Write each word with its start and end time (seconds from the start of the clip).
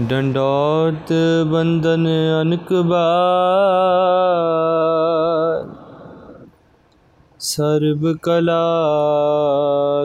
ਡੰਡੋਤ 0.00 1.12
ਬੰਦਨ 1.46 2.06
ਅਨਕ 2.40 2.72
ਬਾਰ 2.72 5.66
ਸਰਬ 7.40 8.16
ਕਲਾ 8.22 8.62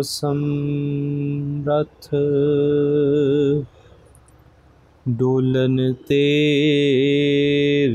ਸਮਰਥ। 0.02 2.10
ਡੋਲਨ 5.10 5.94
ਤੇ 6.08 6.24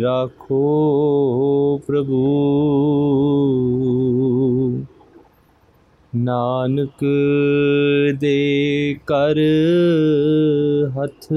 ਰਾਖੋ 0.02 1.80
ਪ੍ਰਭੂ। 1.86 2.22
ਨਾਨਕ 6.16 7.04
ਦੇ 8.20 8.96
ਕਰ 9.06 9.38
ਹੱਥ। 10.98 11.28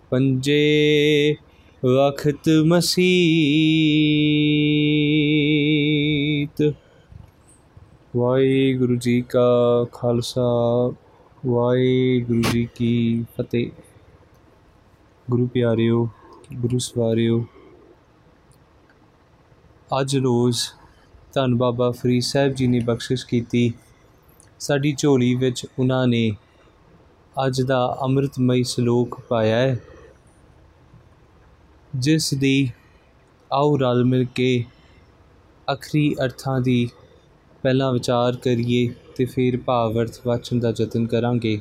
ਪੰਜੇ 0.09 1.35
ਵਖਤ 1.85 2.49
ਮਸੀਤ 2.65 4.52
ਵਾਹਿਗੁਰੂ 8.33 8.95
ਜੀ 8.95 9.21
ਕਾ 9.21 9.85
ਖਾਲਸਾ, 9.91 10.41
ਵਾਹਿਗੁਰੂ 11.45 12.41
ਜੀ 12.51 12.67
ਕੀ 12.75 13.25
ਫਤਿਹ। 13.37 13.71
ਗੁਰੂ 15.29 15.47
ਪਿਆਰਿਓ, 15.47 16.09
ਗੁਰੂ 16.53 16.77
ਸਵਾਰਿਓ, 16.77 17.45
ਅੱਜ 19.99 20.17
ਰੋਜ਼ 20.17 20.57
ਧੰਨ 21.33 21.55
ਬਾਬਾ 21.55 21.91
ਫਰੀਦ 21.91 22.23
ਸਾਹਿਬ 22.23 22.53
ਜੀ 22.53 22.67
ਨੇ 22.67 22.79
ਬਖਸ਼ਿਸ਼ 22.79 23.25
ਕੀਤੀ। 23.25 23.73
ਸਾਡੀ 24.59 24.95
ਝੋਲੀ 24.97 25.35
ਵਿੱਚ 25.35 25.65
ਉਹਨਾਂ 25.79 26.07
ਨੇ 26.07 26.31
ਅੱਜ 27.47 27.61
ਦਾ 27.61 27.97
ਅੰਮ੍ਰਿਤਮਈ 28.01 28.63
ਸ਼ਲੋਕ 28.63 29.19
ਪਾਇਆ 29.19 29.57
ਹੈ। 29.57 29.79
ਜਿਸ 31.95 32.33
ਦੀ 32.33 32.71
ਆਓ 33.53 33.77
ਰਲ 33.77 34.05
ਮਿਲ 34.05 34.25
ਕੇ 34.35 34.65
ਅਖਰੀ 35.73 36.15
ਅਰਥਾਂ 36.23 36.61
ਦੀ 36.61 36.89
ਪਹਿਲਾਂ 37.63 37.91
ਵਿਚਾਰ 37.93 38.35
ਕਰੀਏ 38.35 38.87
ਤੇ 39.15 39.25
ਫਿਰ 39.25 39.57
ਭਾਵ 39.57 39.99
ਅਰਥ 40.01 40.19
ਵਾਚਣ 40.25 40.59
ਦਾ 40.59 40.73
ਯਤਨ 40.79 41.05
ਕਰਾਂਗੇ। 41.07 41.59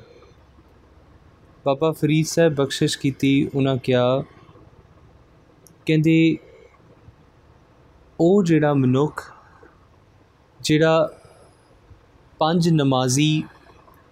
ਬਾਬਾ 1.67 1.91
ਫਰੀਦ 1.93 2.27
ਸਾਹਿਬ 2.27 2.55
ਬਖਸ਼ਿਸ਼ 2.55 2.99
ਕੀਤੀ, 2.99 3.51
ਉਹਨਾਂ 3.55 3.77
ਕਿਹਾ, 3.77 4.25
ਕਹਿੰਦੇ, 5.87 6.37
ਉਹ 8.21 8.43
ਜਿਹੜਾ 8.45 8.73
ਮਨੁੱਖ, 8.75 9.23
ਜਿਹੜਾ 10.61 11.13
ਪੰਜ 12.39 12.69
ਨਮਾਜ਼ੀ 12.69 13.43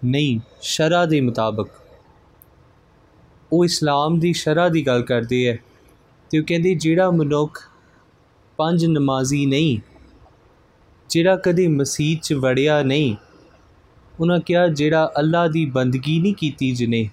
ਨਹੀਂ 0.04 0.40
ਸ਼ਰਾ 0.62 1.04
ਦੇ 1.06 1.20
ਮੁਤਾਬਕ, 1.20 1.68
ਉਹ 3.52 3.64
ਇਸਲਾਮ 3.64 4.18
ਦੀ 4.18 4.32
ਸ਼ਰਾ 4.32 4.68
ਦੀ 4.68 4.86
ਗੱਲ 4.86 5.02
ਕਰਦੇ 5.02 5.46
ਹੈ, 5.48 5.58
ਤੇ 6.30 6.38
ਉਹ 6.38 6.44
ਕਹਿੰਦੇ, 6.48 6.74
ਜਿਹੜਾ 6.74 7.10
ਮਨੁੱਖ 7.10 7.62
ਪੰਜ 8.58 8.86
ਨਮਾਜ਼ੀ 8.86 9.46
ਨਹੀਂ 9.46 9.78
ਜਿਹੜਾ 11.10 11.36
ਕਦੇ 11.36 11.66
ਮਸਜਿਦ 11.68 12.18
'ਚ 12.18 12.32
ਵੜਿਆ 12.32 12.82
ਨਹੀਂ, 12.82 13.14
ਉਹਨਾਂ 14.20 14.38
ਕਿਹਾ, 14.40 14.66
ਜਿਹੜਾ 14.68 15.12
ਅੱਲਾ 15.18 15.46
ਦੀ 15.48 15.64
ਬੰਦਗੀ 15.66 16.18
ਨਹੀਂ 16.18 16.34
ਕੀਤੀ 16.34 16.70
ਜਿਨੇ 16.72 17.08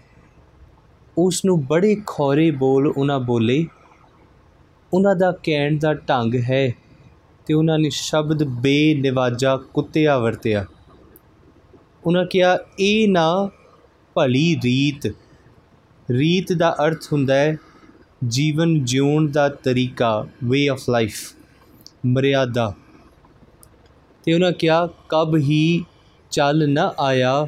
ਉਸ 1.17 1.43
ਨੂੰ 1.45 1.65
ਬੜੇ 1.65 1.95
ਖੌਰੇ 2.07 2.49
ਬੋਲ 2.51 2.87
ਉਹਨਾਂ 2.87 3.19
ਬੋਲੇ। 3.19 3.65
ਉਹਨਾਂ 4.93 5.15
ਦਾ 5.15 5.31
ਕਹਿਣ 5.43 5.77
ਦਾ 5.77 5.93
ਢੰਗ 5.93 6.35
ਹੈ 6.35 6.75
ਤੇ 7.45 7.53
ਉਹਨਾਂ 7.53 7.77
ਨੇ 7.79 7.89
ਸ਼ਬਦ 7.89 8.43
ਬੇਨਿਵਾਜਾ 8.61 9.55
ਕੁੱਤਿਆ 9.73 10.17
ਵਰਤਿਆ। 10.17 10.65
ਉਹਨਾਂ 12.05 12.25
ਕਿਹਾ, 12.25 12.57
ਇਹ 12.79 13.07
ਨਾ 13.09 13.49
ਭਲੀ 14.15 14.55
ਰੀਤ 14.63 15.07
ਰੀਤ 16.09 16.53
ਦਾ 16.53 16.75
ਅਰਥ 16.85 17.13
ਹੁੰਦਾ 17.13 17.35
ਹੈ 17.35 17.57
ਜੀਵਨ 18.27 18.83
ਜਿਉਣ 18.85 19.27
ਦਾ 19.27 19.47
ਤਰੀਕਾ 19.49 20.27
ਵੇ 20.43 20.67
ਆਫ 20.69 20.89
ਲਾਈਫ 20.89 21.15
ਮਰਿਆਦਾ। 22.05 22.73
ਤੇ 24.27 24.33
ਉਹਨਾਂ 24.33 24.51
ਕਿਹਾ, 24.51 24.87
ਕਬ 25.09 25.35
ਹੀ 25.37 25.83
ਚੱਲ 26.31 26.69
ਨਾ 26.69 26.93
ਆਇਆ 26.99 27.47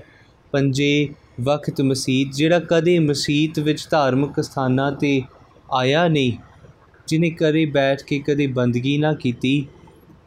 ਪੰਜੇ 0.51 1.09
ਵਕਤ 1.41 1.81
ਮਸਜਿਦ 1.81 2.31
ਜਿਹੜਾ 2.31 2.59
ਕਦੇ 2.59 2.97
ਮਸਜਿਦ 2.99 3.59
ਵਿੱਚ 3.59 3.87
ਧਾਰਮਿਕ 3.91 4.39
ਸਥਾਨਾਂ 4.41 4.91
ਤੇ 4.91 5.21
ਆਇਆ 5.71 6.07
ਨਹੀਂ, 6.07 6.31
ਜਿਨੇ 7.07 7.29
ਕਰੇ 7.29 7.65
ਬੈਠ 7.65 8.03
ਕੇ 8.03 8.19
ਕਦੇ 8.19 8.47
ਬੰਦਗੀ 8.47 8.97
ਨਾ 8.97 9.13
ਕੀਤੀ। 9.13 9.67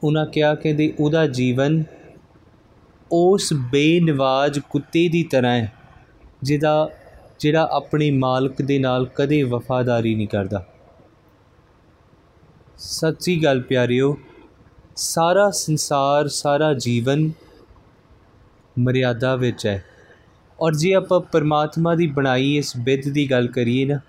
ਉਹਨਾਂ 0.04 0.26
ਕਿਹਾ, 0.26 0.54
ਕਹਿੰਦੇ, 0.54 0.92
ਉਹਦਾ 1.00 1.26
ਜੀਵਨ 1.26 1.82
ਉਸ 3.10 3.52
ਬੇਨਵਾਜ 3.72 4.58
ਕੁੱਤੇ 4.70 5.08
ਦੀ 5.08 5.22
ਤਰ੍ਹਾਂ 5.22 5.54
ਹੈ, 5.56 5.72
ਜਿਹਦਾ, 6.42 6.90
ਜਿਹੜਾ 7.40 7.68
ਆਪਣੇ 7.72 8.10
ਮਾਲਕ 8.10 8.62
ਦੇ 8.62 8.78
ਨਾਲ 8.78 9.06
ਕਦੇ 9.16 9.42
ਵਫਾਦਾਰੀ 9.42 10.14
ਨਹੀਂ 10.14 10.28
ਕਰਦਾ। 10.28 10.64
ਸੱਚੀ 12.78 13.42
ਗੱਲ 13.44 13.60
ਪਿਆਰਿਓ 13.60 14.16
ਸਾਰਾ 14.96 15.50
ਸੰਸਾਰ 15.50 16.28
ਸਾਰਾ 16.28 16.72
ਜੀਵਨ 16.74 17.30
ਮਰਿਆਦਾ 18.76 19.34
ਵਿੱਚ 19.36 19.66
ਹੈ 19.66 19.82
ਔਰ 20.58 20.74
ਜੇ 20.74 20.92
ਆਪਾਂ 20.94 21.20
ਪਰਮਾਤਮਾ 21.32 21.94
ਦੀ 21.94 22.06
ਬਣਾਈ 22.06 22.56
ਇਸ 22.56 22.76
ਬਿੱਦ 22.76 23.08
ਦੀ 23.08 23.30
ਗੱਲ 23.30 23.46
ਕਰੀਏ 23.48 23.84
ਨਾ 23.84 24.00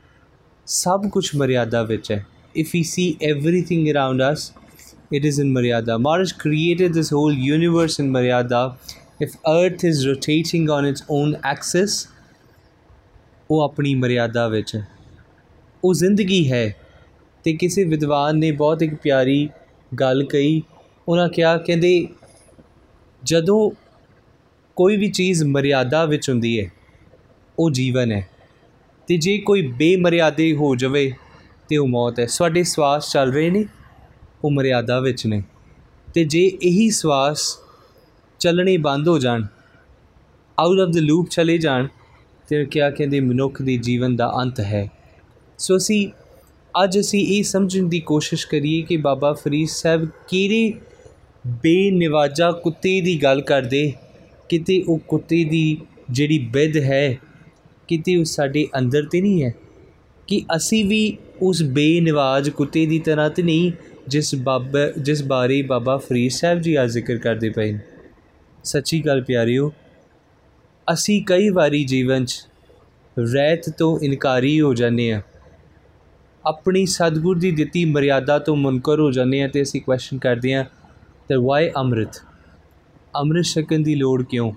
ਸਭ 0.67 1.09
ਕੁਝ 1.09 1.29
ਮਰਿਆਦਾ 1.35 1.83
ਵਿੱਚ 1.83 2.11
ਹੈ 2.11 2.25
if 2.55 2.69
we 2.73 2.83
see 2.83 3.15
everything 3.21 3.89
around 3.91 4.23
us 4.31 4.51
it 5.11 5.25
is 5.25 5.37
in 5.37 5.53
Maryada. 5.53 5.95
Maharaj 6.01 6.31
created 6.33 6.93
this 6.93 7.09
whole 7.09 7.35
universe 7.47 7.99
in 7.99 8.11
Maryada. 8.11 8.61
If 9.19 9.35
Earth 9.47 9.83
is 9.83 10.07
rotating 10.07 10.69
on 10.69 10.87
its 10.91 11.03
own 11.11 11.35
axis, 11.45 12.01
ਉਹ 13.49 13.61
ਆਪਣੀ 13.61 13.93
ਮਰਿਆਦਾ 13.95 14.47
ਵਿੱਚ 14.47 14.75
ਹੈ 14.75 14.87
ਉਹ 15.83 15.93
ਜ਼ਿੰਦਗੀ 15.93 16.51
ਹੈ 16.51 16.63
ਤੇ 17.45 17.53
ਕਿਸੇ 17.53 17.83
ਵਿਦਵਾਨ 17.83 18.37
ਨੇ 18.37 18.51
ਬਹੁਤ 18.51 18.83
ਇੱਕ 18.83 18.93
ਪਿਆਰੀ 18.95 19.49
ਗੱਲ 19.91 20.23
ਕਹੀ 20.25 20.61
ਉਹਨਾਂ 21.07 21.29
ਕਿਹਾ, 21.29 21.57
ਕਹਿੰਦੇ, 21.57 22.07
ਜਦੋਂ 23.23 23.71
ਕੋਈ 24.75 24.97
ਵੀ 24.97 25.11
ਚੀਜ਼ 25.11 25.43
ਮਰਿਆਦਾ 25.43 26.05
ਵਿੱਚ 26.05 26.29
ਹੁੰਦੀ 26.29 26.59
ਹੈ, 26.59 26.71
ਉਹ 27.59 27.71
ਜੀਵਨ 27.71 28.11
ਹੈ। 28.11 28.29
ਤੇ 29.07 29.17
ਜੇ 29.17 29.37
ਕੋਈ 29.37 29.61
ਬੇਮਰਿਆਦੇ 29.61 30.53
ਹੋ 30.53 30.75
ਜਾਵੇ, 30.75 31.13
ਤੇ 31.69 31.77
ਉਹ 31.77 31.87
ਮੌਤ 31.87 32.19
ਹੈ। 32.19 32.25
ਸਾਡੇ 32.25 32.63
ਸਵਾਸ 32.63 33.11
ਚੱਲ 33.11 33.33
ਰਹੇ 33.33 33.49
ਨੇ, 33.49 33.65
ਉਹ 34.43 34.51
ਮਰਿਆਦਾ 34.51 34.99
ਵਿੱਚ 34.99 35.27
ਨੇ। 35.27 35.43
ਤੇ 36.13 36.23
ਜੇ 36.23 36.51
ਇਹੀ 36.63 36.89
ਸਵਾਸ 36.89 37.57
ਚੱਲਣੇ 38.39 38.77
ਬੰਦ 38.77 39.07
ਹੋ 39.07 39.19
ਜਾਣ 39.19 39.45
ਆਊਟ 40.59 40.79
ਆਫ 40.79 40.89
ਦ 40.89 40.97
ਲੂਪ 40.97 41.29
ਚਲੇ 41.29 41.57
ਜਾਣ, 41.57 41.87
ਤੇ 42.49 42.65
ਕਿਆ 42.65 42.91
ਕਹਿੰਦੇ, 42.91 43.19
ਮਨੁੱਖ 43.19 43.61
ਦੇ 43.61 43.77
ਜੀਵਨ 43.77 44.15
ਦਾ 44.15 44.33
ਅੰਤ 44.41 44.59
ਹੈ। 44.59 44.91
ਸੋ 45.57 45.77
ਅਸੀਂ, 45.77 46.09
ਅੱਜ 46.83 46.99
ਅਸੀਂ 46.99 47.27
ਇਹ 47.27 47.43
ਸਮਝਣ 47.43 47.83
ਦੀ 47.83 47.99
ਕੋਸ਼ਿਸ਼ 47.99 48.47
ਕਰੀਏ 48.47 48.81
ਕਿ 48.81 48.97
ਬਾਬਾ 48.97 49.33
ਫਰੀਦ 49.33 49.67
ਸਾਹਿਬ 49.67 50.05
ਕਿਹੜੇ 50.27 50.73
ਬੇਨਿਵਾਜਾ 51.47 52.51
ਕੁੱਤੇ 52.51 53.01
ਦੀ 53.01 53.23
ਗੱਲ 53.23 53.41
ਕਰਦੇ, 53.41 53.93
ਕਿਤੇ 54.49 54.83
ਉਹ 54.87 54.99
ਕੁੱਤੇ 55.07 55.43
ਦੀ 55.43 55.77
ਜਿਹੜੀ 56.09 56.39
ਬਿੱਦ 56.39 56.77
ਹੈ, 56.77 57.17
ਕਿਤੇ 57.87 58.15
ਉਹ 58.15 58.23
ਸਾਡੇ 58.23 58.67
ਅੰਦਰ 58.77 59.05
ਤੇ 59.05 59.21
ਨਹੀਂ 59.21 59.43
ਹੈ? 59.43 59.53
ਕਿ 60.27 60.45
ਅਸੀਂ 60.55 60.85
ਵੀ 60.85 61.17
ਉਸ 61.41 61.63
ਬੇਨਿਵਾਜ 61.63 62.49
ਕੁੱਤੇ 62.49 62.85
ਦੀ 62.85 62.99
ਤਰ੍ਹਾਂ 62.99 63.29
ਤੇ 63.29 63.43
ਨਹੀਂ, 63.43 63.71
ਜਿਸ 64.07 64.35
ਬਾਬਾ, 64.35 64.91
ਜਿਸ 65.01 65.23
ਬਾਰੇ 65.23 65.61
ਬਾਬਾ 65.61 65.97
ਫਰੀਦ 65.97 66.31
ਸਾਹਿਬ 66.31 66.59
ਜੀ 66.59 66.75
ਆ 66.75 66.85
ਜ਼ਿਕਰ 66.85 67.17
ਕਰਦੇ 67.17 67.49
ਪਏ 67.49 67.71
ਨੇ। 67.71 67.79
ਸੱਚੀ 68.63 68.99
ਗੱਲ 69.05 69.21
ਪਿਆਰਿਓ, 69.21 69.71
ਅਸੀਂ 70.93 71.23
ਕਈ 71.25 71.49
ਵਾਰੀ 71.49 71.83
ਜੀਵਨ 71.83 72.25
'ਚ 72.25 72.45
ਰਹਿਤ 73.19 73.69
ਤੋਂ 73.69 73.99
ਇਨਕਾਰੀ 73.99 74.61
ਹੋ 74.61 74.73
ਜਾਂਦੇ 74.73 75.11
ਆ 75.11 75.21
ਆਪਣੀ 76.45 76.85
ਸਤਿਗੁਰ 76.85 77.39
ਦੀ 77.39 77.51
ਦਿੱਤੀ 77.51 77.85
ਮਰਿਆਦਾ 77.85 78.39
ਤੋਂ 78.39 78.55
ਮੁਨਕਰ 78.55 78.99
ਹੋ 78.99 79.11
ਜਾਂਦੇ 79.11 79.41
ਆ 79.43 79.47
ਤੇ 79.47 79.61
ਅਸੀਂ 79.61 79.81
ਕੁਐਸਚਨ 79.81 80.17
ਕਰਦੇ 80.17 80.53
ਆ 80.53 80.65
ਤੇ 81.29 81.35
ਵਾਈ 81.35 81.69
ਅੰਮ੍ਰਿਤ। 81.69 82.21
ਅੰਮ੍ਰਿਤ 83.15 83.45
ਛਕਣ 83.45 83.79
ਦੀ 83.79 83.95
ਲੋੜ 83.95 84.23
ਕਿਉਂ? 84.23 84.51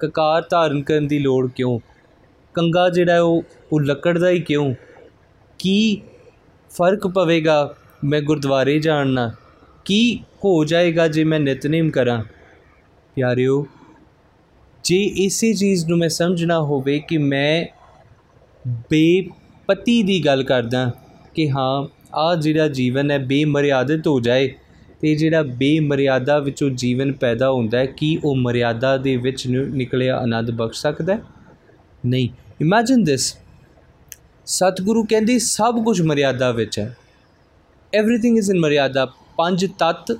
ਕਕਾਰ 0.00 0.44
ਧਾਰਨ 0.50 0.82
ਕਰਨ 0.82 1.06
ਦੀ 1.06 1.18
ਲੋੜ 1.18 1.50
ਕਿਉਂ? 1.50 1.78
ਕੰਗਾ 2.54 2.88
ਜਿਹੜਾ 2.88 3.20
ਉਹ 3.22 3.42
ਉਹ 3.72 3.80
ਲੱਕੜ 3.80 4.18
ਦਾ 4.18 4.30
ਹੀ 4.30 4.40
ਕਿਉਂ? 4.40 4.74
ਕੀ 5.58 6.02
ਫ਼ਰਕ 6.70 7.06
ਪਵੇਗਾ 7.06 7.74
ਮੈਂ 8.04 8.20
ਗੁਰਦੁਆਰੇ 8.20 8.78
ਜਾਣਨਾ 8.78 9.30
ਕੀ 9.84 10.20
ਹੋ 10.44 10.64
ਜਾਏਗਾ 10.64 11.08
ਜੇ 11.08 11.24
ਮੈਂ 11.24 11.40
ਨਿਤਨੇਮ 11.40 11.90
ਕਰਾਂ? 11.90 12.22
ਪਿਆਰਿਓ, 13.16 13.66
ਜੇ 14.84 15.02
ਇਸੇ 15.04 15.52
ਚੀਜ਼ 15.54 15.86
ਨੂੰ 15.86 15.98
ਮੈਂ 15.98 16.08
ਸਮਝਣਾ 16.08 16.60
ਹੋਵੇ 16.60 16.98
ਕਿ 16.98 17.18
ਮੈਂ 17.18 17.64
ਬੇਪਤੀ 18.90 20.02
ਦੀ 20.02 20.24
ਗੱਲ 20.26 20.42
ਕਰਦਾ 20.42 20.90
ਕਿ 21.34 21.50
ਹਾਂ 21.50 21.86
ਆ 22.14 22.34
ਜਿਹੜਾ 22.34 22.68
ਜੀਵਨ 22.68 23.10
ਹੈ 23.10 23.18
ਬੇਮਰਿਆਦਿਤ 23.18 24.06
ਹੋ 24.06 24.20
ਜਾਏ 24.20 24.54
ਤੇ 25.01 25.15
ਜਿਹੜਾ 25.15 25.41
ਬੇਮਰਿਆਦਾ 25.57 26.37
ਵਿੱਚੋਂ 26.39 26.69
ਜੀਵਨ 26.69 27.11
ਪੈਦਾ 27.13 27.49
ਹੁੰਦਾ 27.51 27.79
ਹੈ 27.79 27.85
ਕੀ 27.85 28.17
ਉਹ 28.23 28.35
ਮਰਿਆਦਾ 28.35 28.95
ਦੇ 28.97 29.15
ਵਿੱਚ 29.17 29.47
ਨਿਕਲਿਆ 29.47 30.17
ਆਨੰਦ 30.17 30.51
ਬਖਸ਼ 30.51 30.81
ਸਕਦਾ 30.81 31.17
ਨਹੀਂ 32.03 32.29
ਇਮੇਜਿਨ 32.61 33.03
ਦਿਸ 33.03 33.35
ਸਤਿਗੁਰੂ 34.47 35.03
ਕਹਿੰਦੇ 35.03 35.37
ਸਭ 35.39 35.83
ਕੁਝ 35.83 36.01
ਮਰਿਆਦਾ 36.01 36.51
ਵਿੱਚ 36.51 36.79
ਹੈ 36.79 36.95
एवरीथिंग 37.93 38.37
ਇਜ਼ 38.37 38.49
ਇਨ 38.51 38.59
ਮਰਿਆਦਾ 38.59 39.05
ਪੰਜ 39.37 39.65
ਤਤ 39.79 40.17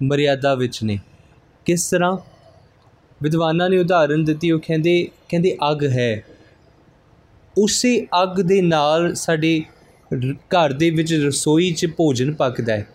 ਮਰਿਆਦਾ 0.00 0.54
ਵਿੱਚ 0.54 0.82
ਨੇ 0.84 0.98
ਕਿਸ 1.66 1.88
ਤਰ੍ਹਾਂ 1.90 2.16
ਵਿਦਵਾਨਾਂ 3.20 3.68
ਨੇ 3.70 3.78
ਉਦਾਹਰਨ 3.78 4.24
ਦਿੱਤੀ 4.24 4.50
ਉਹ 4.50 4.60
ਕਹਿੰਦੇ 4.60 5.08
ਕਹਿੰਦੇ 5.28 5.56
ਅੱਗ 5.70 5.84
ਹੈ 5.84 6.26
ਉਸੇ 7.56 8.06
ਅੱਗ 8.22 8.40
ਦੇ 8.40 8.60
ਨਾਲ 8.62 9.14
ਸਾਡੇ 9.14 9.60
ਘਰ 10.54 10.72
ਦੇ 10.72 10.90
ਵਿੱਚ 10.90 11.12
ਰਸੋਈ 11.14 11.70
'ਚ 11.72 11.86
ਭੋਜਨ 11.86 12.32
ਪੱਕਦਾ 12.32 12.76
ਹੈ 12.76 12.86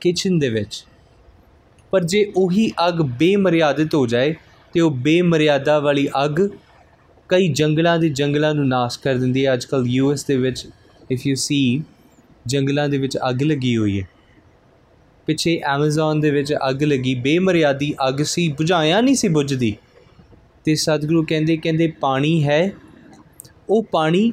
ਕਿਚਨ 0.00 0.38
ਦੇ 0.38 0.48
ਵਿੱਚ। 0.48 0.84
ਪਰ 1.90 2.04
ਜੇ 2.04 2.32
ਉਹੀ 2.36 2.72
ਅੱਗ 2.88 2.94
ਬੇਮਰਿਆਦਿਤ 2.94 3.94
ਹੋ 3.94 4.06
ਜਾਏ, 4.06 4.34
ਤੇ 4.72 4.80
ਉਹ 4.80 4.90
ਬੇਮਰਿਆਦਾ 4.90 5.78
ਵਾਲੀ 5.78 6.08
ਅੱਗ 6.24 6.48
ਕਈ 7.28 7.52
ਜੰਗਲਾਂ 7.52 7.98
ਦੇ 7.98 8.08
ਜੰਗਲਾਂ 8.08 8.54
ਨੂੰ 8.54 8.68
ਨਾਸ਼ 8.68 8.98
ਕਰ 8.98 9.14
ਦਿੰਦੀ 9.14 9.46
ਹੈ। 9.46 9.54
ਅੱਜਕੱਲ 9.54 9.86
ਯੂਐਸ 9.86 10.24
ਦੇ 10.24 10.36
ਵਿੱਚ 10.36 10.68
ਇਫ 11.10 11.26
ਯੂ 11.26 11.34
ਸੀ 11.34 11.82
ਜੰਗਲਾਂ 12.46 12.88
ਦੇ 12.88 12.98
ਵਿੱਚ 12.98 13.18
ਅੱਗ 13.28 13.42
ਲੱਗੀ 13.42 13.76
ਹੋਈ 13.76 14.00
ਹੈ। 14.00 14.08
ਪਿੱਛੇ 15.26 15.60
ਐਮਾਜ਼ਨ 15.64 16.20
ਦੇ 16.20 16.30
ਵਿੱਚ 16.30 16.54
ਅੱਗ 16.68 16.82
ਲੱਗੀ। 16.82 17.14
ਬੇਮਰਿਆਦੀ 17.14 17.94
ਅੱਗ 18.08 18.22
ਸੀ, 18.22 18.48
ਬੁਝਾਇਆ 18.48 19.00
ਨਹੀਂ 19.00 19.14
ਸੀ 19.14 19.28
ਬੁਝਦੀ। 19.28 19.76
ਤੇ 20.64 20.74
ਸਤਿਗੁਰੂ 20.74 21.24
ਕਹਿੰਦੇ 21.28 21.56
ਕਹਿੰਦੇ 21.56 21.92
ਪਾਣੀ 22.00 22.44
ਹੈ। 22.44 22.72
ਉਹ 23.70 23.82
ਪਾਣੀ 23.82 24.32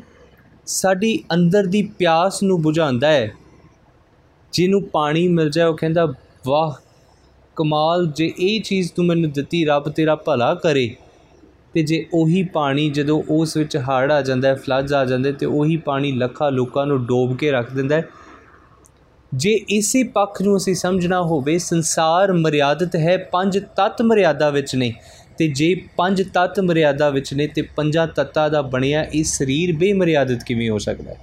ਸਾਡੀ 0.65 1.23
ਅੰਦਰ 1.33 1.65
ਦੀ 1.65 1.81
ਪਿਆਸ 1.83 2.43
ਨੂੰ 2.43 2.61
ਬੁਝਾਉਂਦਾ 2.61 3.07
ਹੈ। 3.07 3.31
ਜਿਹਨੂੰ 4.55 4.83
ਪਾਣੀ 4.83 5.27
ਮਿਲ 5.27 5.49
ਜਾਏ, 5.49 5.65
ਉਹ 5.65 5.77
ਕਹਿੰਦਾ, 5.77 6.13
ਵਾਹ, 6.45 6.71
ਕਮਾਲ, 7.55 8.07
ਜੇ 8.07 8.33
ਇਹ 8.39 8.61
ਚੀਜ਼ 8.61 8.91
ਤੂੰ 8.91 9.05
ਮੈਨੂੰ 9.05 9.31
ਦਿੱਤੀ, 9.31 9.65
ਰੱਬ 9.65 9.89
ਤੇਰਾ 9.89 10.15
ਭਲਾ 10.15 10.55
ਕਰੇ। 10.55 10.95
ਤੇ 11.73 11.83
ਜੇ 11.83 12.05
ਉਹੀ 12.13 12.43
ਪਾਣੀ 12.43 12.89
ਜਦੋਂ 12.89 13.23
ਉਸ 13.29 13.57
ਵਿੱਚ 13.57 13.77
ਹੜ 13.77 14.11
ਆ 14.11 14.21
ਜਾਂਦਾ 14.21 14.47
ਹੈ 14.47 14.55
ਫਲੱਡਸ 14.55 14.93
ਆ 14.93 15.05
ਜਾਂਦੇ 15.05 15.31
ਤੇ 15.31 15.45
ਉਹੀ 15.45 15.77
ਪਾਣੀ 15.77 16.11
ਲੱਖਾਂ 16.11 16.51
ਲੋਕਾਂ 16.51 16.85
ਨੂੰ 16.85 17.05
ਡੋਬ 17.05 17.37
ਕੇ 17.37 17.51
ਰੱਖ 17.51 17.73
ਦਿੰਦਾ 17.73 17.95
ਹੈ। 17.95 18.07
ਜੇ 19.33 19.51
ਇਸੇ 19.69 20.03
ਪੱਖ 20.03 20.41
ਨੂੰ 20.41 20.57
ਅਸੀਂ 20.57 20.75
ਸਮਝਣਾ 20.75 21.21
ਹੋਵੇ, 21.21 21.57
ਸੰਸਾਰ 21.57 22.33
ਮਰਿਆਦਿਤ 22.33 22.95
ਹੈ, 22.95 23.17
ਪੰਜ 23.17 23.59
ਤਤ 23.59 24.01
ਮਰਿਆਦਾ 24.01 24.49
ਵਿੱਚ 24.49 24.75
ਨੇ। 24.75 24.93
ਤੇ 25.37 25.47
ਜੇ 25.47 25.81
ਪੰਜ 25.97 26.23
ਤਤ 26.23 26.59
ਮਰਿਆਦਾ 26.59 27.09
ਵਿੱਚ 27.09 27.33
ਨੇ, 27.33 27.47
ਤੇ 27.47 27.61
ਪੰਜਾਂ 27.61 28.07
ਤੱਤਾਂ 28.07 28.49
ਦਾ 28.49 28.61
ਬਣਿਆ 28.61 29.03
ਇਹ 29.03 29.23
ਸਰੀਰ, 29.23 29.75
ਬੇਮਰਿਆਦਿਤ 29.77 30.43
ਕਿਵੇਂ 30.43 30.69
ਹੋ 30.69 30.77
ਸਕਦਾ 30.77 31.11
ਹੈ? 31.11 31.17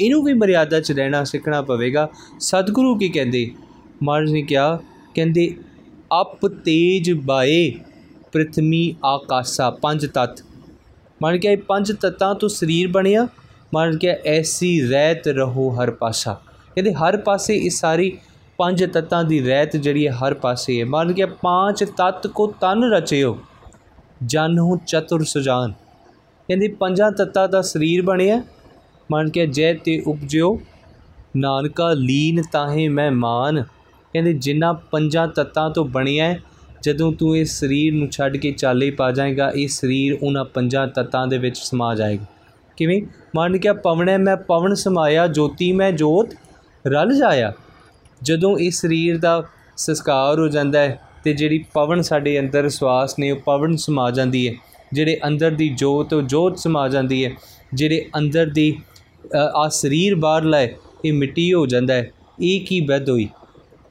ਇਹਨੂੰ 0.00 0.22
ਵੀ 0.24 0.32
ਮਰਿਆਦਾ 0.34 0.80
'ਚ 0.80 0.92
ਰਹਿਣਾ, 0.92 1.24
ਸਿੱਖਣਾ 1.24 1.62
ਪਵੇਗਾ। 1.62 2.08
ਸਤਿਗੁਰੂ 2.40 2.96
ਕੀ 2.98 3.08
ਕਹਿੰਦੇ? 3.08 3.50
ਮਹਾਰਾਜ 4.02 4.30
ਨੇ 4.30 4.42
ਕਿਹਾ, 4.42 4.78
ਕਹਿੰਦੇ, 5.14 5.54
ਅਪ 6.20 6.46
ਤੇਜ 6.46 7.12
ਬਾਏ 7.12 7.72
ਪ੍ਰਥਮੀ 8.32 8.94
ਆਕਾਸ਼ਾ, 9.04 9.70
ਪੰਜ 9.70 10.06
ਤਤ। 10.06 10.44
ਮਨ 11.22 11.38
ਕੇ 11.38 11.56
ਪੰਜ 11.56 11.92
ਤਤਾਂ 11.92 12.34
ਤੋਂ 12.34 12.48
ਸਰੀਰ 12.48 12.88
ਬਣਿਆ। 12.88 13.26
ਮਨ 13.74 13.96
ਕੇ 13.98 14.08
ਐਸੀ 14.26 14.80
ਰਹਿਤ 14.80 15.28
ਰਹੋ 15.28 15.68
ਹਰ 15.70 15.90
ਪਾਸਾ। 15.90 16.34
ਕਹਿੰਦੇ, 16.74 16.92
ਹਰ 16.92 17.16
ਪਾਸੇ 17.16 17.56
ਇਸ 17.56 17.80
ਸਾਰੀ 17.80 18.16
ਪੰਜ 18.58 18.84
ਤਤਾਂ 18.84 19.24
ਦੀ 19.24 19.40
ਰਹਿਤ 19.40 19.76
ਜਿਹੜੀ 19.76 20.06
ਹੈ, 20.06 20.12
ਹਰ 20.12 20.34
ਪਾਸੇ 20.34 20.80
ਹੈ। 20.80 20.84
ਮਨ 20.84 21.12
ਕੇ 21.12 21.24
ਪੰਜ 21.24 21.84
ਤਤ 21.84 22.26
ਕੋ 22.26 22.46
ਤਨ 22.60 22.84
ਰਚਿਓ, 22.92 23.38
ਜਨ 24.26 24.58
ਹੂੰ 24.58 24.78
ਚਤੁਰ 24.86 25.24
ਸੁਜਾਨ। 25.24 25.72
ਕਹਿੰਦੇ, 26.48 26.68
ਪੰਜਾਂ 26.68 27.10
ਤਤਾਂ 27.12 27.48
ਦਾ 27.48 27.62
ਸਰੀਰ 27.62 28.02
ਬਣਿਆ 28.02 28.42
ਮਨ 29.12 29.30
ਕੇ 29.30 29.46
ਜੈ 29.46 29.74
ਤੇ 29.74 30.02
ਉਪਜਿਓ, 30.06 30.60
ਨਾਨਕਾ 31.36 31.92
ਲੀਨ 31.92 32.42
ਤਾਹੇ 32.52 32.88
ਮੈਂ 32.88 33.10
ਮਾਨ। 33.10 33.62
ਕਹਿੰਦੇ, 34.12 34.32
ਜਿੰਨਾ 34.32 34.72
ਪੰਜਾਂ 34.72 35.28
ਤਤਾਂ 35.28 35.70
ਤੋਂ 35.70 35.84
ਬਣਿਆ 35.84 36.38
ਜਦੋਂ 36.82 37.12
ਤੂੰ 37.12 37.36
ਇਸ 37.36 37.60
ਸਰੀਰ 37.60 37.94
ਨੂੰ 37.94 38.08
ਛੱਡ 38.08 38.36
ਕੇ 38.36 38.52
ਚਾਲੇ 38.52 38.90
ਪਾ 38.90 39.10
ਜਾਏਗਾ, 39.10 39.52
ਇਹ 39.56 39.68
ਸਰੀਰ 39.68 40.18
ਉਹਨਾਂ 40.22 40.44
ਪੰਜਾਂ 40.44 40.88
ਤਤਾਂ 40.88 41.26
ਦੇ 41.26 41.38
ਵਿੱਚ 41.38 41.58
ਸਮਾ 41.58 41.94
ਜਾਏਗਾ। 41.94 42.24
ਕਿਵੇਂ? 42.76 43.02
ਮੰਨ 43.36 43.58
ਕੇ 43.58 43.72
ਪਵਣੈ, 43.72 44.18
ਮੈਂ 44.18 44.36
ਪਵਨ 44.36 44.74
ਸਮਾਇਆ, 44.74 45.26
ਜੋਤੀ 45.26 45.72
ਮੈਂ 45.72 45.92
ਜੋਤ, 45.92 46.34
ਰਲ 46.86 47.18
ਜਾਇਆ। 47.18 47.52
ਜਦੋਂ 48.22 48.58
ਇਸ 48.58 48.80
ਸਰੀਰ 48.80 49.18
ਦਾ 49.18 49.44
ਸੰਸਕਾਰ 49.76 50.40
ਹੋ 50.40 50.48
ਜਾਂਦਾ 50.48 50.80
ਹੈ 50.80 51.00
ਤੇ 51.24 51.32
ਜਿਹੜੀ 51.32 51.64
ਪਵਨ 51.74 52.00
ਸਾਡੇ 52.00 52.40
ਅੰਦਰ 52.40 52.68
ਸਵਾਸ 52.68 53.18
ਨੇ, 53.18 53.30
ਉਹ 53.30 53.36
ਪਵਨ 53.36 53.76
ਸਮਾ 53.76 54.10
ਜਾਂਦੀ 54.10 54.48
ਹੈ। 54.48 54.54
ਜਿਹੜੇ 54.92 55.20
ਅੰਦਰ 55.26 55.50
ਦੀ 55.50 55.68
ਜੋਤ, 55.68 56.12
ਉਹ 56.12 56.22
ਜੋਤ 56.22 56.58
ਸਮਾ 56.58 56.88
ਜਾਂਦੀ 56.88 57.24
ਹੈ। 57.24 57.30
ਜਿਹੜੇ 57.74 58.08
ਅੰਦਰ 58.18 58.46
ਦੀ 58.46 58.76
ਆ 59.36 59.68
ਸਰੀਰ 59.68 60.14
ਬਾਹਰ 60.14 60.44
ਲਾਏ, 60.44 60.74
ਇਹ 61.04 61.12
ਮਿੱਟੀ 61.12 61.52
ਹੋ 61.52 61.66
ਜਾਂਦਾ 61.66 61.94
ਹੈ। 61.94 62.10
ਇਹ 62.42 62.60
ਕੀ 62.60 62.80
ਬਦ 62.80 63.10
ਹੋਈ? 63.10 63.28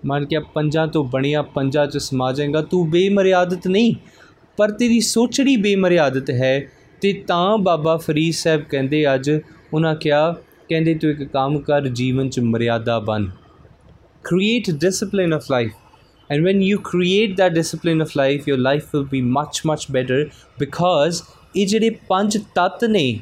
ਮਨ 0.06 0.25
ਕੇ 0.25 0.39
ਪੰਜਾਂ 0.39 0.88
ਤੋਂ 0.88 1.04
ਬਣਿਆ 1.04 1.42
ਪੰਜਾਂ 1.42 1.88
ਚ 1.88 1.98
ਸਮਾ 1.98 2.31
ਜਾਏਗਾ 2.31 2.62
ਤੂੰ 2.62 2.89
ਬੇਮਰਿਆਦਤ 2.89 3.68
ਨਹੀਂ। 3.68 3.95
ਪਰ 4.57 4.72
ਤੇਰੀ 4.72 5.00
ਸੋਚੜੀ 5.00 5.57
ਬੇਮਰਿਆਦਤ 5.57 6.30
ਹੈ 6.30 6.72
ਤੇ 7.01 7.13
ਤਾਂ 7.13 7.57
ਬਾਬਾ 7.57 7.98
ਫਰੀਦ 7.98 8.34
ਸਾਹਿਬ 8.34 8.62
ਕਹਿੰਦੇ 8.62 9.16
ਅੱਜ, 9.16 9.31
ਉਹਨਾਂ 9.74 9.96
ਕਿਹਾ, 9.96 10.36
ਕਹਿੰਦੇ 10.70 10.96
ਤੂੰ 10.96 11.12
ਇੱਕ 11.12 11.24
ਕੰਮ 11.24 11.60
ਕਰ, 11.60 11.88
ਜੀਵਨ 11.88 12.29
ਚ 12.29 12.39
ਮਰਿਆਦਾ 12.39 13.00
ਬਣ। 13.00 13.25
Create 14.34 14.75
discipline 14.75 15.36
of 15.36 15.41
life. 15.41 15.72
And 16.36 16.46
when 16.46 16.58
you 16.58 16.77
create 16.79 17.29
that 17.29 17.56
discipline 17.56 18.01
of 18.01 18.08
life, 18.08 18.41
your 18.51 18.60
life 18.60 18.86
will 18.96 19.06
be 19.06 19.25
much 19.25 19.60
much 19.72 19.86
better 19.96 20.25
because 20.63 21.24
ਇਹ 21.56 21.67
ਜਿਹੜੇ 21.67 21.89
ਪੰਜ 21.89 22.38
ਤੱਤ 22.56 22.86
ਨੇ 22.86 23.20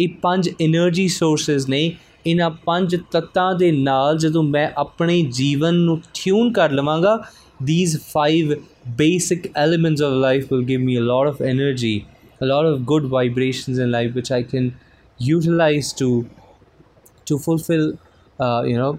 ਇਹ 0.00 0.08
ਪੰਜ 0.22 0.48
એનર્ਜੀ 0.48 1.08
ਸੋਰਸਸ 1.08 1.68
ਨੇ 1.68 1.92
ਇਹਨਾਂ 2.26 2.50
ਪੰਜ 2.64 2.96
ਤੱਤਾਂ 3.12 3.54
ਦੇ 3.54 3.70
ਨਾਲ 3.72 4.18
ਜਦੋਂ 4.18 4.42
ਮੈਂ 4.42 4.68
ਆਪਣੇ 4.76 5.20
ਜੀਵਨ 5.22 5.74
ਨੂੰ 5.74 6.00
ਥਿਊਨ 6.14 6.52
ਕਰ 6.52 6.70
ਲਵਾਂਗਾ 6.70 7.20
these 7.60 7.94
five 8.10 8.52
basic 8.98 9.46
elements 9.54 10.00
of 10.00 10.12
life 10.20 10.44
will 10.50 10.62
give 10.62 10.80
me 10.80 10.94
a 10.96 11.02
lot 11.08 11.26
of 11.30 11.40
energy 11.48 11.90
a 12.40 12.46
lot 12.46 12.68
of 12.68 12.78
good 12.86 13.08
vibrations 13.14 13.80
in 13.84 13.90
life 13.90 14.14
which 14.14 14.30
i 14.32 14.38
can 14.52 14.70
utilize 15.20 15.90
to 15.92 16.08
to 17.26 17.38
fulfill 17.38 17.84
uh, 18.38 18.62
you 18.66 18.78
know 18.78 18.92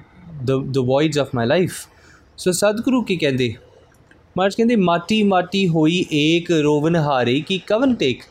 the 0.46 0.60
the 0.77 0.84
voids 0.91 1.22
of 1.24 1.34
my 1.39 1.48
life 1.53 1.79
so 2.38 2.53
sadhguru 2.60 3.03
ਕੀ 3.05 3.15
ਕਹਿੰਦੇ 3.15 3.53
ਮਹਾਰਾਜ 4.38 4.55
ਕਹਿੰਦੇ 4.55 4.75
ਮਾਟੀ 4.75 5.24
ਮਾਟੀ 5.24 5.67
ਹੋਈ 5.67 6.05
ਏਕ 6.13 6.51
ਰੋਵਨ 6.51 6.96
ਹਾਰੇ 6.96 7.39
ਕੀ 7.39 7.58
ਕਵਨ 7.67 7.96
ਟੇਕ 7.96 8.22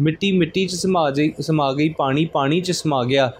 ਮਿੱਟੀ 0.00 0.32
ਮਿੱਟੀ 0.32 0.66
ਚ 0.66 0.74
ਸਮਾ 0.74 1.10
ਗਈ 1.10 1.32
ਸਮਾ 1.40 1.72
ਗਈ, 1.72 1.88
ਪਾਣੀ 1.88 2.24
ਪਾਣੀ 2.24 2.60
ਚ 2.60 2.70
ਸਮਾ 2.70 3.04
ਗਿਆ। 3.04 3.32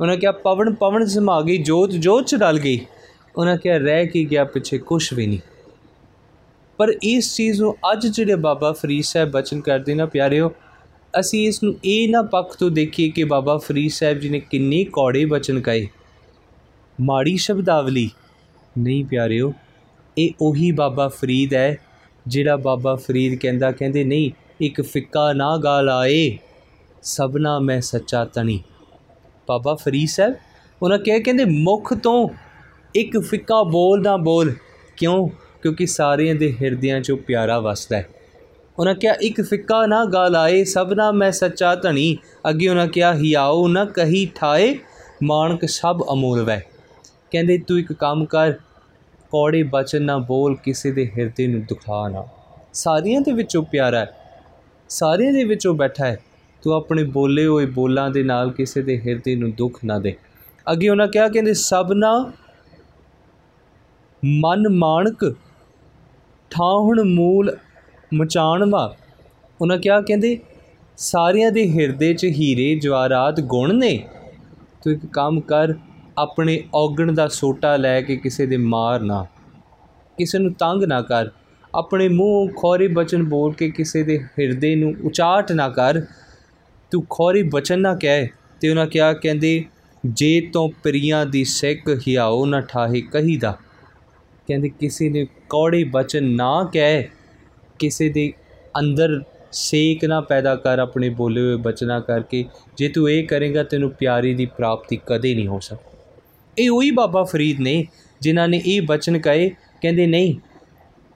ਉਹਨਾਂ 0.00 0.16
ਕਿਹਾ, 0.16 0.32
ਪਵਨ 0.32 0.74
ਪਵਨ 0.74 1.06
ਸਮਾ 1.06 1.42
ਗਈ, 1.42 1.58
ਜੋਤ 1.58 1.90
ਜੋਤ 1.90 2.26
ਚ 2.26 2.34
ਡਲ 2.34 2.58
ਗਈ। 2.58 2.80
ਉਹਨਾਂ 3.36 3.56
ਕਿਹਾ, 3.56 3.76
ਰਹਿ 3.76 4.06
ਕੀ 4.06 4.30
ਗਿਆ 4.30 4.44
ਪਿੱਛੇ, 4.44 4.78
ਕੁਛ 4.78 5.12
ਵੀ 5.12 5.26
ਨਹੀਂ। 5.26 5.38
ਪਰ 6.76 6.88
ਇਸ 7.02 7.36
ਚੀਜ਼ 7.36 7.60
ਨੂੰ 7.60 7.76
ਅੱਜ 7.92 8.06
ਜਿਹੜੇ 8.06 8.34
ਬਾਬਾ 8.34 8.72
ਫਰੀਦ 8.72 9.04
ਸਾਹਿਬ 9.04 9.30
ਬਚਨ 9.30 9.60
ਕਰਦੇ 9.60 9.94
ਨਾ, 9.94 10.06
ਪਿਆਰਿਓ, 10.06 10.52
ਅਸੀਂ 11.20 11.46
ਇਸ 11.46 11.62
ਨੂੰ 11.62 11.74
ਇਹ 11.84 12.08
ਨਾ 12.08 12.22
ਪੱਖ 12.22 12.56
ਤੋਂ 12.56 12.70
ਦੇਖੀਏ 12.70 13.10
ਕਿ 13.10 13.24
ਬਾਬਾ 13.24 13.56
ਫਰੀਦ 13.56 13.90
ਸਾਹਿਬ 13.90 14.18
ਜੀ 14.18 14.28
ਨੇ 14.28 14.40
ਕਿੰਨੇ 14.40 14.84
ਕੌੜੇ 14.84 15.24
ਬਚਨ 15.24 15.60
ਕਹੇ। 15.60 15.88
ਮਾੜੀ 17.00 17.36
ਸ਼ਬਦਾਵਲੀ। 17.36 18.10
ਨਹੀਂ 18.78 19.04
ਪਿਆਰਿਓ, 19.04 19.52
ਇਹ 20.18 20.30
ਉਹੀ 20.40 20.70
ਬਾਬਾ 20.70 21.08
ਫਰੀਦ 21.08 21.54
ਹੈ, 21.54 21.78
ਜਿਹੜਾ 22.26 22.56
ਬਾਬਾ 22.56 22.94
ਫਰੀਦ 22.94 23.40
ਕਹਿੰਦਾ, 23.40 23.72
ਕਹਿੰਦੇ 23.72 24.04
ਨਹੀਂ 24.04 24.30
ਇੱਕ 24.60 24.80
ਫਿੱਕਾ 24.80 25.32
ਨਾ 25.32 25.56
ਗਾਲ 25.56 25.88
ਆਏ, 25.88 26.38
ਸਭਨਾ 27.02 27.58
ਮੈਂ 27.58 27.80
ਸੱਚਾ 27.80 28.24
ਤਣੀ। 28.24 28.62
ਬਾਬਾ 29.48 29.74
ਫਰੀਦ 29.74 30.08
ਸਾਹਿਬ, 30.08 30.34
ਉਹਨਾਂ 30.82 30.98
ਕਿਹਾ, 30.98 31.18
ਕਹਿੰਦੇ, 31.18 31.44
ਮੁਖ 31.44 31.94
ਤੋਂ 31.94 32.28
ਇੱਕ 32.94 33.18
ਫਿੱਕਾ 33.18 33.62
ਬੋਲ 33.62 34.02
ਨਾ 34.02 34.16
ਬੋਲ। 34.16 34.54
ਕਿਉਂ? 34.96 35.28
ਕਿਉਂਕਿ 35.62 35.86
ਸਾਰਿਆਂ 35.86 36.34
ਦੇ 36.34 36.56
ਹਿਰਦਿਆਂ 36.62 36.98
'ਚੋਂ 36.98 37.18
ਪਿਆਰਾ 37.18 37.60
ਵਸਦਾ 37.60 37.96
ਹੈ। 37.96 38.08
ਉਹਨਾਂ 38.78 38.94
ਕਿਹਾ, 38.94 39.14
ਇੱਕ 39.20 39.42
ਫਿੱਕਾ 39.42 39.86
ਨਾ 39.86 40.04
ਗਾਲ 40.04 40.36
ਆਏ, 40.36 40.64
ਸਭਨਾ 40.64 41.12
ਮੈਂ 41.12 41.32
ਸੱਚਾ 41.32 41.74
ਧਣੀ 41.74 42.16
ਅੱਗੇ 42.48 42.68
ਉਹਨਾਂ 42.68 42.86
ਕਿਹਾ, 42.86 43.14
ਹਿਆਓ 43.14 43.68
ਨਾ 43.68 43.84
ਕਹੀ 43.84 44.30
ਠਾਏ 44.34 44.78
ਮਾਨਕ 45.22 45.64
ਸਭ 45.64 46.02
ਅਮੋਲ 46.12 46.42
ਵੈ। 46.42 46.60
ਕਹਿੰਦੇ, 47.30 47.58
ਤੂੰ 47.58 47.78
ਇੱਕ 47.78 47.92
ਕੰਮ 47.92 48.24
ਕਰ, 48.24 48.52
ਕੌੜੇ 49.30 49.62
ਬਚਨ 49.62 50.02
ਨਾ 50.02 50.18
ਬੋਲ, 50.18 50.56
ਕਿਸੇ 50.56 50.90
ਦੇ 50.90 51.12
ਹਿਰਦੇ 51.18 51.46
ਨੂੰ 51.46 51.64
ਦੁਖਾ 51.64 52.08
ਨਾ। 52.08 52.26
ਸਾਰਿਆਂ 52.72 53.20
ਦੇ 53.20 53.32
ਵਿੱਚੋਂ 53.32 53.62
ਪਿਆਰਾ 53.62 53.98
ਹੈ। 53.98 54.16
ਸਾਰਿਆਂ 54.88 55.32
ਦੇ 55.32 55.44
ਵਿੱਚੋਂ 55.44 55.74
ਬੈਠਾ 55.74 56.06
ਹੈ। 56.06 56.20
ਤੂੰ 56.62 56.74
ਆਪਣੇ 56.74 57.04
ਬੋਲੇ 57.04 57.46
ਹੋਏ 57.46 57.66
ਬੋਲਾਂ 57.66 58.10
ਦੇ 58.10 58.22
ਨਾਲ 58.22 58.50
ਕਿਸੇ 58.50 58.82
ਦੇ 58.82 59.00
ਹਿਰਦੇ 59.00 59.36
ਨੂੰ 59.36 59.52
ਦੁੱਖ 59.52 59.78
ਨਾ 59.84 59.98
ਦੇ। 59.98 60.16
ਅੱਗੇ 60.72 60.88
ਉਹਨਾਂ 60.88 61.08
ਕਿਹਾ, 61.08 61.28
ਕਹਿੰਦੇ 61.28 61.54
ਸਭਨਾ 61.54 62.32
ਮਨ 64.24 64.68
ਮਾਨਕ 64.68 65.34
ਠਾਹਣ 66.50 67.02
ਮੂਲ 67.04 67.56
ਮਚਾਣਵਾ 68.14 68.96
ਉਹਨਾਂ 69.60 69.78
ਕਿਹਾ, 69.78 70.00
ਕਹਿੰਦੇ, 70.00 70.38
ਸਾਰਿਆਂ 70.96 71.52
ਦੇ 71.52 71.70
ਹਿਰਦੇ 71.70 72.14
'ਚ 72.14 72.24
ਹੀਰੇ 72.24 72.78
ਜਵਾਰਾਤ 72.78 73.40
ਗੁਣ 73.40 73.74
ਨੇ। 73.74 74.08
ਤੂੰ 74.82 74.92
ਇੱਕ 74.92 75.06
ਕੰਮ 75.06 75.40
ਕਰ, 75.40 75.74
ਆਪਣੇ 76.18 76.64
ਔਗਣ 76.74 77.12
ਦਾ 77.12 77.28
ਸੋਟਾ 77.28 77.76
ਲੈ 77.76 78.00
ਕੇ 78.00 78.16
ਕਿਸੇ 78.16 78.46
ਦੇ 78.46 78.56
ਮਾਰ 78.56 79.00
ਨਾ। 79.00 79.26
ਕਿਸੇ 80.18 80.38
ਨੂੰ 80.38 80.52
ਤੰਗ 80.52 80.84
ਨਾ 80.84 81.02
ਕਰ। 81.02 81.30
ਆਪਣੇ 81.76 82.08
ਮੂੰਹ 82.08 82.50
ਖੋਰੇ 82.56 82.88
ਬਚਨ 82.88 83.22
ਬੋਲ 83.22 83.52
ਕੇ 83.54 83.70
ਕਿਸੇ 83.70 84.02
ਦੇ 84.02 84.18
ਹਿਰਦੇ 84.18 84.76
ਨੂੰ 84.76 84.94
ਉਚਾਟ 85.04 85.52
ਨਾ 85.52 85.68
ਕਰ। 85.68 86.00
ਤੂੰ 86.90 87.04
ਖੋਰੇ 87.10 87.42
ਬਚਨ 87.42 87.80
ਨਾ 87.80 87.94
ਕਹਿ। 87.94 88.28
ਤੇ 88.60 88.68
ਉਹਨਾਂ 88.68 88.86
ਕਿਹਾ, 88.86 89.12
ਕਹਿੰਦੇ, 89.12 89.64
ਜੇ 90.06 90.40
ਤੋਂ 90.52 90.68
ਪ੍ਰਿਆਂ 90.68 91.26
ਦੀ 91.26 91.44
ਸਿੱਖ 91.44 91.80
ਹਿਆਓ 92.08 92.46
ਨਾ 92.46 92.60
ਠਾਹੇ 92.60 93.00
ਕਹੀਦਾ 93.00 93.58
ਕਹਿੰਦੇ, 94.48 94.68
ਕਿਸੇ 94.68 95.08
ਨੇ 95.08 95.26
ਕੌੜੇ 95.50 95.84
ਬਚਨ 95.84 96.24
ਨਾ 96.24 96.70
ਕਹਿ। 96.72 97.04
ਕਿਸੇ 97.78 98.08
ਦੇ 98.08 98.32
ਅੰਦਰ 98.80 99.22
ਸੇਕ 99.52 100.04
ਨਾ 100.04 100.20
ਪੈਦਾ 100.20 100.56
ਕਰ, 100.56 100.78
ਆਪਣੇ 100.78 101.08
ਬੋਲੇ 101.08 101.40
ਹੋਏ 101.40 101.56
ਬਚਨਾ 101.56 102.00
ਕਰਕੇ। 102.00 102.44
ਜੇ 102.76 102.88
ਤੂੰ 102.88 103.10
ਇਹ 103.10 103.26
ਕਰੇਗਾ, 103.26 103.62
ਤੈਨੂੰ 103.62 103.90
ਪਿਆਰੀ 103.90 104.34
ਦੀ 104.34 104.46
ਪ੍ਰਾਪਤੀ 104.46 105.00
ਕਦੇ 105.06 105.34
ਨਹੀਂ 105.34 105.46
ਹੋ 105.46 105.60
ਸਕਦੀ। 105.60 105.96
ਇਹ 106.58 106.70
ਉਹੀ 106.70 106.90
ਬਾਬਾ 106.90 107.24
ਫਰੀਦ 107.24 107.60
ਨੇ, 107.60 107.86
ਜਿਨ੍ਹਾਂ 108.20 108.48
ਨੇ 108.48 108.62
ਇਹ 108.66 108.82
ਬਚਨ 108.82 109.18
ਕਹੇ। 109.18 109.50
ਕਹਿੰਦੇ, 109.82 110.06
ਨਹੀਂ 110.06 110.34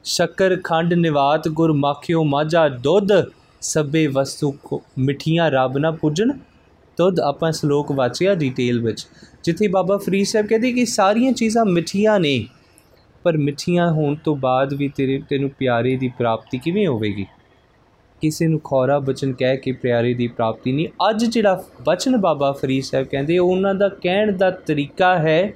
ਸ਼ੱਕਰ 0.05 0.57
ਖੰਡ 0.65 0.95
ਨਿਵਾਤ 0.95 1.49
ਗੁਰ 1.49 1.73
ਮਾਖਿਓ 1.73 2.23
ਮਾਝਾ 2.25 2.69
ਦੁੱਧ, 2.69 3.09
ਸਭੇ 3.61 4.07
ਵਸਤੂ 4.07 4.55
ਮਿੱਠੀਆਂ 4.99 5.51
ਰੱਬ 5.51 5.79
ਨਾ 5.79 5.91
ਪੁੱਜਣ। 5.91 6.33
ਦੁੱਧ 6.99 7.21
ਆਪਾਂ 7.21 7.53
ਸ਼ਲੋਕ 7.53 7.93
ਵਾਚਿਆ 7.93 8.35
ਡਿਟੇਲ 8.35 8.81
ਵਿੱਚ। 8.81 9.07
ਜਿੱਥੇ 9.45 9.69
ਬਾਬਾ 9.69 9.97
ਫਰੀਦ 9.97 10.27
ਸਾਹਿਬ 10.27 10.47
ਕਹਿੰਦੇ 10.47 10.73
ਕਿ 10.73 10.85
ਸਾਰੀਆਂ 10.87 11.33
ਚੀਜ਼ਾਂ 11.33 11.65
ਮਿੱਠੀਆਂ 11.65 12.19
ਨੇ, 12.21 12.47
ਪਰ 13.23 13.37
ਮਿੱਠੀਆਂ 13.37 13.91
ਹੋਣ 13.93 14.15
ਤੋਂ 14.15 14.37
ਬਾਅਦ 14.37 14.75
ਵੀ 14.75 14.89
ਤੇਰੇ, 14.89 15.23
ਤੈਨੂੰ 15.31 15.51
ਪਿਆਰੇ 15.51 15.97
ਦੀ 15.97 16.09
ਪ੍ਰਾਪਤੀ 16.09 16.59
ਕਿਵੇਂ 16.59 16.87
ਹੋਵੇਗੀ? 16.87 17.27
ਕਿਸੇ 18.21 18.47
ਨੂੰ 18.47 18.61
ਖੌਰਾ 18.61 18.99
ਬਚਨ 18.99 19.33
ਕਹਿ 19.33 19.57
ਕੇ 19.57 19.73
ਪਿਆਰੇ 19.73 20.15
ਦੀ 20.15 20.27
ਪ੍ਰਾਪਤੀ 20.29 20.73
ਨਹੀਂ। 20.73 20.89
ਅੱਜ 21.11 21.25
ਜਿਹੜਾ 21.25 21.63
ਬਚਨ 21.87 22.17
ਬਾਬਾ 22.17 22.53
ਫਰੀਦ 22.53 22.85
ਸਾਹਿਬ 22.85 23.07
ਕਹਿੰਦੇ 23.07 23.39
ਉਹਨਾਂ 23.39 23.75
ਦਾ 23.75 23.89
ਕਹਿਣ 23.89 24.37
ਦਾ 24.37 24.51
ਤਰੀਕਾ 24.51 25.19
ਹੈ, 25.19 25.53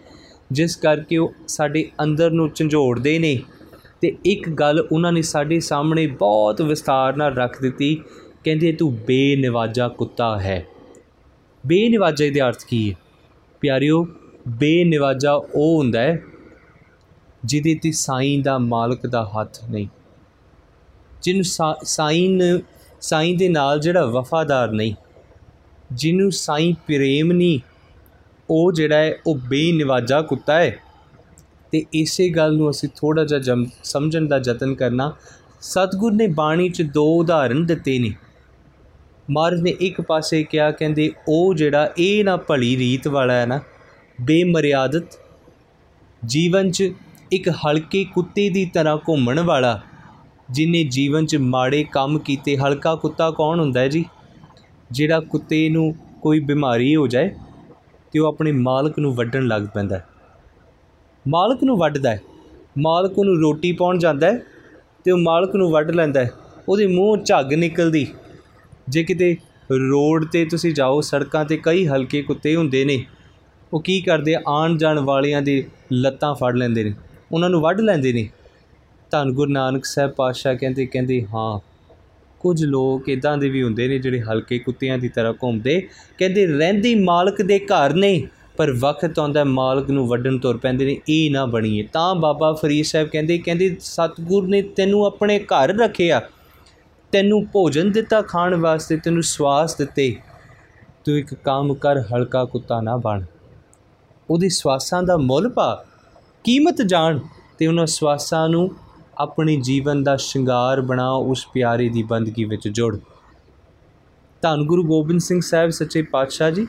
ਜਿਸ 0.52 0.76
ਕਰਕੇ 0.76 1.16
ਉਹ 1.16 1.32
ਸਾਡੇ 1.48 1.90
ਅੰਦਰ 2.02 2.30
ਨੂੰ 2.30 2.50
ਝੰਜੋੜਦੇ 2.54 3.18
ਨੇ। 3.18 3.38
ਤੇ 4.04 4.16
ਇੱਕ 4.24 4.48
ਗੱਲ 4.50 4.80
ਉਹਨਾਂ 4.92 5.10
ਨੇ 5.12 5.20
ਸਾਡੇ 5.22 5.58
ਸਾਹਮਣੇ 5.60 6.06
ਬਹੁਤ 6.06 6.60
ਵਿਸਤਾਰ 6.62 7.16
ਨਾਲ 7.16 7.34
ਰੱਖ 7.34 7.60
ਦਿੱਤੀ, 7.62 7.94
ਕਹਿੰਦੇ 8.44 8.72
ਤੂੰ 8.72 8.92
ਬੇਨਿਵਾਜਾ 9.06 9.88
ਕੁੱਤਾ 9.88 10.38
ਹੈ। 10.40 10.64
ਬੇਨਿਵਾਜਾ 11.64 12.24
ਦੇ 12.34 12.40
ਅਰਥ 12.40 12.64
ਕੀ 12.68 12.90
ਹੈ? 12.90 12.96
ਪਿਆਰਿਓ, 13.62 14.06
ਬੇਨਿਵਾਜਾ 14.48 15.32
ਉਹ 15.32 15.78
ਹੁੰਦਾ 15.78 16.00
ਹੈ 16.00 16.22
ਜਿਹਦੇ 17.44 17.74
ਤੇ 17.82 17.92
ਸਾਈਂ 17.92 18.38
ਦਾ 18.38 18.58
ਮਾਲਕ 18.58 19.06
ਦਾ 19.06 19.24
ਹੱਥ 19.30 19.58
ਨਹੀਂ, 19.70 19.86
ਜਿਹਨੂੰ 21.22 21.44
ਸਾਈਂ 21.84 22.60
ਸਾਈਂ 23.00 23.34
ਦੇ 23.36 23.48
ਨਾਲ 23.48 23.80
ਜਿਹੜਾ 23.80 24.04
ਵਫਾਦਾਰ 24.06 24.72
ਨਹੀਂ, 24.72 24.94
ਜਿਹਨੂੰ 25.92 26.30
ਸਾਈਂ 26.32 26.72
ਪ੍ਰੇਮ 26.86 27.32
ਨਹੀਂ, 27.32 27.58
ਉਹ 28.50 28.72
ਜਿਹੜਾ 28.72 28.96
ਹੈ, 28.96 29.14
ਉਹ 29.26 29.38
ਬੇਨਿਵਾਜਾ 29.48 30.22
ਕੁੱਤਾ 30.22 30.58
ਹੈ। 30.58 30.78
ਤੇ 31.74 31.84
ਇਸੇ 31.92 32.28
ਗੱਲ 32.28 32.56
ਨੂੰ 32.56 32.70
ਅਸੀਂ 32.70 32.88
ਥੋੜਾ 32.96 33.24
ਜਿਹਾ 33.24 33.56
ਸਮਝਣ 33.84 34.26
ਦਾ 34.26 34.36
ਯਤਨ 34.46 34.74
ਕਰਨਾ, 34.74 35.12
ਸਤਗੁਰ 35.60 36.12
ਨੇ 36.12 36.26
ਬਾਣੀ 36.26 36.68
'ਚ 36.68 36.82
ਦੋ 36.82 37.20
ਉਦਾਹਰਨ 37.20 37.66
ਦਿੱਤੇ 37.66 37.98
ਨੇ। 37.98 38.12
ਮਹਾਰਾਜ 39.30 39.60
ਨੇ 39.60 39.70
ਇੱਕ 39.70 40.00
ਪਾਸੇ 40.00 40.42
ਕਿਹਾ, 40.42 40.70
ਕਹਿੰਦੇ, 40.70 41.10
ਉਹ 41.28 41.54
ਜਿਹੜਾ 41.54 41.92
ਇਹ 41.98 42.24
ਨਾ 42.24 42.36
ਭਲੀ 42.36 42.76
ਰੀਤ 42.76 43.08
ਵਾਲਾ 43.08 43.34
ਹੈ 43.34 43.46
ਨਾ, 43.46 43.60
ਬੇਮਰਿਆਦਤ, 44.20 45.18
ਜੀਵਨ 46.26 46.70
'ਚ 46.70 46.92
ਇੱਕ 47.32 47.48
ਹਲਕੇ 47.48 48.04
ਕੁੱਤੇ 48.04 48.48
ਦੀ 48.48 48.70
ਤਰ੍ਹਾਂ 48.74 48.96
ਘੁੰਮਣ 48.96 49.40
ਵਾਲਾ, 49.40 49.80
ਜਿਨੇ 50.50 50.84
ਜੀਵਨ 50.84 51.26
'ਚ 51.26 51.36
ਮਾੜੇ 51.36 51.84
ਕੰਮ 51.92 52.18
ਕੀਤੇ, 52.18 52.56
ਹਲਕਾ 52.56 52.94
ਕੁੱਤਾ 52.94 53.30
ਕੌਣ 53.30 53.60
ਹੁੰਦਾ 53.60 53.80
ਹੈ 53.80 53.88
ਜੀ? 53.88 54.04
ਜਿਹੜਾ 54.90 55.20
ਕੁੱਤੇ 55.20 55.68
ਨੂੰ 55.68 55.94
ਕੋਈ 56.22 56.40
ਬਿਮਾਰੀ 56.40 56.96
ਹੋ 56.96 57.06
ਜਾਏ, 57.06 57.30
ਤੇ 58.12 58.18
ਉਹ 58.18 58.28
ਆਪਣੇ 58.28 58.52
ਮਾਲਕ 58.52 58.98
ਨੂੰ 58.98 59.14
ਵੱਢਣ 59.14 59.46
ਲੱਗ 59.46 59.62
ਪੈਂਦਾ 59.62 59.96
ਹੈ। 59.96 60.06
ਮਾਲਕ 61.28 61.64
ਨੂੰ 61.64 61.76
ਵੱਢਦਾ 61.76 62.10
ਹੈ। 62.10 62.20
ਮਾਲਕ 62.78 63.18
ਨੂੰ 63.18 63.40
ਰੋਟੀ 63.40 63.72
ਪਾਉਣ 63.72 63.98
ਜਾਂਦਾ 63.98 64.26
ਹੈ 64.26 64.42
ਤੇ 65.04 65.10
ਉਹ 65.10 65.18
ਮਾਲਕ 65.18 65.56
ਨੂੰ 65.56 65.70
ਵੱਢ 65.70 65.90
ਲੈਂਦਾ 65.90 66.24
ਹੈ। 66.24 66.30
ਉਹਦੇ 66.68 66.86
ਮੂੰਹ 66.86 67.16
ਝੱਗ 67.16 67.52
ਨਿਕਲਦੀ। 67.52 68.06
ਜੇ 68.88 69.04
ਕਿਤੇ 69.04 69.36
ਰੋਡ 69.70 70.24
ਤੇ 70.24 70.44
ਤੁਸੀਂ 70.44 70.74
ਜਾਓ, 70.74 71.00
ਸੜਕਾਂ 71.00 71.44
ਤੇ 71.44 71.60
ਕਈ 71.62 71.86
ਹਲਕੇ 71.86 72.22
ਕੁੱਤੇ 72.22 72.56
ਹੁੰਦੇ 72.56 72.84
ਨੇ। 72.84 73.04
ਉਹ 73.72 73.80
ਕੀ 73.80 74.00
ਕਰਦੇ? 74.00 74.36
ਆਣ 74.48 74.76
ਜਾਣ 74.76 74.98
ਵਾਲਿਆਂ 74.98 75.42
ਦੀ 75.42 75.64
ਲੱਤਾਂ 75.92 76.34
ਫੜ 76.34 76.54
ਲੈਂਦੇ 76.54 76.84
ਨੇ। 76.84 76.92
ਉਹਨਾਂ 77.32 77.50
ਨੂੰ 77.50 77.60
ਵੱਢ 77.60 77.80
ਲੈਂਦੇ 77.80 78.12
ਨੇ। 78.12 78.28
ਧੰਨ 79.10 79.32
ਗੁਰੂ 79.32 79.50
ਨਾਨਕ 79.50 79.84
ਸਾਹਿਬ 79.84 80.10
ਪਾਤਸ਼ਾਹ 80.10 80.54
ਕਹਿੰਦੇ 80.54 80.86
ਕਹਿੰਦੇ, 80.86 81.26
ਹਾਂ, 81.34 81.60
ਕੁਝ 82.40 82.64
ਲੋਕ 82.64 83.08
ਇਦਾਂ 83.08 83.38
ਦੇ 83.38 83.48
ਵੀ 83.48 83.62
ਹੁੰਦੇ 83.62 83.88
ਨੇ 83.88 83.98
ਜਿਹੜੇ 83.98 84.20
ਹਲਕੇ 84.20 84.58
ਕੁੱਤਿਆਂ 84.58 84.98
ਦੀ 84.98 85.08
ਤਰ੍ਹਾਂ 85.08 85.32
ਘੁੰਮਦੇ। 85.32 85.88
ਕਹਿੰਦੇ, 86.18 86.46
ਰਹਿੰਦੀ 86.46 86.94
ਮਾਲਕ 86.94 87.42
ਦੇ 87.42 87.58
ਘਰ 87.58 87.94
ਨੇ। 87.94 88.28
ਪਰ 88.56 88.70
ਵਕਤ 88.72 89.18
ਆਉਂਦਾ 89.18 89.44
ਮਾਲਕ 89.44 89.90
ਨੂੰ 89.90 90.06
ਵੱਢਣ 90.08 90.38
ਤੁਰ 90.38 90.56
ਪੈਂਦੇ 90.56 90.84
ਨੇ, 90.86 91.00
ਇਹ 91.08 91.30
ਨਾ 91.30 91.44
ਬਣੀਏ। 91.46 91.82
ਤਾਂ 91.92 92.14
ਬਾਬਾ 92.14 92.52
ਫਰੀਦ 92.52 92.84
ਸਾਹਿਬ 92.84 93.08
ਕਹਿੰਦੇ 93.08 93.38
ਕਹਿੰਦੇ, 93.38 93.76
ਸਤਗੁਰ 93.80 94.46
ਨੇ 94.48 94.62
ਤੈਨੂੰ 94.62 95.04
ਆਪਣੇ 95.06 95.38
ਘਰ 95.38 95.74
ਰੱਖਿਆ, 95.78 96.20
ਤੈਨੂੰ 97.12 97.44
ਭੋਜਨ 97.52 97.90
ਦਿੱਤਾ 97.92 98.20
ਖਾਣ 98.22 98.54
ਵਾਸਤੇ, 98.54 98.96
ਤੈਨੂੰ 98.96 99.22
ਸਵਾਸ 99.22 99.74
ਦਿੱਤੇ। 99.74 100.16
ਤੂੰ 101.04 101.16
ਇੱਕ 101.18 101.34
ਕੰਮ 101.34 101.74
ਕਰ, 101.74 102.00
ਹਲਕਾ 102.00 102.44
ਕੁੱਤਾ 102.44 102.80
ਨਾ 102.80 102.96
ਬਣ। 102.96 103.24
ਉਹਦੀ 104.30 104.48
ਸਵਾਸਾਂ 104.48 105.02
ਦਾ 105.02 105.16
ਮੁੱਲ 105.16 105.48
ਪਾ, 105.48 105.84
ਕੀਮਤ 106.44 106.82
ਜਾਣ 106.82 107.18
ਤੇ 107.58 107.66
ਉਹਨਾਂ 107.66 107.86
ਸਵਾਸਾਂ 107.86 108.48
ਨੂੰ 108.48 108.70
ਆਪਣੇ 109.18 109.56
ਜੀਵਨ 109.56 110.02
ਦਾ 110.02 110.16
ਸ਼ਿੰਗਾਰ 110.16 110.80
ਬਣਾ, 110.80 111.10
ਉਸ 111.10 111.46
ਪਿਆਰੇ 111.54 111.88
ਦੀ 111.88 112.02
ਬੰਦਗੀ 112.02 112.44
ਵਿੱਚ 112.44 112.68
ਜੋੜ। 112.68 112.96
ਧੰਨ 114.42 114.64
ਗੁਰੂ 114.66 114.84
ਗੋਬਿੰਦ 114.84 115.20
ਸਿੰਘ 115.20 115.40
ਸਾਹਿਬ, 115.40 115.70
ਸੱਚੇ 115.70 116.02
ਪਾਤਸ਼ਾਹ 116.02 116.50
ਜੀ। 116.50 116.66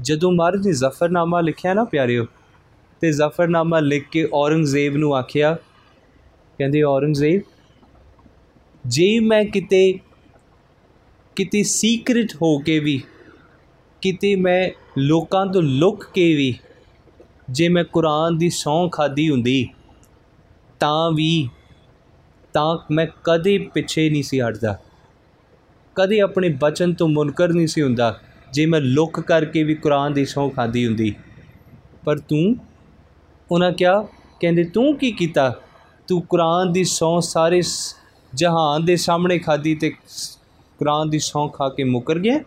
ਜਦੋਂ 0.00 0.32
ਮਹਾਰਾਜ 0.32 0.66
ਨੇ 0.66 0.72
ਜ਼ਫਰਨਾਮਾ 0.72 1.40
ਲਿਖਿਆ 1.40 1.74
ਨਾ 1.74 1.84
ਪਿਆਰਿਓ, 1.84 2.26
ਤੇ 3.02 3.12
ਜ਼ਫਰਨਾਮਾ 3.12 3.80
ਲਿਖ 3.80 4.08
ਕੇ 4.08 4.28
ਔਰੰਗਜ਼ੇਬ 4.32 4.96
ਨੂੰ 4.96 5.14
ਆਖਿਆ, 5.16 5.56
ਕਹਿੰਦੇ 6.58 6.82
ਔਰੰਗਜ਼ੇਬ, 6.82 7.42
ਜੇ 8.86 9.18
ਮੈਂ 9.20 9.44
ਕਿਤੇ 9.44 9.98
ਕਿਤੇ 11.36 11.62
ਸੀਕ੍ਰੀਟ 11.62 12.34
ਹੋ 12.34 12.58
ਕੇ 12.58 12.78
ਵੀ, 12.78 13.00
ਕਿਤੇ 14.02 14.34
ਮੈਂ 14.36 14.70
ਲੋਕਾਂ 14.98 15.46
ਤੋਂ 15.46 15.62
ਲੁਕ 15.62 16.04
ਕੇ 16.14 16.34
ਵੀ, 16.34 16.54
ਜੇ 17.50 17.68
ਮੈਂ 17.68 17.84
ਕੁਰਾਨ 17.84 18.38
ਦੀ 18.38 18.50
ਸੌਂ 18.50 18.88
ਖਾਦੀ 18.88 19.28
ਹੁੰਦੀ, 19.30 19.68
ਤਾਂ 20.80 21.10
ਵੀ, 21.10 21.48
ਤਾਂ 22.54 22.76
ਮੈਂ 22.90 23.06
ਕਦੇ 23.24 23.58
ਪਿੱਛੇ 23.74 24.08
ਨਹੀਂ 24.10 24.22
ਸੀ 24.22 24.40
ਹਟਦਾ, 24.40 24.78
ਕਦੇ 25.96 26.20
ਆਪਣੇ 26.20 26.48
ਬਚਨ 26.60 26.94
ਤੋਂ 26.94 27.08
ਮੁਨਕਰ 27.08 27.52
ਨਹੀਂ 27.52 27.66
ਸੀ 27.66 27.82
ਹੁੰਦਾ। 27.82 28.18
ਜੇ 28.52 28.66
ਮੈਂ 28.66 28.80
ਲੁੱਕ 28.80 29.20
ਕਰਕੇ 29.20 29.62
ਵੀ 29.62 29.74
ਕੁਰਾਨ 29.74 30.12
ਦੀ 30.12 30.24
ਸੌਂ 30.24 30.48
ਖਾਦੀ 30.50 30.86
ਹੁੰਦੀ, 30.86 31.14
ਪਰ 32.04 32.18
ਤੂੰ, 32.18 32.56
ਉਹਨਾਂ 33.50 33.72
ਕਿਹਾ, 33.72 34.00
ਕਹਿੰਦੇ 34.40 34.64
ਤੂੰ 34.64 34.96
ਕੀ 34.96 35.10
ਕੀਤਾ? 35.12 35.54
ਤੂੰ 36.08 36.20
ਕੁਰਾਨ 36.22 36.72
ਦੀ 36.72 36.84
ਸੌਂ 36.84 37.20
ਸਾਰੇ 37.20 37.62
ਜਹਾਨ 38.34 38.84
ਦੇ 38.84 38.96
ਸਾਹਮਣੇ 38.96 39.38
ਖਾਦੀ 39.38 39.74
ਤੇ 39.74 39.90
ਕੁਰਾਨ 40.78 41.10
ਦੀ 41.10 41.18
ਸੌਂ 41.18 41.48
ਖਾ 41.48 41.68
ਕੇ 41.68 41.84
ਮੁਕਰ 41.84 42.18
ਗਿਆ? 42.18 42.38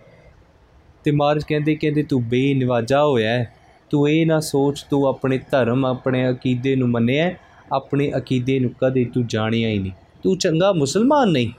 ਤੇ 1.03 1.11
ਮਾਰਜ 1.11 1.43
ਕਹਿੰਦੇ 1.43 1.75
ਕਹਿੰਦੇ 1.75 2.03
ਤੂੰ 2.03 2.23
ਬੇਨਿਵਾਜਾ 2.23 3.03
ਹੋਇਆ 3.05 3.31
ਹੈ। 3.31 3.53
ਤੂੰ 3.89 4.09
ਇਹ 4.09 4.25
ਨਾ 4.25 4.39
ਸੋਚ, 4.39 4.85
ਤੂੰ 4.89 5.07
ਆਪਣੇ 5.07 5.37
ਧਰਮ, 5.51 5.85
ਆਪਣੇ 5.85 6.29
ਅਕੀਦੇ 6.31 6.75
ਨੂੰ 6.75 6.89
ਮੰਨਿਆ 6.89 7.31
ਆਪਣੇ 7.71 8.11
ਅਕੀਦੇ 8.17 8.59
ਨੂੰ 8.59 8.71
ਕਦੇ 8.81 9.05
ਤੂੰ 9.05 9.27
ਜਾਣਿਆ 9.27 9.69
ਹੀ 9.69 9.79
ਨਹੀਂ। 9.79 9.91
ਤੂੰ 10.23 10.37
ਚੰਗਾ 10.37 10.71
ਮੁਸਲਮਾਨ 10.73 11.29
ਨਹੀਂ। 11.29 11.49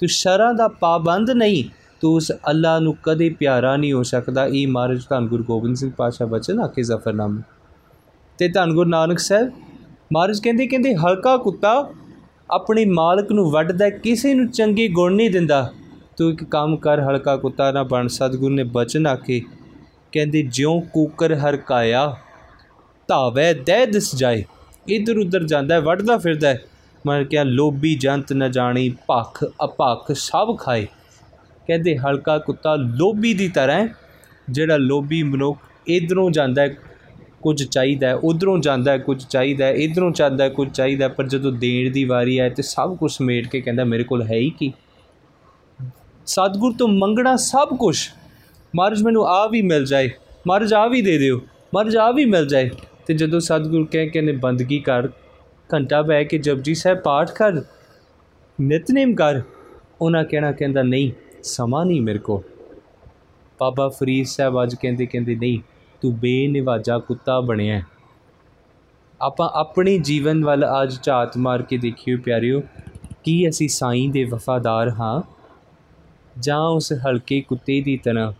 ਤੂੰ 0.00 0.08
ਸ਼ਰਾਂ 0.08 0.54
ਦਾ 0.54 0.68
ਪਾਬੰਦ 0.68 1.30
ਨਹੀਂ। 1.30 1.64
ਤੂੰ 2.02 2.14
ਉਸ 2.14 2.32
ਅੱਲਾ 2.32 2.78
ਨੂੰ 2.78 2.96
ਕਦੇ 3.02 3.28
ਪਿਆਰਾ 3.30 3.76
ਨਹੀਂ 3.76 3.92
ਹੋ 3.92 4.02
ਸਕਦਾ। 4.02 4.46
ਇਹ 4.46 4.68
ਮਹਾਰਾਜ 4.68 5.02
ਧੰਨ 5.10 5.26
ਗੁਰੂ 5.26 5.44
ਗੋਬਿੰਦ 5.44 5.76
ਸਿੰਘ 5.76 5.90
ਪਾਸ਼ਾ 5.96 6.26
ਬਚਨ 6.26 6.60
ਆਕੇ 6.60 6.82
ਜ਼ਫਰਨਾਮੇ। 6.82 7.42
ਤੇ 8.38 8.48
ਧੰਨ 8.48 8.72
ਗੁਰੂ 8.74 8.90
ਨਾਨਕ 8.90 9.18
ਸਾਹਿਬ 9.18 9.50
ਮਹਾਰਾਜ 10.12 10.40
ਕਹਿੰਦੇ 10.40 10.66
ਕਹਿੰਦੇ, 10.66 10.94
ਹਲਕਾ 10.94 11.36
ਕੁੱਤਾ 11.36 11.90
ਆਪਣੇ 12.50 12.84
ਮਾਲਕ 12.84 13.32
ਨੂੰ 13.32 13.50
ਵੱਢਦਾ, 13.50 13.90
ਕਿਸੇ 13.90 14.34
ਨੂੰ 14.34 14.50
ਚੰਗੇ 14.50 14.88
ਗੁਣ 14.88 15.12
ਨਹੀਂ 15.12 15.30
ਦਿੰਦਾ। 15.30 15.72
ਤੂੰ 16.16 16.30
ਇੱਕ 16.32 16.44
ਕੰਮ 16.44 16.76
ਕਰ, 16.76 17.00
ਹਲਕਾ 17.00 17.36
ਕੁੱਤਾ 17.36 17.70
ਨਾ 17.70 17.82
ਬਣ। 17.82 18.06
ਸਤਗੁਰ 18.06 18.50
ਨੇ 18.50 18.62
ਬਚਨ 18.62 19.06
ਆਕੇ 19.06 19.40
ਕਹਿੰਦੇ, 20.12 20.42
ਜਿਉ 20.42 20.80
ਕੂਕਰ 20.80 21.34
ਹਰਕਾਇਆ, 21.34 22.16
ਧਾਵੇ 23.08 23.54
ਦੇ 23.54 23.86
ਦਿਸ 23.86 24.16
ਜਾਏ। 24.16 24.44
ਇਧਰ 24.88 25.18
ਉਧਰ 25.18 25.44
ਜਾਂਦਾ 25.44 25.74
ਹੈ 25.74 25.80
ਵੱਢਦਾ 25.80 26.18
ਫਿਰਦਾ। 26.18 26.48
ਹੈ 26.48 26.62
ਮਰ 27.06 27.24
ਕਿਹਾ, 27.24 27.42
ਲੋਭੀ 27.42 27.94
ਜੰਤ 27.94 28.32
ਨ 28.32 28.50
ਜਾਣੀ, 28.50 28.90
ਭਖ 28.90 29.44
ਅਪਖ 29.64 30.12
ਸਭ 30.12 30.56
ਖਾਏ। 30.58 30.86
ਕਹਿੰਦੇ 31.66 31.96
ਹਲਕਾ 31.98 32.38
ਕੁੱਤਾ 32.38 32.74
ਲੋਭੀ 32.76 33.34
ਦੀ 33.34 33.48
ਤਰ੍ਹਾਂ 33.48 33.80
ਹੈ, 33.80 33.94
ਜਿਹੜਾ 34.50 34.76
ਲੋਭੀ 34.76 35.22
ਮਨੁੱਖ 35.22 35.58
ਇਧਰੋਂ 35.86 36.30
ਜਾਂਦਾ 36.30 36.66
ਕੁਝ 37.42 37.62
ਚਾਹੀਦਾ 37.64 38.08
ਹੈ, 38.08 38.14
ਉਧਰੋਂ 38.14 38.58
ਜਾਂਦਾ 38.58 38.96
ਕੁਝ 38.98 39.22
ਚਾਹੀਦਾ 39.24 39.66
ਹੈ, 39.66 39.72
ਇਧਰੋਂ 39.72 40.10
ਚਾਹੁੰਦਾ 40.12 40.48
ਕੁਝ 40.48 40.68
ਚਾਹੀਦਾ 40.70 41.08
ਪਰ 41.08 41.28
ਜਦੋਂ 41.28 41.52
ਦੇਣ 41.52 41.90
ਦੀ 41.92 42.04
ਵਾਰੀ 42.04 42.38
ਆਏ 42.38 42.50
ਤੇ 42.50 42.62
ਸਭ 42.62 42.96
ਕੁਝ 42.96 43.10
ਸਮੇਟ 43.12 43.48
ਕੇ 43.48 43.60
ਕਹਿੰਦਾ 43.60 43.84
ਮੇਰੇ 43.84 44.04
ਕੋਲ 44.04 44.22
ਹੈ 44.22 44.36
ਹੀ 44.36 44.50
ਕੀ? 44.50 44.72
ਸਤਗੁਰ 46.26 46.72
ਤੋਂ 46.78 46.88
ਮੰਗਣਾ 46.88 47.36
ਸਭ 47.36 47.76
ਕੁਝ 47.76 47.96
ਮਹਾਰਾਜ 48.74 49.02
ਮੈਨੂੰ 49.02 49.26
ਆ 49.26 49.46
ਵੀ 49.46 49.62
ਮਿਲ 49.62 49.84
ਜਾਏ, 49.84 50.10
ਮਹਾਰਾਜ 50.46 50.74
ਆ 50.74 50.86
ਵੀ 50.86 51.02
ਦੇ 51.02 51.18
ਦਿਓ, 51.18 51.40
ਮਹਾਰਾਜ 51.74 51.96
ਆ 51.96 52.10
ਵੀ 52.10 52.24
ਮਿਲ 52.24 52.46
ਜਾਏ। 52.46 52.70
ਤੇ 53.06 53.14
ਜਦੋਂ 53.14 53.40
ਸਤਗੁਰ 53.40 53.86
ਕਹਿ 53.92 54.08
ਕੇ 54.08 54.20
ਨੇ 54.20 54.32
ਬੰਦਗੀ 54.32 54.78
ਕਰ, 54.78 55.08
ਘੰਟਾ 55.74 56.02
ਬਹਿ 56.02 56.24
ਕੇ 56.24 56.38
ਜਪਜੀ 56.38 56.74
ਸਾਹਿਬ 56.74 56.98
ਪਾਠ 56.98 57.30
ਕਰ, 57.30 57.60
ਨਿਤਨੇਮ 58.58 59.14
ਕਰ, 59.14 59.40
ਉਹਨਾਂ 60.00 60.24
ਕਹਿਣਾ 60.24 60.52
ਕਹਿੰਦਾ 60.52 60.82
ਨਹੀਂ 60.82 61.10
ਸਮਾਂ 61.42 61.86
ਨਹੀਂ 61.86 62.02
ਮੇਰੇ 62.02 62.18
ਕੋਲ। 62.18 62.40
ਬਾਬਾ 63.60 63.88
ਫਰੀਦ 63.88 64.26
ਸਾਹਿਬ 64.26 64.62
ਅੱਜ 64.62 64.74
ਕਹਿੰਦੇ 64.74 65.06
ਕਹਿੰਦੇ, 65.06 65.34
ਨਹੀਂ, 65.34 65.58
ਤੂੰ 66.00 66.18
ਬੇਨਿਵਾਜਾ 66.18 66.98
ਕੁੱਤਾ 66.98 67.40
ਬਣਿਆ 67.40 67.82
ਆਪਾਂ 69.20 69.50
ਆਪਣੇ 69.54 69.98
ਜੀਵਨ 69.98 70.44
ਵੱਲ 70.44 70.66
ਅੱਜ 70.82 70.94
ਝਾਤ 71.02 71.36
ਮਾਰ 71.38 71.62
ਕੇ 71.62 71.76
ਦੇਖਿਓ 71.76 72.18
ਪਿਆਰਿਓ, 72.18 72.62
ਕੀ 73.24 73.48
ਅਸੀਂ 73.48 73.68
ਸਾਈਂ 73.68 74.08
ਦੇ 74.08 74.24
ਵਫਾਦਾਰ 74.24 74.88
ਹਾਂ? 74.90 75.22
ਜਾਂ 76.38 76.60
ਉਸ 76.60 76.92
ਹਲਕੇ 76.92 77.40
ਕੁੱਤੇ 77.40 77.80
ਦੀ 77.80 77.96
ਤਰ੍ਹਾਂ 77.96 78.32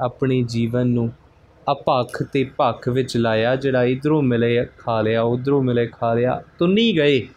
ਆਪਣੇ 0.00 0.42
ਜੀਵਨ 0.42 0.86
ਨੂੰ 0.86 1.12
ਅਪੱਖ 1.72 2.22
ਤੇ 2.22 2.44
ਭੱਖ 2.44 2.88
ਵਿੱਚ 2.88 3.16
ਲਾਇਆ, 3.16 3.56
ਜਿਹੜਾ 3.56 3.84
ਇਧਰੋਂ 3.84 4.22
ਮਿਲੇ, 4.22 4.66
ਖਾ 4.78 5.00
ਲਿਆ, 5.00 5.22
ਉਧਰੋਂ 5.22 5.62
ਮਿਲੇ, 5.62 5.86
ਖਾ 5.86 6.14
ਲਿਆ, 6.14 6.42
ਤੁੰਨੀ 6.58 6.96
ਗਏ 6.96 7.28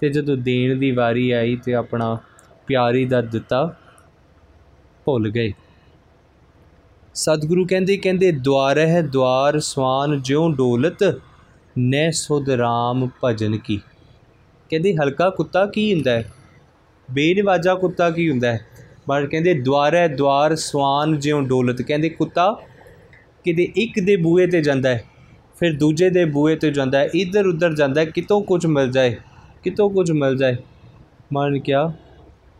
ਤੇ 0.00 0.08
ਜਦੋਂ 0.08 0.36
ਦੇਣ 0.36 0.78
ਦੀ 0.78 0.90
ਵਾਰੀ 0.90 1.30
ਆਈ 1.30 1.56
ਤੇ 1.56 1.74
ਆਪਣਾ 1.74 2.18
ਪਿਆਰੀ 2.66 3.04
ਦਾ 3.04 3.20
ਦਿੱਤਾ 3.20 3.76
ਭੁੱਲ 5.06 5.28
ਗਏ। 5.30 5.52
ਸਤਿਗੁਰੂ 7.14 7.66
ਕਹਿੰਦੇ 7.66 7.96
ਕਹਿੰਦੇ 7.96 8.30
ਦਵਾਰਹਿ 8.32 9.02
ਦਵਾਰ 9.02 9.58
ਸਵਾਨ 9.60 10.20
ਜਿਉ 10.22 10.48
ਡੋਲਤ 10.52 11.02
ਨੈ 11.76 12.10
ਸੁਧ 12.10 12.50
RAM 12.52 13.08
ਭਜਨ 13.24 13.56
ਕੀ। 13.56 13.80
ਕਹਿੰਦੇ, 14.70 14.94
ਹਲਕਾ 14.96 15.28
ਕੁੱਤਾ 15.30 15.64
ਕੀ 15.66 15.92
ਹੁੰਦਾ 15.94 16.10
ਹੈ? 16.10 16.32
ਬੇਨਵਾਜਾ 17.08 17.74
ਕੁੱਤਾ 17.74 18.10
ਕੀ 18.10 18.30
ਹੁੰਦਾ 18.30 18.52
ਹੈ? 18.52 18.66
ਪਰ 19.06 19.26
ਕਹਿੰਦੇ 19.26 19.54
ਦਵਾਰਹਿ 19.54 20.08
ਦਵਾਰ 20.08 20.54
ਸਵਾਨ 20.56 21.18
ਜਿਉ 21.18 21.40
ਡੋਲਤ। 21.40 21.82
ਕਹਿੰਦੇ, 21.82 22.08
ਕੁੱਤਾ 22.08 22.50
ਕਿਤੇ 23.44 23.72
ਇੱਕ 23.76 24.00
ਦੇ 24.00 24.16
ਬੂਏ 24.16 24.46
ਤੇ 24.46 24.60
ਜਾਂਦਾ 24.60 24.90
ਹੈ, 24.90 25.04
ਫਿਰ 25.56 25.76
ਦੂਜੇ 25.78 26.08
ਦੇ 26.10 26.24
ਬੂਏ 26.24 26.56
ਤੇ 26.56 26.70
ਜਾਂਦਾ 26.70 26.98
ਹੈ, 26.98 27.08
ਇੱਧਰ 27.14 27.46
ਉੱਧਰ 27.46 27.74
ਜਾਂਦਾ 27.74 28.00
ਹੈ, 28.00 28.06
ਕਿਤੋਂ 28.06 28.40
ਕੁਝ 28.42 28.64
ਮਿਲ 28.66 28.90
ਜਾਏ, 28.90 29.16
ਕਿਤੋਂ 29.62 29.90
ਕੁਝ 29.90 30.10
ਮਿਲ 30.12 30.36
ਜਾਏ। 30.36 30.56
ਮਨ 31.32 31.58
ਕਿਆ 31.58 31.82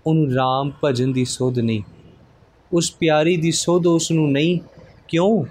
ਉਹਨੂੰ 0.06 0.26
RAM 0.26 0.72
ਭਜਨ 0.84 1.12
ਦੀ 1.12 1.24
ਸੋਧ 1.24 1.58
ਨਹੀਂ। 1.58 1.82
ਉਸ 2.74 2.90
ਪਿਆਰੀ 2.90 3.36
ਦੀ 3.36 3.52
ਸੋਧ 3.52 3.86
ਉਸ 3.86 4.10
ਨੂੰ 4.10 4.32
ਨਹੀਂ, 4.32 4.60
ਕਿਉਂ? 5.08 5.44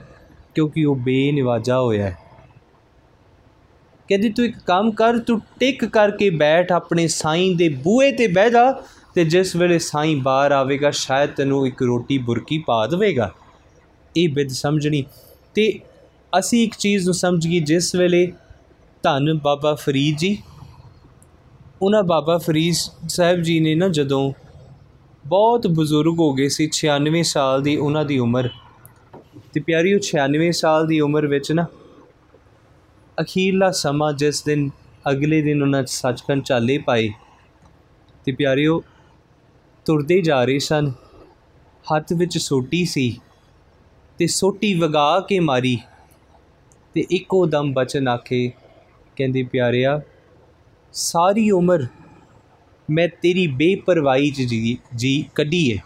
ਕਿਉਂਕਿ 0.55 0.85
ਉਹ 0.85 0.95
ਬੇਨਿਵਾਜਾ 0.95 1.79
ਹੋਇਆ 1.81 2.09
ਹੈ। 2.09 2.17
ਕਹਿੰਦੀ, 4.09 4.29
ਤੂੰ 4.29 4.45
ਇੱਕ 4.45 4.57
ਕੰਮ 4.57 4.91
ਕਰ, 4.91 5.17
ਤੂੰ 5.17 5.41
ਟਿਕ 5.59 5.85
ਕਰਕੇ 5.85 6.29
ਬੈਠ, 6.29 6.71
ਆਪਣੇ 6.71 7.07
ਸਾਈਂ 7.07 7.55
ਦੇ 7.55 7.69
ਬੂਏ 7.69 8.11
ਤੇ 8.11 8.27
ਬਹਿ 8.27 8.49
ਜਾ 8.49 8.81
ਤੇ 9.15 9.25
ਜਿਸ 9.25 9.55
ਵੇਲੇ 9.55 9.79
ਸਾਈਂ 9.79 10.17
ਬਾਹਰ 10.17 10.51
ਆਵੇਗਾ, 10.51 10.91
ਸ਼ਾਇਦ 10.91 11.29
ਤੈਨੂੰ 11.29 11.67
ਇੱਕ 11.67 11.83
ਰੋਟੀ 11.83 12.17
ਬੁਰਕੀ 12.17 12.57
ਪਾ 12.57 12.87
ਦੇਵੇਗਾ। 12.87 13.31
ਇਹ 14.17 14.29
ਬਿਦ 14.29 14.49
ਸਮਝਣੀ। 14.49 15.03
ਤੇ 15.53 15.79
ਅਸੀਂ 16.39 16.63
ਇੱਕ 16.63 16.75
ਚੀਜ਼ 16.79 17.05
ਨੂੰ 17.05 17.13
ਸਮਝ 17.13 17.47
ਗਈ 17.47 17.59
ਜਿਸ 17.59 17.95
ਵੇਲੇ 17.95 18.31
ਧੰਨ 19.03 19.33
ਬਾਬਾ 19.33 19.75
ਫਰੀਦ 19.75 20.17
ਜੀ, 20.17 20.37
ਉਹਨਾਂ 21.81 22.03
ਬਾਬਾ 22.03 22.37
ਫਰੀਦ 22.37 22.75
ਸਾਹਿਬ 23.09 23.41
ਜੀ 23.41 23.59
ਨੇ 23.59 23.75
ਨਾ 23.75 23.87
ਜਦੋਂ 23.87 24.33
ਬਹੁਤ 25.25 25.67
ਬਜ਼ੁਰਗ 25.67 26.19
ਹੋ 26.19 26.33
ਗਏ 26.33 26.47
ਸੀ 26.47 26.69
96 26.73 27.23
ਸਾਲ 27.23 27.61
ਦੀ 27.61 27.75
ਉਹਨਾਂ 27.75 28.05
ਦੀ 28.05 28.19
ਉਮਰ। 28.19 28.49
ਤੇ 29.53 29.59
ਪਿਆਰੀ 29.59 29.93
ਉਹ 29.93 29.99
96 29.99 30.51
ਸਾਲ 30.51 30.87
ਦੀ 30.87 30.99
ਉਮਰ 30.99 31.27
ਵਿੱਚ 31.27 31.51
ਨਾ 31.51 31.65
ਅਖੀਰਲਾ 33.21 33.71
ਸਮਾਂ 33.71 34.13
ਜਿਸ 34.13 34.43
ਦਿਨ 34.43 34.69
ਅਗਲੇ 35.11 35.41
ਦਿਨ 35.41 35.61
ਉਹਨਾਂ 35.61 35.83
ਸੱਚਖੰਡ 35.87 36.43
ਚਾਲੇ 36.43 36.77
ਪਾਏ। 36.77 37.09
ਤੇ 38.25 38.31
ਪਿਆਰਿਓ, 38.31 38.83
ਤੁਰਦੇ 39.85 40.21
ਜਾ 40.21 40.45
ਰਹੇ 40.45 40.59
ਸਨ। 40.59 40.91
ਹੱਥ 41.95 42.13
ਵਿੱਚ 42.13 42.37
ਸੋਟੀ 42.37 42.85
ਸੀ 42.85 43.19
ਤੇ 44.17 44.27
ਸੋਟੀ 44.27 44.79
ਵਗਾ 44.79 45.19
ਕੇ 45.19 45.39
ਮਾਰੀ 45.39 45.79
ਤੇ 46.93 47.05
ਇੱਕੋ 47.11 47.45
ਦਮ 47.45 47.73
ਬਚਨ 47.73 48.07
ਆਖੇ, 48.07 48.51
ਕਹਿੰਦੇ 49.15 49.43
ਪਿਆਰਿਆ, 49.43 50.01
ਸਾਰੀ 50.93 51.51
ਉਮਰ 51.51 51.87
ਮੈਂ 52.93 53.07
ਤੇਰੀ 53.21 53.47
ਬੇਪਰਵਾਹੀ 53.47 54.29
ਚ 54.31 54.41
ਜੀ 54.41 54.77
ਜੀ 54.95 55.25
ਕੱਢੀ 55.35 55.69
ਏ 55.69 55.77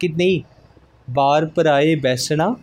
ਕਿ 0.00 0.08
ਨਹੀਂ, 0.08 0.42
ਬਾਰ 1.10 1.46
ਪਰਾਏ 1.46 1.94
ਬੈਸਣਾ, 1.94 2.56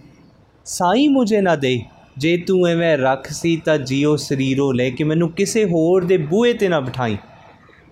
ਸਾਈ 0.65 1.07
ਮੁਝੇ 1.07 1.41
ਨਾ 1.41 1.55
ਦੇ। 1.55 1.81
ਜੇ 2.17 2.37
ਤੂੰ 2.37 2.67
ਐਵੇਂ 2.67 2.97
ਰੱਖ 2.97 3.27
ਸੀ 3.27 3.55
ਤਾਂ 3.57 3.77
ਜੀਓ 3.77 4.15
ਸਰੀਰੋ 4.15 4.71
ਲੈ 4.71 4.89
ਕੇ 4.89 5.03
ਮੈਨੂੰ 5.03 5.31
ਕਿਸੇ 5.31 5.63
ਹੋਰ 5.65 6.05
ਦੇ 6.05 6.17
ਬੂਹੇ 6.17 6.53
ਤੇ 6.53 6.67
ਨਾ 6.67 6.79
ਬਿਠਾਈ। 6.79 7.17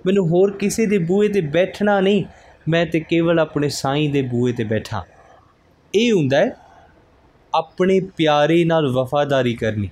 ਮੈਨੂੰ 0.06 0.27
ਹੋਰ 0.27 0.51
ਕਿਸੇ 0.51 0.86
ਦੇ 0.86 0.97
ਬੂਹੇ 0.97 1.30
ਤੇ 1.30 1.41
ਬੈਠਣਾ 1.41 1.99
ਨਹੀਂ, 2.01 2.23
ਮੈਂ 2.67 2.86
ਤੇ 2.86 2.99
ਕੇਵਲ 2.99 3.39
ਆਪਣੇ 3.39 3.69
ਸਾਈਂ 3.69 4.10
ਦੇ 4.10 4.21
ਬੂਹੇ 4.21 4.54
ਤੇ 4.54 4.63
ਬੈਠਾ। 4.63 5.06
ਇਹ 5.95 6.12
ਹੁੰਦਾ 6.12 6.38
ਹੈ, 6.38 6.56
ਆਪਣੇ 7.56 7.99
ਪਿਆਰੇ 7.99 8.63
ਨਾਲ 8.65 8.88
ਵਫਾਦਾਰੀ 8.88 9.54
ਕਰਨੀ। 9.54 9.89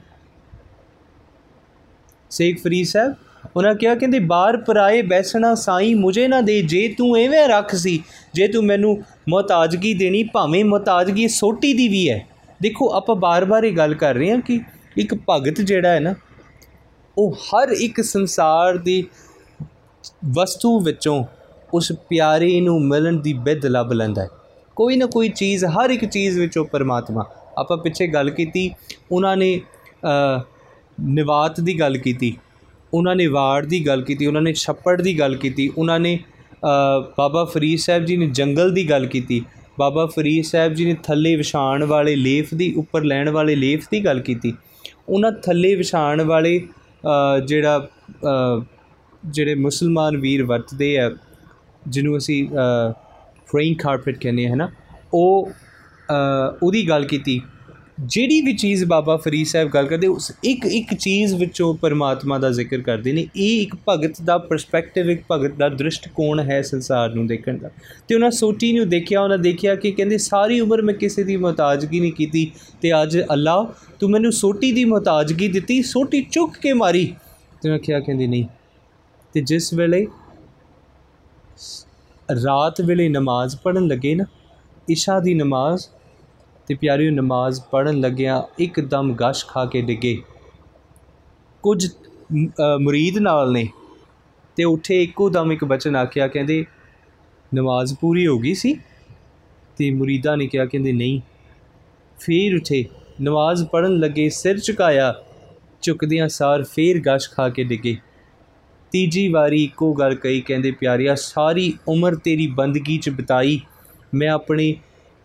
ਸੇਖ 2.30 2.64
ਫਰੀਦ 2.64 2.86
ਸਾਹਿਬ 2.86 3.16
ਉਹਨਾਂ 3.56 3.74
ਕਿਹਾ, 3.76 3.96
ਕਹਿੰਦੇ 3.96 4.20
ਬਾਹਰ 4.20 4.58
ਪਰਾਏ 4.58 5.02
ਬੈਸਣਾ 5.02 5.54
ਸਾਈਂ 5.56 5.96
ਮੁਝੇ 5.96 6.28
ਨਾ 6.28 6.42
ਦੇ, 6.42 6.62
ਜੇ 6.62 6.88
ਤੂੰ 6.98 7.16
ਐਵੇਂ 7.18 7.48
ਰੱਖ 7.48 7.76
ਸੀ, 7.76 8.02
ਜੇ 8.34 8.48
ਤੂੰ 8.48 8.64
ਮੈਨੂੰ 8.64 8.98
ਮੁਹਤਾਜਗੀ 9.30 9.94
ਦੇਣੀ, 9.94 10.24
ਭਾਵੇਂ 10.24 10.64
ਮੁਹਤਾਜਗੀ 10.66 11.28
ਸੋਟੀ 11.28 11.74
ਦੀ 11.74 11.88
ਵੀ 11.88 12.10
ਹੈ। 12.10 12.26
ਦੇਖੋ, 12.62 12.90
ਆਪਾਂ 12.94 13.16
ਬਾਰ-ਬਾਰ 13.16 13.64
ਇਹ 13.64 13.76
ਗੱਲ 13.78 13.94
ਕਰ 13.94 14.16
ਰਹੇ 14.16 14.32
ਹਾਂ 14.32 14.40
ਕਿ 14.40 14.60
ਇੱਕ 14.98 15.16
ਭਗਤ 15.30 15.62
ਜਿਹੜਾ 15.62 15.90
ਹੈ 15.90 16.00
ਨਾ, 16.00 16.14
ਉਹ 17.18 17.36
ਹਰ 17.46 17.70
ਇੱਕ 17.70 18.02
ਸੰਸਾਰ 18.02 18.78
ਦੀ 18.78 19.04
ਵਸਤੂ 20.36 20.80
ਵਿੱਚੋਂ 20.80 21.24
ਉਸ 21.74 21.92
ਪਿਆਰੇ 22.10 22.60
ਨੂੰ 22.62 22.82
ਮਿਲਣ 22.82 23.18
ਦੀ 23.18 23.34
ਬਿੱਦ 23.34 23.66
ਲੱਭ 23.66 23.92
ਲੈਂਦਾ 23.92 24.22
ਹੈ। 24.22 24.28
ਕੋਈ 24.76 24.96
ਨਾ 24.96 25.06
ਕੋਈ 25.06 25.30
ਚੀਜ਼, 25.30 25.66
ਹਰ 25.66 25.90
ਇੱਕ 25.90 26.06
ਚੀਜ਼ 26.06 26.40
ਵਿੱਚੋਂ 26.40 26.66
ਪਰਮਾਤਮਾ। 26.66 27.26
ਆਪਾਂ 27.58 27.78
ਪਿੱਛੇ 27.78 28.08
ਗੱਲ 28.08 28.30
ਕੀਤੀ, 28.30 28.70
ਉਹਨਾਂ 29.12 29.36
ਨੇ 29.38 29.60
ਨਿਵਾਤ 31.00 31.60
ਦੀ 31.60 31.80
ਗੱਲ 31.80 31.98
ਕੀਤੀ। 31.98 32.36
ਉਹਨਾਂ 32.94 33.16
ਨੇ 33.16 33.28
ਵਾੜ 33.28 33.66
ਦੀ 33.66 33.86
ਗੱਲ 33.88 34.02
ਕੀਤੀ, 34.04 34.26
ਉਹਨਾਂ 34.26 34.42
ਨੇ 34.42 34.54
ਛੱਪੜ 34.56 35.02
ਦੀ 35.02 35.18
ਗੱਲ 35.20 35.36
ਕੀਤੀ, 35.38 35.68
ਉਹਨਾਂ 35.78 36.00
ਨੇ 36.00 36.18
ਬਾਬਾ 37.18 37.44
ਫਰੀਦ 37.46 37.80
ਸਾਹਿਬ 37.80 38.06
ਜੀ 38.06 38.18
ਨੇ 38.18 38.28
ਜੰਗਲ 38.32 38.74
ਦੀ 38.74 38.90
ਗੱਲ 38.90 39.06
ਕੀਤੀ, 39.08 39.42
ਬਾਬਾ 39.80 40.06
ਫਰੀਦ 40.06 40.44
ਸਾਹਿਬ 40.46 40.74
ਜੀ 40.74 40.86
ਨੇ 40.86 40.96
ਥੱਲੇ 41.04 41.36
ਵਿਛਾਣ 41.36 41.84
ਵਾਲੇ 41.84 42.16
ਲੇਫ 42.16 42.54
ਦੀ, 42.54 42.74
ਉੱਪਰ 42.78 43.04
ਲੈਣ 43.04 43.30
ਵਾਲੇ 43.30 43.56
ਲੇਫ 43.56 43.88
ਦੀ 43.92 44.04
ਗੱਲ 44.06 44.20
ਕੀਤੀ। 44.22 44.54
ਉਹਨਾਂ 45.10 45.32
ਥੱਲੇ 45.44 45.74
ਵਿਛਾਣ 45.76 46.22
ਵਾਲੇ 46.24 46.60
ਜਿਹੜਾ 47.48 47.88
ਜਿਹੜੇ 49.24 49.56
ਮੁਸਲਮਾਨ 49.58 50.18
ਵੀਰ 50.18 50.44
ਵਰਤਦੇ 50.46 50.98
ਆ, 51.00 51.10
ਜਿਹਨੂੰ 51.88 52.18
ਅਸੀਂ 52.18 52.48
ਫਰੇਇੰਗ 53.48 53.76
ਕਾਰਪਟ 53.80 54.18
ਕਹਿੰਦੇ 54.22 54.46
ਆ, 54.46 54.54
ਹਨਾ, 54.54 54.70
ਉਹ 55.14 55.50
ਉਹਦੀ 56.64 56.88
ਗੱਲ 56.90 57.06
ਕੀਤੀ। 57.06 57.42
ਜਿਹੜੀ 58.06 58.42
ਵੀ 58.42 58.54
ਚੀਜ਼ 58.56 58.86
ਬਾਬਾ 58.86 59.18
ਫਰੀਦ 59.18 59.48
ਸਾਹਿਬ 59.48 59.70
ਗੱਲ 59.70 59.88
ਕਰਦੇ, 59.88 60.08
ਉਸ 60.08 60.32
ਇੱਕ 60.44 60.66
ਇੱਕ 60.66 60.94
ਚੀਜ਼ 60.94 61.36
ਵਿੱਚੋਂ 61.36 61.76
ਪਰਮਾਤਮਾ 61.76 62.38
ਦਾ 62.38 62.50
ਜ਼ਿਕਰ 62.50 62.82
ਕਰਦੇ 62.82 63.12
ਨੇ, 63.12 63.28
ਇਹ 63.36 63.62
ਇੱਕ 63.62 63.76
ਭਗਤ 63.90 64.22
ਦਾ 64.22 64.38
ਪਰਸਪੈਕਟਿਵ 64.38 65.10
ਇੱਕ 65.10 65.24
ਭਗਤ 65.32 65.56
ਦਾ 65.56 65.70
ਦ੍ਰਿਸ਼ਟਕੋਣ 65.70 66.40
ਹੈ 66.40 66.62
ਸੰਸਾਰ 66.62 67.14
ਨੂੰ 67.14 67.28
ਦੇਖਣ 67.28 67.58
ਦਾ। 67.58 67.70
ਤੇ 68.08 68.16
ਉਹਨਾਂ 68.16 68.32
ਸੋਟੀ 68.32 68.74
ਨੂੰ 68.74 68.90
ਦੇਖਿਆ, 68.90 69.22
ਉਹਨਾਂ 69.22 69.38
ਦੇਖਿਆ 69.38 69.76
ਕਿ 69.76 69.92
ਕਹਿੰਦੇ, 69.92 70.18
ਸਾਰੀ 70.18 70.60
ਉਮਰ 70.60 70.82
ਮੈਂ 70.82 70.94
ਕਿਸੇ 70.94 71.24
ਦੀ 71.24 71.38
ਮੁਹਤਾਜਗੀ 71.38 72.00
ਨਹੀਂ 72.00 72.14
ਕੀਤੀ 72.14 72.52
ਤੇ 72.82 73.02
ਅੱਜ 73.02 73.20
ਅੱਲਾ 73.34 73.74
ਤੂੰ 74.00 74.10
ਮੈਨੂੰ 74.10 74.32
ਸੋਟੀ 74.32 74.72
ਦੀ 74.72 74.86
ਮੁਹਤਾਜਗੀ 74.86 75.48
ਦਿੱਤੀ, 75.48 75.82
ਸੋਟੀ 75.82 76.28
ਚੁੱਕ 76.32 76.58
ਕੇ 76.58 76.74
ਮਾਰੀ। 76.74 77.16
ਤੇ 77.62 77.70
ਮੈਂ 77.70 77.80
ਕਿਹਾ, 77.80 78.00
ਕਹਿੰਦੀ, 78.00 78.28
ਨਹੀਂ। 78.28 78.46
ਤੇ 79.34 79.42
ਜਿਸ 79.42 79.74
ਵੇਲੇ 79.74 80.08
ਰਾਤ 82.46 82.82
ਵੇਲੇ 82.82 83.10
ਨਮਾਜ਼ 83.10 83.58
ਪੜਨ 83.64 83.88
ਲੱਗੇ 83.88 84.16
ਨਾ, 84.16 84.24
ਇਸ਼ਾ 84.90 85.20
ਦੀ 85.20 85.34
ਨਮਾਜ਼ 85.34 85.88
ਤੇ 86.70 86.76
ਪਿਆਰੀ 86.76 87.10
ਨਮਾਜ਼ 87.12 87.60
ਪੜਨ 87.72 88.00
ਲੱਗਿਆ 88.00 88.42
ਇੱਕਦਮ 88.60 89.12
ਗਸ਼ 89.16 89.46
ਖਾ 89.46 89.66
ਕੇ 89.66 89.82
ਡਿੱਗੇ। 89.82 90.16
ਕੁਝ 91.64 91.88
ਮੁਰੀਦ 92.82 93.18
ਨਾਲ 93.18 93.52
ਨੇ 93.52 93.68
ਤੇ 94.58 94.64
ਉੱਠੇ 94.64 95.02
ਇੱਕੋ 95.04 95.30
ਦਮ 95.30 95.52
ਇੱਕ 95.52 95.64
ਬਚਨ 95.66 95.96
ਆਖਿਆ, 95.96 96.28
ਕਹਿੰਦੇ, 96.28 96.66
ਨਮਾਜ਼ 97.52 97.94
ਪੂਰੀ 98.02 98.26
ਹੋ 98.28 98.38
ਗਈ 98.40 98.54
ਸੀ? 98.54 98.74
ਤੇ 99.78 99.90
ਮੁਰੀਦਾਂ 99.92 100.36
ਨੇ 100.38 100.48
ਕਿਹਾ, 100.48 100.66
ਕਹਿੰਦੇ, 100.66 100.92
ਨਹੀਂ। 100.92 101.20
ਫੇਰ 102.18 102.56
ਉਠੇ 102.56 102.84
ਨਮਾਜ਼ 103.22 103.64
ਪੜਨ 103.66 103.98
ਲੱਗੇ 104.00 104.28
ਸਿਰ 104.30 104.60
ਝੁਕਾਇਆ, 104.60 105.14
ਝੁਕਦਿਆਂ 105.82 106.28
ਸਾਰ 106.30 106.64
ਫੇਰ 106.66 107.00
ਗਸ਼ 107.08 107.30
ਖਾ 107.30 107.48
ਕੇ 107.50 107.64
ਡਿੱਗੇ। 107.64 107.96
ਤੀਜੀ 108.92 109.28
ਵਾਰੀ 109.32 109.64
ਇੱਕੋ 109.64 109.94
ਗੱਲ 109.94 110.16
ਕਹੀ, 110.16 110.42
ਕਹਿੰਦੇ, 110.42 110.72
ਪਿਆਰਿਆ, 110.72 111.16
ਸਾਰੀ 111.16 111.74
ਉਮਰ 111.88 112.16
ਤੇਰੀ 112.16 112.48
ਬੰਦਗੀ 112.48 112.98
'ਚ 112.98 113.10
ਬਿਤਾਈ, 113.10 113.60
ਮੈਂ 114.14 114.30
ਆਪਣੀ 114.30 114.76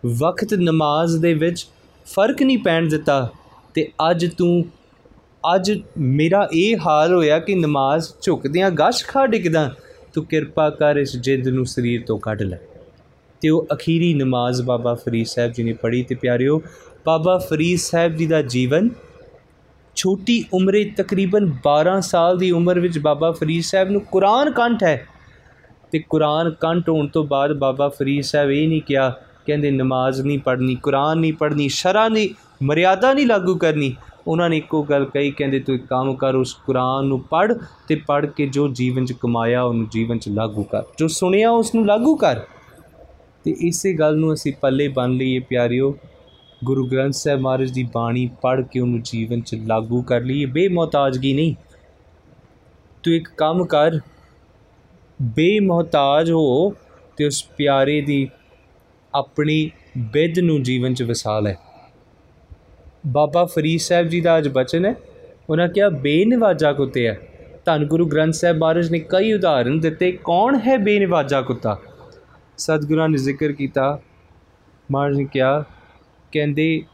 ਵਕਤ 0.06 0.54
ਨਮਾਜ਼ 0.54 1.16
ਦੇ 1.16 1.34
ਵਿੱਚ 1.34 1.66
ਫ਼ਰਕ 2.06 2.42
ਨਹੀਂ 2.42 2.58
ਪੈਣ 2.58 2.88
ਦਿੱਤਾ 2.88 3.28
ਤੇ 3.74 3.88
ਅੱਜ 4.10 4.26
ਤੂੰ, 4.38 4.64
ਅੱਜ 5.54 5.72
ਮੇਰਾ 5.98 6.48
ਇਹ 6.52 6.76
ਹਾਲ 6.86 7.14
ਹੋਇਆ 7.14 7.38
ਕਿ 7.38 7.54
ਨਮਾਜ਼ 7.54 8.08
ਝੁਕਦਿਆਂ 8.22 8.70
ਗਸ਼ 8.70 9.04
ਖਾ 9.04 9.26
ਡਿੱਗਦਾ, 9.26 9.74
ਤੂੰ 10.12 10.26
ਕਿਰਪਾ 10.26 10.70
ਕਰ 10.70 10.96
ਇਸ 10.96 11.16
ਜਿੱਦ 11.16 11.48
ਨੂੰ 11.48 11.66
ਸਰੀਰ 11.66 12.02
ਤੋਂ 12.06 12.18
ਕੱਢ 12.18 12.42
ਲੈ। 12.42 12.58
ਤੇ 13.40 13.48
ਉਹ 13.48 13.66
ਅਖੀਰੀ 13.72 14.14
ਨਮਾਜ਼ 14.14 14.62
ਬਾਬਾ 14.62 14.94
ਫਰੀਦ 14.94 15.26
ਸਾਹਿਬ 15.26 15.52
ਜੀ 15.52 15.62
ਨੇ 15.62 15.72
ਪੜ੍ਹੀ 15.72 16.02
ਤੇ 16.02 16.14
ਪਿਆਰਿਓ, 16.14 16.62
ਬਾਬਾ 17.06 17.38
ਫਰੀਦ 17.38 17.78
ਸਾਹਿਬ 17.78 18.16
ਜੀ 18.16 18.26
ਦਾ 18.26 18.42
ਜੀਵਨ 18.42 18.90
ਛੋਟੀ 19.96 20.44
ਉਮਰੇ 20.52 20.84
ਤਕਰੀਬਨ 20.96 21.46
12 21.46 22.00
ਸਾਲ 22.00 22.38
ਦੀ 22.38 22.50
ਉਮਰ 22.50 22.80
ਵਿੱਚ 22.80 22.98
ਬਾਬਾ 22.98 23.30
ਫਰੀਦ 23.32 23.62
ਸਾਹਿਬ 23.62 23.90
ਨੂੰ 23.90 24.00
ਕੁਰਾਨ 24.00 24.50
ਕੰਠ 24.50 24.82
ਹੈ। 24.82 25.06
ਤੇ 25.92 25.98
ਕੁਰਾਨ 25.98 26.50
ਕੰਠ 26.50 26.88
ਹੋਣ 26.88 27.06
ਤੋਂ 27.06 27.24
ਬਾਅਦ 27.24 27.52
ਬਾਬਾ 27.52 27.88
ਫਰੀਦ 27.88 28.22
ਸਾਹਿਬ 28.22 28.50
ਇਹ 28.50 28.68
ਨਹੀਂ 28.68 28.82
ਕਿਹਾ 28.82 29.20
ਕਹਿੰਦੇ, 29.46 29.70
ਨਮਾਜ਼ 29.70 30.20
ਨਹੀਂ 30.20 30.38
ਪੜ੍ਹਨੀ, 30.38 30.74
ਕੁਰਾਨ 30.74 31.18
ਨਹੀਂ 31.18 31.32
ਪੜ੍ਹਨੀ, 31.32 31.68
ਸ਼ਰਾ 31.68 32.08
ਨਹੀਂ 32.08 32.28
ਮਰਿਆਦਾ 32.62 33.12
ਨਹੀਂ 33.12 33.26
ਲਾਗੂ 33.26 33.56
ਕਰਨੀ। 33.56 33.94
ਉਹਨਾਂ 34.26 34.50
ਨੇ 34.50 34.56
ਇੱਕੋ 34.56 34.82
ਗੱਲ 34.82 35.04
ਕਹੀ, 35.04 35.30
ਕਹਿੰਦੇ, 35.30 35.58
ਤੂੰ 35.58 35.74
ਇੱਕ 35.74 35.86
ਕੰਮ 35.86 36.14
ਕਰ, 36.14 36.34
ਉਸ 36.34 36.54
ਕੁਰਾਨ 36.66 37.04
ਨੂੰ 37.04 37.20
ਪੜ੍ਹ 37.20 37.52
ਤੇ 37.88 38.02
ਪੜ੍ਹ 38.06 38.26
ਕੇ 38.26 38.46
ਜੋ 38.46 38.68
ਜੀਵਨ 38.68 39.04
'ਚ 39.04 39.12
ਕਮਾਇਆ, 39.12 39.62
ਉਹਨੂੰ 39.62 39.88
ਜੀਵਨ 39.90 40.18
'ਚ 40.18 40.28
ਲਾਗੂ 40.28 40.62
ਕਰ। 40.62 40.82
ਜੋ 40.98 41.08
ਸੁਣਿਆ 41.08 41.50
ਉਸ 41.50 41.74
ਨੂੰ 41.74 41.86
ਲਾਗੂ 41.86 42.16
ਕਰ। 42.16 42.40
ਤੇ 43.44 43.56
ਇਸੇ 43.60 43.92
ਗੱਲ 43.92 44.16
ਨੂੰ 44.16 44.34
ਅਸੀਂ 44.34 44.52
ਪੱਲੇ 44.60 44.88
ਬੰਨ 44.88 45.12
ਲਈਏ, 45.12 45.38
ਪਿਆਰਿਓ। 45.38 45.98
ਗੁਰੂ 46.64 46.86
ਗ੍ਰੰਥ 46.86 47.12
ਸਾਹਿਬ 47.12 47.40
ਮਹਾਰਾਜ 47.40 47.70
ਦੀ 47.70 47.88
ਬਾਣੀ 47.94 48.30
ਪੜ੍ਹ 48.42 48.62
ਕੇ 48.62 48.80
ਉਹਨੂੰ 48.80 49.02
ਜੀਵਨ 49.02 49.40
'ਚ 49.40 49.54
ਲਾਗੂ 49.54 50.02
ਕਰ 50.02 50.20
ਲਈਏ। 50.20 50.44
ਬੇਮੋਹਤਾਜਗੀ 50.44 51.32
ਨਹੀਂ। 51.32 51.54
ਤੂੰ 53.02 53.14
ਇੱਕ 53.14 53.28
ਕੰਮ 53.36 53.64
ਕਰ 53.64 53.98
ਬੇਮੋਹਤਾਜ 55.22 56.30
ਹੋ 56.30 56.74
ਤੇ 57.16 57.26
ਉਸ 57.26 57.44
ਪਿਆਰੇ 57.56 58.00
ਦੀ 58.00 58.28
ਆਪਣੀ 59.14 59.70
ਬਿੱਦ 59.98 60.38
ਨੂੰ 60.38 60.62
ਜੀਵਨ 60.62 60.94
'ਚ 60.94 61.02
ਵਸਾ 61.02 61.40
ਲੈ 61.40 61.54
ਬਾਬਾ 63.06 63.44
ਫਰੀਦ 63.44 63.80
ਸਾਹਿਬ 63.80 64.06
ਜੀ 64.06 64.20
ਦਾ 64.20 64.38
ਅੱਜ 64.38 64.48
ਬਚਨ 64.48 64.84
ਹੈ। 64.84 64.94
ਉਹਨਾਂ 65.50 65.68
ਕਿਹਾ, 65.68 65.88
ਬੇਨਵਾਜਾ 65.88 66.72
ਕੁੱਤੇ 66.72 67.06
ਹੈ 67.08 67.18
ਧੰਨ 67.64 67.84
ਗੁਰੂ 67.86 68.06
ਗ੍ਰੰਥ 68.06 68.34
ਸਾਹਿਬ 68.34 68.56
ਮਹਾਰਾਜ 68.56 68.90
ਨੇ 68.90 68.98
ਕਈ 68.98 69.32
ਉਦਾਹਰਨ 69.32 69.80
ਦਿੱਤੇ। 69.80 70.12
ਕੌਣ 70.24 70.58
ਹੈ 70.58 70.76
ਬੇਨਵਾਜਾ 70.76 71.42
ਕੁੱਤਾ? 71.42 71.78
ਸਤਿਗੁਰਾਂ 72.58 73.08
ਨੇ 73.08 73.18
ਜ਼ਿਕਰ 73.18 73.52
ਕੀਤਾ। 73.52 74.00
ਮਹਾਰਾਜ 74.90 75.16
ਨੇ 75.16 75.24
ਕਿਹਾ, 75.24 75.64
ਕਹਿੰਦੇ, 76.32 76.84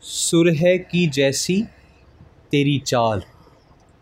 ਸੁਰ 0.00 0.52
ਹੈ 0.54 0.76
ਕੀ 0.76 1.06
ਜੈਸੀ 1.06 1.64
ਤੇਰੀ 2.50 2.78
ਚਾਲ? 2.78 3.20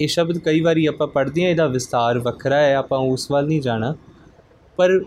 ਇਹ 0.01 0.09
ਸ਼ਬਦ 0.09 0.39
ਕਈ 0.39 0.61
ਵਾਰੀ 0.61 0.87
ਆਪਾਂ 0.87 1.07
ਪੜ੍ਹਦੇ 1.07 1.43
ਹਾਂ, 1.43 1.51
ਇਹਦਾ 1.51 1.67
ਵਿਸਤਾਰ 1.67 2.19
ਵੱਖਰਾ 2.19 2.57
ਹੈ, 2.57 2.75
ਆਪਾਂ 2.75 2.99
ਉਸ 2.99 3.31
ਵੱਲ 3.31 3.47
ਨਹੀਂ 3.47 3.61
ਜਾਣਾ। 3.61 3.95
ਪਰ 4.77 5.01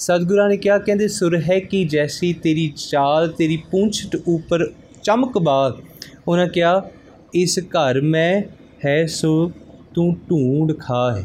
ਸਤਿਗੁਰਾਂ 0.00 0.48
ਨੇ 0.48 0.56
ਕਿਹਾ, 0.56 0.76
ਕਹਿੰਦੇ, 0.78 1.06
ਸੁਰ 1.08 1.36
ਹੈ 1.40 1.58
ਕੀ 1.60 1.84
ਜੈਸੀ 1.84 2.32
ਤੇਰੀ 2.32 2.66
ਚਾਲ, 2.76 3.28
ਤੇਰੀ 3.28 3.56
ਪੂੰਛ 3.70 4.16
ਉੱਪਰ 4.26 4.66
ਚਮਕਬਾਗ 5.02 5.80
ਉਹਨਾਂ 6.28 6.46
ਕਿਹਾ, 6.46 6.90
ਇਸ 7.34 7.58
ਘਰ 7.66 8.00
ਮੈਂ 8.02 8.42
ਹੈ 8.84 9.04
ਸੋ 9.06 9.50
ਤੂੰ 9.94 10.14
ਢੂੰਡ 10.30 10.72
ਖਾ 10.78 11.10
ਹੈ। 11.16 11.24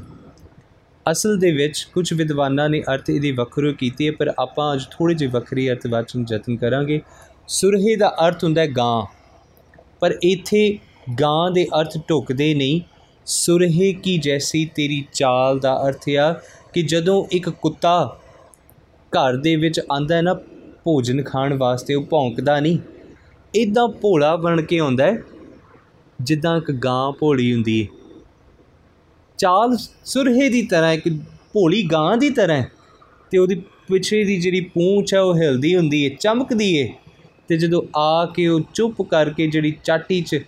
ਅਸਲ 1.05 1.37
ਦੇ 1.39 1.51
ਵਿੱਚ 1.51 1.83
ਕੁਝ 1.93 2.11
ਵਿਦਵਾਨਾਂ 2.13 2.67
ਨੇ 2.69 2.81
ਅਰਥ 2.93 3.09
ਇਹਦੀ 3.09 3.31
ਵੱਖਰੋ 3.31 3.71
ਕੀਤੀ 3.73 4.07
ਹੈ, 4.07 4.11
ਪਰ 4.11 4.33
ਆਪਾਂ 4.39 4.73
ਅੱਜ 4.73 4.83
ਥੋੜੇ 4.91 5.13
ਜਿਹੇ 5.13 5.29
ਵੱਖਰੀ 5.31 5.69
ਅਰਥ 5.71 5.87
ਵਾਚਨ 5.87 6.25
ਯਤਨ 6.31 6.55
ਕਰਾਂਗੇ। 6.57 6.99
ਸੁਰਹੇ 7.47 7.95
ਦਾ 7.95 8.15
ਅਰਥ 8.27 8.43
ਹੁੰਦਾ 8.43 8.61
ਹੈ 8.61 8.67
ਗਾਂ, 8.67 9.05
ਪਰ 9.99 10.17
ਇੱਥੇ 10.23 10.77
ਗਾਂ 11.21 11.51
ਦੇ 11.51 11.65
ਅਰਥ 11.79 11.97
ਢੁਕਦੇ 12.09 12.53
ਨਹੀਂ। 12.53 12.81
ਸੁਰਹੇ 13.27 13.91
ਕੀ 13.93 14.17
ਜੈਸੀ 14.17 14.65
ਤੇਰੀ 14.75 15.03
ਚਾਲ 15.13 15.59
ਦਾ 15.59 15.75
ਅਰਥ 15.87 16.09
ਆ 16.19 16.31
ਕਿ 16.73 16.81
ਜਦੋਂ 16.83 17.23
ਇੱਕ 17.31 17.49
ਕੁੱਤਾ 17.51 17.95
ਘਰ 19.15 19.35
ਦੇ 19.37 19.55
ਵਿੱਚ 19.55 19.79
ਆਂਦਾ 19.91 20.15
ਹੈ 20.15 20.21
ਨਾ, 20.21 20.33
ਭੋਜਨ 20.83 21.23
ਖਾਣ 21.23 21.53
ਵਾਸਤੇ 21.53 21.95
ਉਹ 21.95 22.03
ਭੌਂਕਦਾ 22.03 22.59
ਨਹੀਂ। 22.59 22.79
ਇਦਾਂ 23.53 23.87
ਭੋਲਾ 24.01 24.35
ਬਣ 24.35 24.61
ਕੇ 24.61 24.79
ਆਉਂਦਾ 24.79 25.05
ਹੈ, 25.05 25.21
ਜਿੱਦਾਂ 26.21 26.57
ਇੱਕ 26.57 26.71
ਗਾਂ 26.71 27.11
ਭੋਲੀ 27.11 27.53
ਹੁੰਦੀ 27.53 27.81
ਹੈ 27.83 27.87
ਚਾਲ 29.39 29.77
ਸੁਰਹੇ 30.05 30.49
ਦੀ 30.49 30.61
ਤਰ੍ਹਾਂ, 30.61 30.93
ਇੱਕ 30.93 31.09
ਭੋਲੀ 31.53 31.83
ਗਾਂ 31.83 32.17
ਦੀ 32.17 32.29
ਤਰ੍ਹਾਂ 32.29 32.63
ਤੇ 33.31 33.37
ਉਹਦੀ 33.37 33.61
ਪਿੱਛੇ 33.89 34.23
ਦੀ 34.23 34.39
ਜਿਹੜੀ 34.39 34.59
ਪੂੰਛ 34.61 35.13
ਹੈ, 35.13 35.19
ਉਹ 35.19 35.35
ਹਿਲਦੀ 35.35 35.75
ਹੁੰਦੀ 35.75 36.03
ਹੈ 36.05 36.15
ਚਮਕਦੀ 36.19 36.81
ਹੈ 36.81 36.87
ਤੇ 37.47 37.57
ਜਦੋਂ 37.57 37.81
ਆ 37.95 38.25
ਕੇ 38.25 38.47
ਉਹ 38.47 38.61
ਚੁੱਪ 38.73 39.01
ਕਰਕੇ 39.01 39.47
ਜਿਹੜੀ 39.47 39.73
ਚਾਟੀ 39.83 40.21
'ਚ 40.21 40.43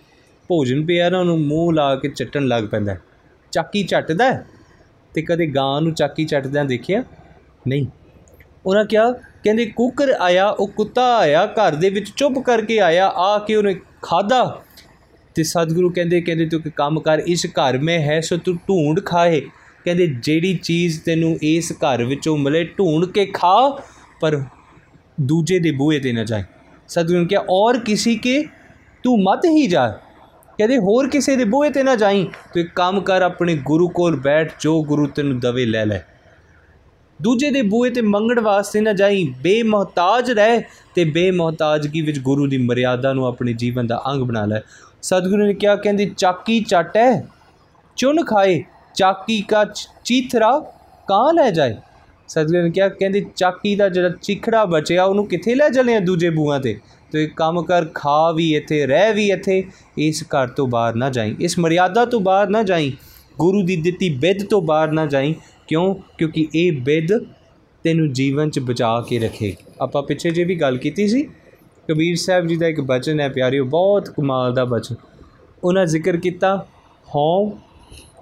ਭੋਜਨ 0.48 0.84
ਪਿਆ 0.86 1.08
ਨਾ, 1.10 1.20
ਉਹਨੂੰ 1.20 1.40
ਮੂੰਹ 1.40 1.72
ਲਾ 1.72 1.94
ਕੇ 1.96 2.08
ਚੱਟਣ 2.08 2.46
ਲੱਗ 2.46 2.64
ਪੈਂਦਾ 2.64 2.96
ਚਾਕੀ 3.52 3.82
ਚੱਟਦਾ 3.82 4.30
ਤੇ 5.14 5.22
ਕਦੇ 5.22 5.46
ਗਾਂ 5.46 5.80
ਨੂੰ 5.80 5.94
ਚਾਕੀ 5.94 6.24
ਚੱਟਦਿਆਂ 6.24 6.64
ਦੇਖਿਆ? 6.64 7.02
ਨਹੀਂ। 7.68 7.86
ਉਹਨਾਂ 8.66 8.84
ਕਿਹਾ, 8.84 9.12
ਕਹਿੰਦੇ 9.12 9.66
ਕੁੱਕਰ 9.66 10.10
ਆਇਆ, 10.20 10.48
ਉਹ 10.48 10.68
ਕੁੱਤਾ 10.68 11.16
ਆਇਆ, 11.16 11.46
ਘਰ 11.46 11.74
ਦੇ 11.74 11.90
ਵਿੱਚ 11.90 12.12
ਚੁੱਪ 12.16 12.38
ਕਰਕੇ 12.38 12.80
ਆਇਆ, 12.80 13.08
ਆ 13.08 13.38
ਕੇ 13.38 13.56
ਉਹਨੇ 13.56 13.74
ਖਾਦਾ 14.02 14.62
ਤੇ 15.34 15.42
ਸਤਿਗੁਰੂ 15.42 15.90
ਕਹਿੰਦੇ 15.90 16.20
ਕਹਿੰਦੇ 16.20 16.46
ਤੂੰ 16.46 16.60
ਇੱਕ 16.66 16.76
ਕੰਮ 16.76 17.00
ਕਰ, 17.00 17.22
ਇਸ 17.26 17.46
ਘਰ 17.46 17.78
ਮੇ 17.78 17.98
ਹੈ, 17.98 18.20
ਸੋ 18.20 18.36
ਤੂੰ 18.36 18.56
ਢੂੰਡ 18.56 19.04
ਖਾਏ। 19.04 19.40
ਕਹਿੰਦੇ 19.84 20.06
ਜਿਹੜੀ 20.06 20.54
ਚੀਜ਼ 20.54 21.00
ਤੈਨੂੰ 21.00 21.38
ਇਸ 21.42 21.72
ਘਰ 21.72 22.04
ਵਿੱਚੋਂ 22.04 22.36
ਮਿਲੇ, 22.36 22.64
ਢੂੰਡ 22.64 23.04
ਕੇ 23.04 23.26
ਖਾ, 23.26 23.82
ਪਰ 24.20 24.42
ਦੂਜੇ 25.20 25.58
ਦੇ 25.58 25.70
ਬੂਹੇ 25.70 25.98
ਤੇ 25.98 26.12
ਨਾ 26.12 26.24
ਜਾਏ। 26.24 26.42
ਸਤਿਗੁਰੂ 26.88 27.18
ਨੇ 27.18 27.26
ਕਿਹਾ, 27.26 27.44
ਔਰ 27.50 27.78
ਕਿਸੇ 27.78 28.14
ਕੇ? 28.14 28.44
ਤੂੰ 29.02 29.22
ਮਤ 29.22 29.44
ਹੀ 29.44 29.66
ਜਾ। 29.66 29.88
ਕਹਿੰਦੇ 30.58 30.78
ਹੋਰ 30.78 31.08
ਕਿਸੇ 31.08 31.36
ਦੇ 31.36 31.44
ਬੂਹੇ 31.44 31.70
ਤੇ 31.70 31.82
ਨਾ 31.82 31.96
ਜਾਈ। 31.96 32.24
ਤੂੰ 32.24 32.62
ਇੱਕ 32.62 32.70
ਕੰਮ 32.74 33.00
ਕਰ, 33.00 33.22
ਆਪਣੇ 33.22 33.54
ਗੁਰੂ 33.54 33.88
ਕੋਲ 33.88 34.16
ਬੈਠ, 34.16 34.52
ਜੋ 34.60 34.84
ਗੁਰੂ 34.84 35.06
ਤੈਨੂੰ 35.06 35.40
ਦਵੇ, 35.40 35.64
ਲੈ 35.64 35.86
ਲੈ। 35.86 36.00
ਦੂਜੇ 37.22 37.50
ਦੇ 37.50 37.62
ਬੂਹੇ 37.62 37.90
ਤੇ 37.90 38.00
ਮੰਗਣ 38.00 38.40
ਵਾਸਤੇ 38.40 38.80
ਨਾ 38.80 38.92
ਜਾਈ। 38.92 39.34
ਬੇਮਹਤਾਜ 39.42 40.30
ਰਹਿ 40.30 40.60
ਤੇ 40.94 41.04
ਬੇਮਹਤਾਜਗੀ 41.04 42.00
ਵਿੱਚ 42.00 42.18
ਗੁਰੂ 42.18 42.46
ਦੀ 42.46 42.58
ਮਰਿਆਦਾ 42.58 43.12
ਨੂੰ 43.12 43.26
ਆਪਣੇ 43.26 43.52
ਜੀਵਨ 43.52 43.86
ਦਾ 43.86 44.02
ਅੰਗ 44.06 44.22
ਬਣਾ 44.22 44.44
ਲੈ। 44.44 44.60
ਸਤਿਗੁਰੂ 45.02 45.46
ਨੇ 45.46 45.54
ਕਿਹਾ, 45.54 45.76
ਕਹਿੰਦੀ, 45.76 46.10
ਚਾਕੀ 46.16 46.60
ਚਾਟੈ 46.60 47.22
ਚੁਨ 47.96 48.24
ਖਾਏ, 48.24 48.64
ਚਾਕੀ 48.94 49.40
ਕਾ 49.40 49.64
ਚੀਥਰਾ 50.04 50.58
ਕਾਂ 51.08 51.32
ਲੈ 51.34 51.50
ਜਾਏ। 51.50 51.76
ਸਤਿਗੁਰੂ 52.28 52.62
ਨੇ 52.62 52.70
ਕਿਹਾ, 52.70 52.88
ਕਹਿੰਦੀ, 52.88 53.26
ਚਾਕੀ 53.36 53.76
ਦਾ 53.76 53.88
ਜਿਹੜਾ 53.88 54.08
ਚਿਖੜਾ 54.22 54.64
ਬਚਿਆ, 54.64 55.04
ਉਹਨੂੰ 55.04 55.26
ਕਿੱਥੇ 55.26 55.54
ਲੈ 55.54 55.68
ਚਲੇ 55.68 56.00
ਦੂਜੇ 56.00 56.30
ਬੂਹਾਂ 56.30 56.60
ਤੇ? 56.60 56.80
ਤੇ 57.12 57.26
ਕੰਮ 57.26 57.62
ਕਰ, 57.62 57.84
ਖਾ 57.84 58.32
ਵੀ 58.32 58.54
ਇੱਥੇ, 58.56 58.86
ਰਹਿ 58.86 59.12
ਵੀ 59.12 59.30
ਇੱਥੇ, 59.30 59.64
ਇਸ 59.98 60.24
ਘਰ 60.24 60.48
ਤੋਂ 60.48 60.66
ਬਾਹਰ 60.66 60.94
ਨਾ 60.94 61.10
ਜਾਈ, 61.10 61.36
ਇਸ 61.40 61.58
ਮਰਿਆਦਾ 61.58 62.04
ਤੋਂ 62.04 62.20
ਬਾਹਰ 62.20 62.48
ਨਾ 62.48 62.62
ਜਾਈ, 62.62 62.92
ਗੁਰੂ 63.38 63.62
ਦੀ 63.62 63.76
ਦਿੱਤੀ 63.76 64.08
ਬਿੱਦ 64.08 64.44
ਤੋਂ 64.50 64.62
ਬਾਹਰ 64.62 64.92
ਨਾ 64.92 65.06
ਜਾਈ 65.06 65.34
ਕਿਉਂ? 65.68 65.94
ਕਿਉਂਕਿ 66.18 66.48
ਇਹ 66.54 66.72
ਬਿੱਦ 66.72 67.18
ਤੈਨੂੰ 67.84 68.12
ਜੀਵਨ 68.12 68.50
'ਚ 68.50 68.58
ਬਚਾ 68.58 69.00
ਕੇ 69.00 69.18
ਰੱਖੇ 69.18 69.56
ਆਪਾਂ 69.80 70.02
ਪਿੱਛੇ 70.02 70.30
ਜੇ 70.30 70.44
ਵੀ 70.44 70.54
ਗੱਲ 70.54 70.76
ਕੀਤੀ 70.76 71.08
ਸੀ, 71.08 71.22
ਕਬੀਰ 71.88 72.16
ਸਾਹਿਬ 72.16 72.46
ਜੀ 72.46 72.56
ਦਾ 72.56 72.66
ਇੱਕ 72.66 72.80
ਬਚਨ 72.80 73.20
ਹੈ 73.20 73.28
ਪਿਆਰਿਓ, 73.28 73.64
ਬਹੁਤ 73.64 74.08
ਕਮਾਲ 74.08 74.54
ਦਾ 74.54 74.64
ਬਚਨ। 74.64 74.96
ਉਹਨਾਂ 75.64 75.86
ਜ਼ਿਕਰ 75.86 76.16
ਕੀਤਾ, 76.16 76.66
ਹਉ 77.16 77.58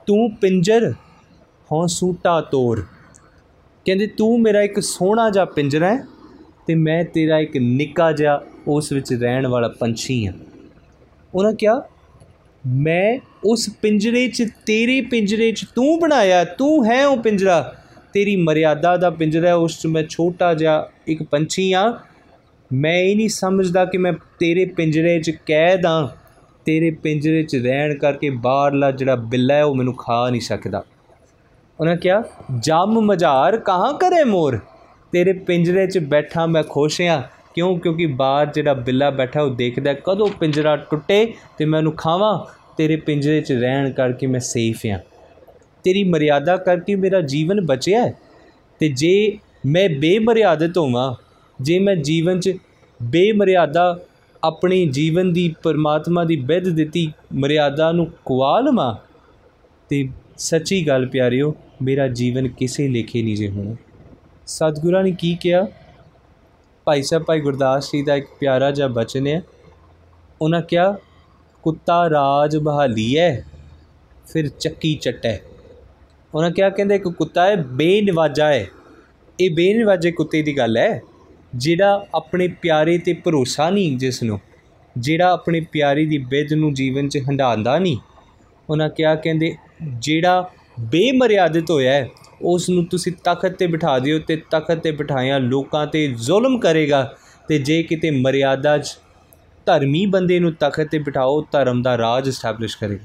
ਤੂੰ 0.07 0.31
ਪਿੰਜਰ, 0.35 0.93
ਹਉ 1.73 1.87
ਸੂਟਾ 1.87 2.41
ਤੋਰ। 2.41 2.85
ਕਹਿੰਦੇ, 3.85 4.07
ਤੂੰ 4.07 4.43
ਮੇਰਾ 4.43 4.63
ਇੱਕ 4.63 4.81
ਸੋਹਣਾ 4.81 5.31
ਜਿਹਾ 5.31 5.45
ਪਿੰਜਰਾ 5.45 5.95
ਹੈ 5.95 6.05
ਤੇ 6.67 6.75
ਮੈਂ 6.75 7.05
ਤੇਰਾ 7.05 7.39
ਇੱਕ 7.39 7.57
ਨਿੱਕਾ 7.57 8.13
ਜਿਹਾ 8.13 8.43
ਉਸ 8.69 8.93
ਵਿੱਚ 8.93 9.13
ਰਹਿਣ 9.13 9.47
ਵਾਲਾ 9.47 9.69
ਪੰਛੀ 9.69 10.27
ਹਾਂ। 10.27 10.33
ਉਹਨਾਂ 11.35 11.53
ਕਿਹਾ, 11.53 11.83
ਮੈਂ 12.67 13.19
ਉਸ 13.47 13.71
ਪਿੰਜਰੇ 13.83 14.29
'ਚ, 14.29 14.47
ਤੇਰੇ 14.67 15.01
ਪਿੰਜਰੇ 15.01 15.53
'ਚ 15.53 15.65
ਤੂੰ 15.75 15.99
ਬਣਾਇਆ, 16.01 16.45
ਤੂੰ 16.45 16.87
ਹੈ 16.87 17.07
ਉਹ 17.07 17.17
ਪਿੰਜਰਾ। 17.17 17.75
ਤੇਰੀ 18.13 18.37
ਮਰਿਆਦਾ 18.37 18.97
ਦਾ 18.97 19.11
ਪਿੰਜਰਾ 19.11 19.55
ਉਸ 19.55 19.81
'ਚ 19.81 19.87
ਮੈਂ 19.87 20.03
ਛੋਟਾ 20.11 20.55
ਜਿਹਾ 20.55 20.89
ਇੱਕ 21.07 21.23
ਪੰਛੀ 21.23 21.73
ਆ 21.73 21.99
ਮੈਂ 22.73 22.95
ਇਹ 22.95 23.17
ਨਹੀਂ 23.17 23.29
ਸਮਝਦਾ 23.29 23.85
ਕਿ 23.85 23.99
ਮੈਂ 23.99 24.13
ਤੇਰੇ 24.39 24.65
ਪਿੰਜਰੇ 24.65 25.21
'ਚ 25.21 25.31
ਕੈਦ 25.47 25.87
ਆ 25.87 26.17
ਤੇਰੇ 26.65 26.91
ਪਿੰਜਰੇ 26.91 27.43
'ਚ 27.43 27.57
ਰਹਿਣ 27.57 27.95
ਕਰਕੇ 27.99 28.31
ਬਾਹਰਲਾ 28.31 28.91
ਜਿਹੜਾ 28.91 29.17
ਬਿੱਲਾ 29.17 29.55
ਹੈ, 29.55 29.65
ਉਹ 29.65 29.75
ਮੈਨੂੰ 29.75 29.95
ਖਾ 29.95 30.31
ਨਹੀਂ 30.31 30.41
ਸਕਦਾ। 30.41 30.85
ਉਹਨਾਂ 31.81 31.97
ਕਿਹਾ, 31.97 32.23
ਜਮ 32.61 33.01
ਮਝਾਰ 33.01 33.57
ਕਹਾਂ 33.57 33.93
ਕਰੇ 33.93 34.25
ਮੋਰ? 34.25 34.59
ਤੇਰੇ 35.13 35.33
ਪਿੰਜਰੇ 35.33 35.87
'ਚ 35.87 35.99
ਬੈਠਾ 35.99 36.47
ਮੈਂ 36.47 36.63
ਖੁਸ਼ 36.63 37.01
ਆ 37.01 37.23
ਕਿਉਂ? 37.55 37.79
ਕਿਉਂਕਿ 37.79 38.07
ਬਾਹਰ 38.07 38.47
ਜਿਹੜਾ 38.47 38.75
ਬਿੱਲਾ 38.75 39.11
ਬੈਠਾ, 39.11 39.43
ਉਹ 39.43 39.51
ਦੇਖਦਾ 39.51 39.93
ਕਦੋਂ 39.93 40.29
ਪਿੰਜਰਾ 40.41 40.77
ਟੁੱਟੇ 40.77 41.35
ਤੇ 41.59 41.65
ਮੈਂ 41.65 41.79
ਉਹਨੂੰ 41.79 41.93
ਖਾਵਾਂ। 41.93 42.66
ਤੇਰੇ 42.77 42.97
ਪਿੰਜਰੇ 42.97 43.41
'ਚ 43.41 43.53
ਰਹਿਣ 43.53 43.91
ਕਰਕੇ 43.91 44.27
ਮੈਂ 44.27 44.41
ਸੇਫ 44.41 44.81
ਆ 44.87 44.99
ਤੇਰੀ 45.85 46.05
ਮਰਿਆਦਾ 46.05 46.57
ਕਰਕੇ 46.57 46.95
ਮੇਰਾ 46.95 47.21
ਜੀਵਨ 47.21 47.67
ਬਚਿਆ 47.67 48.07
ਹੈ। 48.07 48.15
ਤੇ 48.79 48.89
ਜੇ 48.89 49.39
ਮੈਂ 49.67 49.89
ਬੇਮਰਿਆਦਤ 49.89 50.79
ਹੋਵਾਂ, 50.79 51.15
ਜੇ 51.62 51.79
ਮੈਂ 51.79 51.97
ਜੀਵਨ 51.97 52.41
'ਚ 52.41 52.57
ਬੇਮਰਿਆਦਾ 53.03 54.01
ਆਪਣੀ 54.45 54.87
ਜੀਵਨ 54.87 55.33
ਦੀ, 55.33 55.55
ਪਰਮਾਤਮਾ 55.62 56.25
ਦੀ 56.25 56.37
ਬਿੱਦ 56.37 56.69
ਦਿੱਤੀ 56.69 57.12
ਮਰਿਆਦਾ 57.33 57.93
ਨੂੰ 57.93 58.11
ਕੁਆ 58.25 58.61
ਲਵਾਂ, 58.61 58.95
ਤੇ 59.89 60.09
ਸੱਚੀ 60.39 60.87
ਗੱਲ 60.87 61.07
ਪਿਆਰਿਓ, 61.07 61.55
ਮੇਰਾ 61.83 62.09
ਜੀਵਨ 62.09 62.49
ਕਿਸੇ 62.49 62.89
ਲੇਖੇ 62.89 63.23
ਨਹੀਂ 63.23 63.37
ਜੇ 63.37 63.49
ਹੋਣਾ। 63.49 63.77
ਸਤਿਗੁਰਾਂ 64.47 65.05
ਨੇ 65.05 65.12
ਕੀ 65.19 65.39
ਕਿਹਾ? 65.41 65.67
ਭਾਈ 66.85 67.03
ਸਾਹਿਬ, 67.03 67.25
ਭਾਈ 67.25 67.41
ਗੁਰਦਾਸ 67.41 67.93
ਜੀ 67.93 68.03
ਦਾ 68.03 68.15
ਇੱਕ 68.15 68.27
ਪਿਆਰਾ 68.41 68.71
ਜਿਹਾ 68.71 68.89
ਬਚਨ 68.89 69.27
ਹੈ। 69.27 69.43
ਉਹਨਾਂ 70.43 70.62
ਕਿਹਾ 70.62 70.97
ਕੁੱਤਾ 71.67 72.09
ਰਾਜ 72.11 72.57
ਬਹਾਲੀ 72.57 73.17
ਹੈ 73.19 73.45
ਫਿਰ 74.27 74.49
ਚੱਕੀ 74.49 74.95
ਚੱਟੈ। 74.95 75.37
ਉਹਨਾਂ 76.35 76.51
ਕਿਹਾ, 76.51 76.69
ਕਹਿੰਦੇ 76.71 76.95
ਇੱਕ 76.95 77.09
ਕੁੱਤਾ 77.09 77.47
ਹੈ 77.47 77.57
ਬੇਨਵਾਜਾ 77.57 78.49
ਹੈ 78.49 78.67
ਇਹ 79.39 79.51
ਬੇਨਵਾਜੇ 79.51 80.11
ਕੁੱਤੇ 80.11 80.43
ਦੀ 80.43 80.57
ਗੱਲ 80.57 80.77
ਹੈ 80.77 81.01
ਜਿਹੜਾ 81.55 82.07
ਆਪਣੇ 82.15 82.47
ਪਿਆਰੇ 82.63 82.97
ਤੇ 82.99 83.13
ਭਰੋਸਾ 83.13 83.69
ਨਹੀਂ 83.71 83.97
ਜਿਸ 83.99 84.23
ਨੂੰ 84.23 84.39
ਜਿਹੜਾ 84.97 85.31
ਆਪਣੀ 85.33 85.61
ਪਿਆਰੀ 85.61 86.07
ਦੀ 86.07 86.19
ਬਿੱਦ 86.19 86.53
ਨੂੰ 86.53 86.73
ਜੀਵਨ 86.75 87.09
'ਚ 87.09 87.19
ਹੰਡਾਉਂਦਾ 87.29 87.79
ਨਹੀਂ। 87.79 87.97
ਉਹਨਾਂ 88.71 88.89
ਕਿਹਾ, 88.91 89.15
ਕਹਿੰਦੇ, 89.15 89.55
ਜਿਹੜਾ 89.99 90.51
ਬੇਮਰਿਆਦਿਤ 90.81 91.71
ਹੋਇਆ 91.71 91.93
ਹੈ 91.93 92.09
ਉਸ 92.43 92.69
ਨੂੰ 92.71 92.85
ਤੁਸੀਂ 92.85 93.13
ਤਖਤ 93.25 93.57
ਤੇ 93.57 93.67
ਬਿਠਾ 93.67 93.99
ਦਿਓ 93.99 94.19
ਤੇ 94.19 94.37
ਤਖਤ 94.51 94.79
ਤੇ 94.79 94.91
ਬਿਠਾਇਆ 94.91 95.39
ਲੋਕਾਂ 95.39 95.87
ਤੇ 95.87 96.07
ਜ਼ੁਲਮ 96.19 96.59
ਕਰੇਗਾ 96.59 97.03
ਤੇ 97.49 97.59
ਜੇ 97.59 97.83
ਕਿਤੇ 97.83 98.11
ਮਰਿਆਦਾ 98.11 98.79
'ਚ 98.79 98.97
ਧਰਮੀ 99.67 100.07
ਬੰਦੇ 100.07 100.39
ਨੂੰ 100.41 100.53
ਤਖਤ 100.53 100.89
ਤੇ 100.91 100.99
ਬਿਠਾਓ, 100.99 101.41
ਧਰਮ 101.53 101.83
ਦਾ 101.83 101.99
ਰਾਜ 101.99 102.29
ਸਟੈਬਲਿਸ਼ 102.29 102.77
ਕਰੇਗਾ 102.79 103.05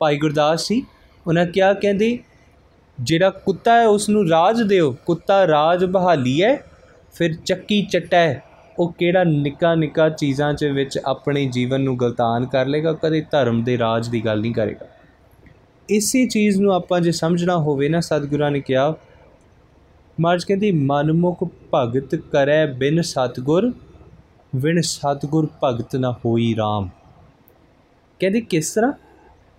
ਭਾਈ 0.00 0.18
ਗੁਰਦਾਸ 0.18 0.66
ਸੀ 0.66 0.82
ਉਹਨਾਂ 1.26 1.46
ਕਿਹਾ, 1.46 1.72
ਕਹਿੰਦੇ, 1.72 2.18
ਜਿਹੜਾ 3.00 3.30
ਕੁੱਤਾ 3.30 3.74
ਹੈ 3.74 3.86
ਉਸ 3.86 4.08
ਨੂੰ 4.08 4.28
ਰਾਜ 4.28 4.62
ਦਿਓ। 4.62 4.96
ਕੁੱਤਾ 5.06 5.46
ਰਾਜ 5.46 5.84
ਬਹਾਲੀ 5.84 6.42
ਹੈ, 6.42 6.56
ਫਿਰ 7.12 7.34
ਚੱਕੀ 7.34 7.82
ਚੱਟਾ 7.82 8.16
ਹੈ। 8.16 8.42
ਉਹ 8.78 8.92
ਕਿਹੜਾ 8.92 9.24
ਨਿੱਕਾ 9.24 9.74
ਨਿੱਕਾ 9.74 10.08
ਚੀਜ਼ਾਂ 10.08 10.52
'ਚ 10.54 10.64
ਵਿੱਚ 10.64 10.98
ਆਪਣੇ 11.04 11.44
ਜੀਵਨ 11.46 11.80
ਨੂੰ 11.80 11.98
ਗਲਤਾਨ 12.00 12.46
ਕਰ 12.46 12.66
ਲੇਗਾ 12.66 12.92
ਕਦੇ 12.92 13.24
ਧਰਮ 13.30 13.62
ਦੇ 13.64 13.78
ਰਾਜ 13.78 14.08
ਦੀ 14.08 14.24
ਗੱਲ 14.24 14.40
ਨਹੀਂ 14.40 14.54
ਕਰੇਗਾ। 14.54 14.86
ਇਸੇ 15.88 16.26
ਚੀਜ਼ 16.26 16.60
ਨੂੰ 16.60 16.74
ਆਪਾਂ 16.74 17.00
ਜੇ 17.00 17.12
ਸਮਝਣਾ 17.12 17.56
ਹੋਵੇ 17.56 17.88
ਨਾ, 17.88 18.00
ਸਤਿਗੁਰਾਂ 18.00 18.50
ਨੇ 18.50 18.60
ਕਿਹਾ 18.60 18.94
ਮਾਰਜ 20.20 20.44
ਕਹਿੰਦੀ, 20.44 20.70
ਮਨਮੁਖ 20.72 21.44
ਭਗਤ 21.74 22.14
ਕਰੈ 22.14 22.66
ਬਿਨ 22.66 23.02
ਸਤਗੁਰ 23.02 23.72
ਵਿਣ 24.56 24.80
ਸਤਗੁਰ 24.80 25.48
ਭਗਤ 25.64 25.96
ਨਾ 25.96 26.12
ਹੋਈ 26.12 26.54
RAM 26.54 26.88
ਕਹਿੰਦੀ, 28.20 28.40
ਕਿਸ 28.40 28.74
ਤਰ੍ਹਾਂ? 28.74 28.92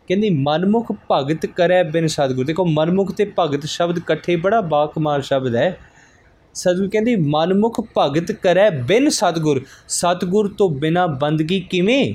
ਕਹਿੰਦੀ, 0.07 0.29
ਮਨਮੁਖ 0.29 0.91
ਭਗਤ 1.11 1.45
ਕਰੈ 1.45 1.83
ਬਿਨ 1.83 2.07
ਸਤਗੁਰ। 2.07 2.45
ਦੇਖੋ, 2.45 2.65
ਮਨਮੁਖ 2.65 3.11
ਤੇ 3.11 3.33
ਭਗਤ 3.39 3.65
ਸ਼ਬਦ 3.65 3.97
ਇਕੱਠੇ 3.97 4.35
ਬੜਾ 4.35 4.61
ਬਾਕਮਾਲ 4.61 5.21
ਸ਼ਬਦ 5.21 5.55
ਹੈ। 5.55 5.77
ਸਤਗੁਰ 6.53 6.89
ਕਹਿੰਦੀ, 6.89 7.15
ਮਨਮੁਖ 7.15 7.81
ਭਗਤ 7.97 8.31
ਕਰੈ 8.31 8.69
ਬਿਨ 8.69 9.09
ਸਤਗੁਰ। 9.09 9.61
ਸਤਗੁਰ 9.87 10.53
ਤੋਂ 10.57 10.69
ਬਿਨਾ 10.69 11.07
ਬੰਦਗੀ 11.07 11.59
ਕਿਵੇਂ? 11.59 12.13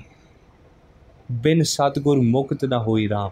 ਬਿਨ 1.32 1.62
ਸਤਗੁਰ 1.62 2.20
ਮੁਕਤ 2.20 2.64
ਨਾ 2.64 2.78
ਹੋਈ 2.78 3.08
ਰਾਮ। 3.08 3.30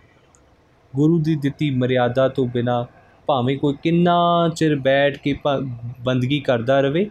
ਗੁਰੂ 0.96 1.18
ਦੀ 1.18 1.34
ਦਿੱਤੀ 1.36 1.70
ਮਰਿਆਦਾ 1.70 2.28
ਤੋਂ 2.28 2.46
ਬਿਨਾ 2.46 2.86
ਭਾਵੇਂ 3.26 3.58
ਕੋਈ 3.58 3.74
ਕਿੰਨਾ 3.82 4.48
ਚਿਰ 4.56 4.76
ਬੈਠ 4.76 5.18
ਕੇ 5.18 5.38
ਬੰਦਗੀ 6.00 6.40
ਕਰਦਾ 6.40 6.80
ਰਵੇ 6.80 7.10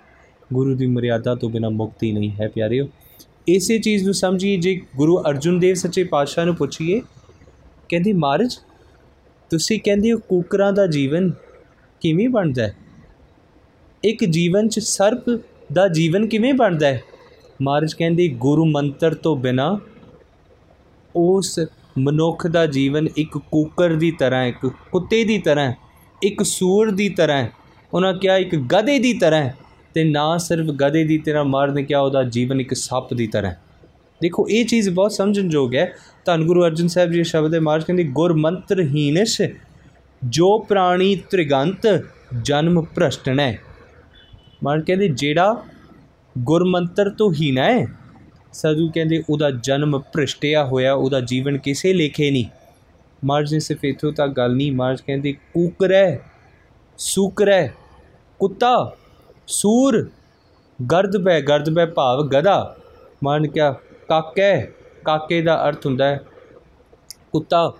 ਗੁਰੂ 0.53 0.75
ਦੀ 0.75 0.85
ਮਰਿਆਦਾ 0.85 1.35
ਤੋਂ 1.35 1.49
ਬਿਨਾ 1.49 1.69
ਮੁਕਤੀ 1.69 2.11
ਨਹੀਂ 2.11 2.31
ਹੈ 2.31 2.47
ਪਿਆਰਿਓ। 2.47 2.87
ਇਸੇ 3.47 3.79
ਚੀਜ਼ 3.79 4.05
ਨੂੰ 4.05 4.13
ਸਮਝੀਏ, 4.13 4.57
ਜੇ 4.57 4.81
ਗੁਰੂ 4.95 5.17
ਅਰਜੁਨ 5.17 5.59
ਦੇਵ 5.59 5.75
ਸੱਚੇ 5.75 6.03
ਪਾਤਸ਼ਾਹ 6.03 6.45
ਨੂੰ 6.45 6.55
ਪੁੱਛੀਏ, 6.55 7.01
ਕਹਿੰਦੀ 7.89 8.13
ਮਹਾਰਾਜ 8.13 8.57
ਤੁਸੀਂ 9.49 9.79
ਕਹਿੰਦੇ 9.83 10.11
ਹੋ 10.11 10.17
ਕੂਕਰਾਂ 10.17 10.73
ਦਾ 10.73 10.87
ਜੀਵਨ 10.87 11.31
ਕਿਵੇਂ 12.01 12.29
ਬਣਦਾ 12.29 12.63
ਹੈ? 12.63 12.75
ਇੱਕ 14.03 14.25
ਜੀਵਨ 14.25 14.69
'ਚ 14.69 14.79
ਸਰਪ 14.79 15.41
ਦਾ 15.73 15.87
ਜੀਵਨ 15.87 16.27
ਕਿਵੇਂ 16.27 16.53
ਬਣਦਾ 16.53 16.87
ਹੈ? 16.87 17.03
ਮਹਾਰਾਜ 17.61 17.93
ਕਹਿੰਦੇ, 17.93 18.27
ਗੁਰੂ 18.27 18.65
ਮੰਤਰ 18.65 19.13
ਤੋਂ 19.13 19.35
ਬਿਨਾ 19.35 19.79
ਉਸ 21.15 21.59
ਮਨੁੱਖ 21.97 22.47
ਦਾ 22.47 22.65
ਜੀਵਨ 22.65 23.07
ਇੱਕ 23.17 23.37
ਕੂਕਰ 23.37 23.93
ਦੀ 23.93 24.11
ਤਰ੍ਹਾਂ 24.11 24.45
ਇੱਕ 24.45 24.67
ਕੁੱਤੇ 24.91 25.23
ਦੀ 25.23 25.37
ਤਰ੍ਹਾਂ 25.37 25.73
ਇੱਕ 26.23 26.43
ਸੂਰ 26.43 26.91
ਦੀ 26.91 27.09
ਤਰ੍ਹਾਂ 27.09 27.47
ਉਹਨਾਂ 27.93 28.13
ਕਿਹਾ, 28.13 28.37
ਇੱਕ 28.37 28.55
ਗਧੇ 28.55 28.99
ਦੀ 28.99 29.13
ਤਰ੍ਹਾਂ 29.13 29.49
ਤੇ 29.97 30.03
ਨਾ 30.03 30.37
ਸਿਰਫ 30.37 30.65
ਗਧੇ 30.65 31.03
ਦੀ 31.03 31.17
ਤਰ੍ਹਾਂ 31.17 31.43
ਮਾਰਨ 31.43 31.83
ਕਿਹਾ 31.83 31.99
ਉਹਦਾ 31.99 32.23
ਜੀਵਨ 32.23 32.59
ਇੱਕ 32.61 32.73
ਸੱਪ 32.73 33.13
ਦੀ 33.13 33.25
ਤਰ੍ਹਾਂ 33.27 33.53
ਦੇਖੋ, 34.21 34.45
ਇਹ 34.49 34.65
ਚੀਜ਼ 34.65 34.89
ਬਹੁਤ 34.89 35.11
ਸਮਝਣਯੋਗ 35.11 35.75
ਹੈ। 35.75 35.93
ਧੰਨ 36.25 36.43
ਗੁਰੂ 36.45 36.65
ਅਰਜਨ 36.65 36.87
ਸਾਹਿਬ 36.87 37.11
ਜੀ 37.11 37.23
ਸ਼ਬਦ 37.23 37.53
ਹੈ 37.55 37.59
ਮਾਰਜ 37.59 37.83
ਕਹਿੰਦੇ 37.83 38.03
ਗੁਰ 38.03 38.33
ਮੰਤਰ 38.33 38.81
ਹੀਨਸ 38.81 39.41
ਜੋ 40.21 40.57
ਪ੍ਰਾਣੀ 40.59 41.15
ਤ੍ਰਿਗੰਤ, 41.29 41.87
ਜਨਮ 42.41 42.81
ਭ੍ਰਸ਼ਟਣੈ। 42.81 43.51
ਮਾਰਜ 44.63 44.83
ਕਹਿੰਦੇ, 44.85 45.07
ਜਿਹੜਾ 45.07 45.63
ਗੁਰ 46.37 46.63
ਮੰਤਰ 46.63 47.09
ਤੋਂ 47.09 47.31
ਹੀਨਾ 47.33 47.63
ਹੈ 47.63 47.87
ਸਾਧੂ 48.53 48.89
ਕਹਿੰਦੇ, 48.95 49.23
ਉਹਦਾ 49.29 49.49
ਜਨਮ 49.51 49.97
ਭ੍ਰਿਸ਼ਟਿਆ 50.13 50.65
ਹੋਇਆ, 50.65 50.93
ਉਹਦਾ 50.93 51.19
ਜੀਵਨ 51.21 51.57
ਕਿਸੇ 51.57 51.93
ਲੇਖੇ 51.93 52.31
ਨਹੀਂ। 52.31 52.45
ਮਾਰਜ 53.25 53.53
ਨੇ 53.53 53.59
ਸਿਰਫ 53.59 53.85
ਇਥੋਂ 53.85 54.11
ਤੱਕ 54.11 54.31
ਗੱਲ 54.31 54.55
ਨਹੀਂ 54.55 54.71
ਮਾਰਜ 54.71 55.01
ਕਹਿੰਦੇ, 55.01 55.33
ਕੂਕਰੈ, 55.53 56.17
ਸੂਕਰੈ, 56.97 57.67
ਕੁੱਤਾ। 58.39 58.95
ਸੂਰ, 59.47 60.07
ਗਰਦ 60.79 61.17
ਬੈ 61.17 61.39
ਗਰਦ 61.41 61.69
ਬੈ 61.69 61.85
ਭਾਵ 61.87 62.21
ਗਦਾ 62.29 62.75
ਮਾਰਨ 63.23 63.47
ਕਿਆ 63.47 63.71
ਕਾਕੇ 64.09 64.51
ਕਾਕੇ 65.05 65.41
ਦਾ 65.41 65.55
ਅਰਥ 65.67 65.85
ਹੁੰਦਾ 65.85 66.05
ਹੈ 66.05 66.19
ਕੁੱਤਾ। 67.31 67.71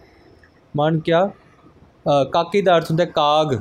ਮਾਰਨ 0.76 1.00
ਕਿਆ 1.00 1.30
ਕਾਕੇ 2.32 2.62
ਦਾ 2.62 2.78
ਅਰਥ 2.78 2.90
ਹੁੰਦਾ 2.92 3.06
ਕਾਗ, 3.06 3.54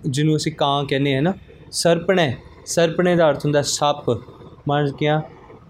ਜਿਹਨੂੰ 0.00 0.36
ਅਸੀਂ 0.36 0.52
ਕਾਂ 0.52 0.84
ਕਹਿੰਦੇ 0.84 1.14
ਆ 1.16 1.20
ਨਾ। 1.20 1.32
ਸਰਪਣੇ 1.72 2.32
ਸਰਪਣੇ 2.66 3.14
ਦਾ 3.16 3.28
ਅਰਥ 3.30 3.44
ਹੁੰਦਾ 3.44 3.62
ਸੱਪ। 3.62 4.10
ਮਾਰਨ 4.68 4.90
ਕਿਆ, 4.92 5.20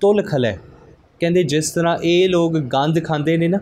ਤੁਲ 0.01 0.23
ਖਲੇ। 0.23 0.57
ਕਹਿੰਦੇ 1.20 1.42
ਜਿਸ 1.44 1.70
ਤਰ੍ਹਾਂ 1.70 1.96
ਇਹ 2.03 2.29
ਲੋਕ 2.29 2.57
ਗੰਦ 2.73 3.05
ਖਾਂਦੇ 3.05 3.37
ਨੇ 3.37 3.49
ਨਾ, 3.49 3.59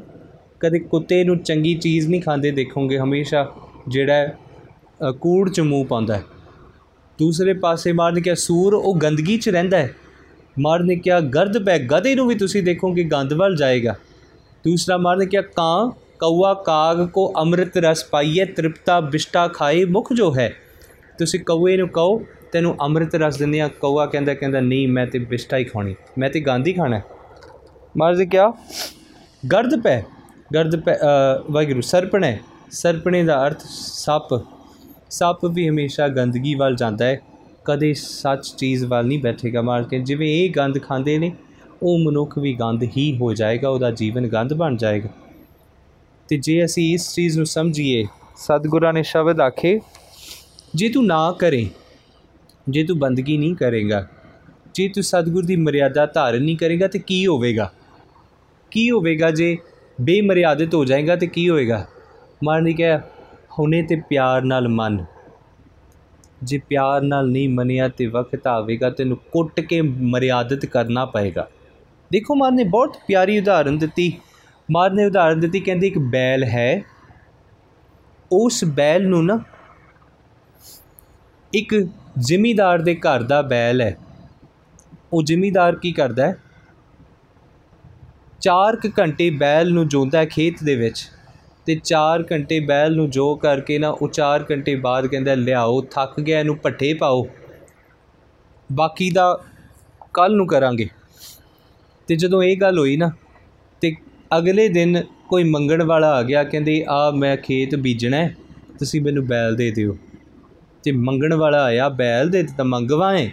ਕਦੇ 0.60 0.78
ਕੁੱਤੇ 0.80 1.22
ਨੂੰ 1.24 1.38
ਚੰਗੀ 1.38 1.74
ਚੀਜ਼ 1.76 2.08
ਨਹੀਂ 2.08 2.22
ਖਾਂਦੇ 2.22 2.50
ਦੇਖੋਗੇ, 2.50 2.98
ਹਮੇਸ਼ਾ 2.98 3.46
ਜਿਹੜਾ 3.88 5.12
ਕੂੜ 5.20 5.48
ਚ 5.50 5.60
ਮੂੰਹ 5.60 5.86
ਪਾਉਂਦਾ 5.86 6.16
ਹੈ। 6.16 6.24
ਦੂਸਰੇ 7.18 7.52
ਪਾਸੇ 7.54 7.92
ਮਾਰਨ 7.92 8.20
ਕਿਆ 8.20 8.34
ਸੂਰ, 8.34 8.74
ਉਹ 8.74 8.96
ਗੰਦਗੀ 8.96 9.36
'ਚ 9.38 9.48
ਰਹਿੰਦਾ 9.48 9.78
ਹੈ। 9.78 9.94
ਮਾਰਨ 10.56 10.94
ਕਿਆ 10.96 11.20
ਗਰਦ 11.20 11.64
ਪੈ 11.64 11.78
ਗਧੇ 11.88 12.14
ਨੂੰ 12.14 12.26
ਵੀ 12.28 12.34
ਤੁਸੀਂ 12.34 12.62
ਦੇਖੋਗੇ, 12.62 13.04
ਗੰਦ 13.04 13.32
ਵੱਲ 13.32 13.56
ਜਾਏਗਾ। 13.56 13.94
ਦੂਸਰਾ 14.64 14.96
ਮਾਰਨ 14.96 15.26
ਕਿਆ 15.26 15.42
ਕਾਂ 15.42 15.90
ਕੌਆ 16.20 16.52
ਕਾਗ 16.66 17.06
ਕੋ 17.06 17.32
ਅੰਮ੍ਰਿਤ 17.38 17.76
ਰਸ 17.78 18.04
ਪਾਈਏ 18.04 18.44
ਤ੍ਰਿਪਤਾ, 18.44 19.00
ਬਿਸ਼ਟਾ 19.00 19.46
ਖਾਏ, 19.48 19.84
ਮੁਖ 19.84 20.12
ਜੋ 20.12 20.34
ਹੈ। 20.36 20.52
ਤੁਸੀਂ 21.18 21.40
ਕੌਏ 21.40 21.76
ਨੂੰ 21.76 21.88
ਕਹੋ, 21.88 22.20
ਤੈਨੂੰ 22.52 22.74
ਅੰਮ੍ਰਿਤ 22.80 23.14
ਰਸ 23.14 23.36
ਦਿੰਦੇ 23.36 23.60
ਆ 23.60 23.68
ਕੌਆ 23.80 24.06
ਕਹਿੰਦਾ 24.06 24.34
ਕਹਿੰਦਾ, 24.34 24.60
ਨਹੀਂ, 24.60 24.88
ਮੈਂ 24.88 25.06
ਤੇ 25.06 25.18
ਬਿਸ਼ਟਾ 25.18 25.56
ਹੀ 25.56 25.64
ਖਾਣੀ 25.64 25.94
ਮੈਂ 26.18 26.30
ਤੇ 26.30 26.40
ਗੰਦ 26.40 26.66
ਹੀ 26.66 26.72
ਖਾਣਾ 26.72 27.00
ਮਾਰਨ 27.96 28.28
ਕਿਆ 28.28 28.52
ਗਰਦ 29.42 29.80
ਪੈ 29.82 30.02
ਗਰਦ 30.54 30.76
ਪੈ 30.76 30.96
ਵਾਹਿਗੁਰੂ, 31.50 31.80
ਸਰਪਣੇ 31.80 32.38
ਸਰਪਣੇ 32.72 33.22
ਦਾ 33.22 33.46
ਅਰਥ, 33.46 33.62
ਸੱਪ। 33.68 34.34
ਸੱਪ 35.10 35.44
ਵੀ 35.46 35.68
ਹਮੇਸ਼ਾ 35.68 36.08
ਗੰਦਗੀ 36.08 36.54
ਵੱਲ 36.54 36.76
ਜਾਂਦਾ 36.76 37.04
ਹੈ। 37.04 37.20
ਕਦੇ 37.64 37.92
ਸੱਚ 37.94 38.46
ਚੀਜ਼ 38.58 38.84
ਵੱਲ 38.84 39.06
ਨਹੀਂ 39.06 39.18
ਬੈਠੇਗਾ 39.18 39.62
ਮਾਰ 39.62 39.82
ਕੇ 39.82 39.98
ਜਿਵੇਂ 39.98 40.28
ਇਹ 40.28 40.50
ਗੰਦ 40.50 40.78
ਖਾਂਦੇ 40.82 41.18
ਨੇ 41.18 41.32
ਉਹ 41.82 41.98
ਮਨੁੱਖ 41.98 42.38
ਵੀ 42.38 42.54
ਗੰਦ 42.54 42.82
ਹੀ 42.96 43.16
ਹੋ 43.16 43.32
ਜਾਏਗਾ 43.34 43.68
ਉਹਦਾ 43.68 43.90
ਜੀਵਨ 43.90 44.26
ਗੰਦ 44.26 44.54
ਬਣ 44.54 44.76
ਜਾਏਗਾ। 44.76 45.08
ਤੇ 46.28 46.36
ਜੇ 46.36 46.64
ਅਸੀਂ 46.64 46.92
ਇਸ 46.94 47.12
ਚੀਜ਼ 47.14 47.36
ਨੂੰ 47.38 47.46
ਸਮਝੀਏ 47.46 48.04
ਸਤਿਗੁਰਾਂ 48.36 48.92
ਨੇ 48.92 49.02
ਸ਼ਬਦ 49.02 49.40
ਆਖੇ 49.40 49.78
ਜੇ 50.74 50.88
ਤੂੰ 50.88 51.04
ਨਾ 51.06 51.30
ਕਰੇ 51.32 51.66
ਜੇ 52.68 52.84
ਤੂੰ 52.84 52.98
ਬੰਦਗੀ 52.98 53.36
ਨਹੀਂ 53.36 53.54
ਕਰੇਗਾ 53.54 54.06
ਜੇ 54.74 54.88
ਤੂੰ 54.88 55.02
ਸਤਿਗੁਰ 55.02 55.44
ਦੀ 55.44 55.56
ਮਰਿਆਦਾ 55.56 56.06
ਧਾਰਨ 56.06 56.42
ਨਹੀਂ 56.42 56.56
ਕਰੇਗਾ 56.56 56.88
ਤੇ 56.88 56.98
ਕੀ 56.98 57.26
ਹੋਵੇਗਾ? 57.26 57.70
ਕੀ 58.70 58.90
ਹੋਵੇਗਾ 58.90 59.30
ਜੇ 59.30 59.56
ਬੇਮਰਿਆਦਿਤ 60.00 60.74
ਹੋ 60.74 60.84
ਜਾਏਗਾ 60.84 61.16
ਤੇ 61.16 61.26
ਕੀ 61.26 61.48
ਹੋਏਗਾ 61.48 61.86
ਮਾਰਨੀ 62.44 62.72
ਕਿਹਾ 62.72 63.00
ਹੁਣੇ 63.58 63.82
ਤੇ 63.82 63.96
ਪਿਆਰ 63.96 64.42
ਨਾਲ 64.42 64.68
ਮੰਨ। 64.68 65.04
ਜੇ 66.42 66.58
ਪਿਆਰ 66.58 67.02
ਨਾਲ 67.02 67.30
ਨਹੀਂ 67.30 67.48
ਮੰਨਿਆ 67.48 67.88
ਤੇ 67.88 68.06
ਵਕਤ 68.06 68.46
ਆਵੇਗਾ, 68.46 68.90
ਤੈਨੂੰ 68.90 69.16
ਕੁੱਟ 69.16 69.60
ਕੇ 69.60 69.80
ਮਰਿਆਦਤ 69.82 70.66
ਕਰਨਾ 70.66 71.04
ਪਏਗਾ। 71.04 71.48
ਦੇਖੋ 72.12 72.34
ਮਾਰ 72.34 72.52
ਨੇ 72.52 72.64
ਬਹੁਤ 72.64 72.96
ਪਿਆਰੀ 73.08 73.38
ਉਦਾਹਰਨ 73.38 73.78
ਦਿੱਤੀ। 73.78 74.12
ਮਾਰ 74.70 74.90
ਨੇ 74.90 75.06
ਉਦਾਹਰਨ 75.06 75.40
ਦਿੱਤੀ, 75.40 75.60
ਕਹਿੰਦੇ, 75.60 75.86
ਇੱਕ 75.86 75.98
ਬੈਲ 75.98 76.44
ਹੈ। 76.44 76.82
ਉਸ 78.32 78.64
ਬੈਲ 78.64 79.08
ਨੂੰ 79.08 79.24
ਨਾ 79.26 79.38
ਇੱਕ 81.54 81.74
ਜ਼ਿਮੀਦਾਰ 82.18 82.78
ਦੇ 82.78 82.94
ਘਰ 82.94 83.22
ਦਾ 83.22 83.42
ਬੈਲ 83.42 83.80
ਹੈ। 83.80 83.98
ਉਹ 85.12 85.22
ਜ਼ਿਮੀਦਾਰ 85.22 85.76
ਕੀ 85.76 85.92
ਕਰਦਾ 85.92 86.26
ਹੈ? 86.26 86.36
4 88.40 88.78
ਘੰਟੇ 88.98 89.30
ਬੈਲ 89.30 89.72
ਨੂੰ 89.72 89.88
ਜੋਂਦਾ 89.88 90.24
ਖੇਤ 90.24 90.64
ਦੇ 90.64 90.76
ਵਿੱਚ। 90.76 91.10
ਤੇ 91.68 91.80
4 91.84 92.24
ਘੰਟੇ 92.32 92.60
ਬੈਲ 92.60 92.96
ਨੂੰ 92.96 93.10
ਜੋ 93.10 93.34
ਕਰਕੇ 93.34 93.78
ਨਾ, 93.78 93.88
ਉਹ 93.88 94.08
4 94.08 94.44
ਘੰਟੇ 94.50 94.74
ਬਾਅਦ 94.74 95.06
ਕਹਿੰਦਾ, 95.06 95.34
ਲਿਆਓ, 95.34 95.80
ਥੱਕ 95.80 96.20
ਗਿਆ, 96.20 96.40
ਇਹਨੂੰ 96.40 96.56
ਪੱਠੇ 96.56 96.94
ਪਾਓ। 96.94 97.28
ਬਾਕੀ 98.72 99.10
ਦਾ 99.10 99.40
ਕੱਲ 100.14 100.36
ਨੂੰ 100.36 100.46
ਕਰਾਂਗੇ। 100.46 100.88
ਤੇ 102.06 102.16
ਜਦੋਂ 102.16 102.42
ਇਹ 102.42 102.56
ਗੱਲ 102.56 102.78
ਹੋਈ 102.78 102.96
ਨਾ, 102.96 103.10
ਤੇ 103.80 103.96
ਅਗਲੇ 104.38 104.68
ਦਿਨ 104.68 105.02
ਕੋਈ 105.28 105.44
ਮੰਗਣ 105.44 105.82
ਵਾਲਾ 105.82 106.10
ਆ 106.10 106.22
ਗਿਆ, 106.22 106.44
ਕਹਿੰਦੇ, 106.44 106.84
ਆ, 106.88 107.10
ਮੈਂ 107.10 107.36
ਖੇਤ 107.36 107.74
ਬੀਜਣਾ 107.74 108.28
ਤੁਸੀਂ 108.78 109.02
ਮੈਨੂੰ 109.02 109.26
ਬੈਲ 109.26 109.56
ਦੇ 109.56 109.70
ਦਿਓ। 109.70 109.96
ਤੇ 110.82 110.92
ਮੰਗਣ 110.92 111.34
ਵਾਲਾ 111.34 111.64
ਆਇਆ, 111.64 111.88
ਬੈਲ 111.88 112.28
ਦੇ 112.28 112.42
ਦਿੱਤਾ 112.42 112.64
ਮੰਗਵਾਏ। 112.64 113.30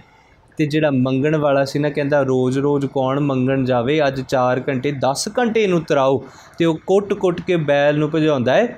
ਤੇ 0.58 0.66
ਜਿਹੜਾ 0.66 0.90
ਮੰਗਣ 0.92 1.36
ਵਾਲਾ 1.36 1.64
ਸੀ 1.66 1.80
ਨਾ, 1.80 1.90
ਕਹਿੰਦਾ 1.90 2.22
ਰੋਜ਼-ਰੋਜ਼ 2.22 2.86
ਕੌਣ 2.86 3.20
ਮੰਗਣ 3.20 3.64
ਜਾਵੇ, 3.66 4.00
ਅੱਜ 4.08 4.22
4 4.22 4.62
ਘੰਟੇ 4.70 4.92
10 4.92 5.28
ਘੰਟੇ 5.40 5.64
ਇਹਨੂੰ 5.64 5.82
ਤਰਾਓ 5.82 6.24
ਤੇ 6.58 6.66
ਉਹ 6.66 6.80
ਕੁੱਟ-ਕੁੱਟ 6.88 7.42
ਕੇ 7.42 7.56
ਬੈਲ 7.56 7.98
ਨੂੰ 7.98 8.10
ਭਜਾਉਂਦਾ 8.10 8.54
ਹੈ 8.54 8.78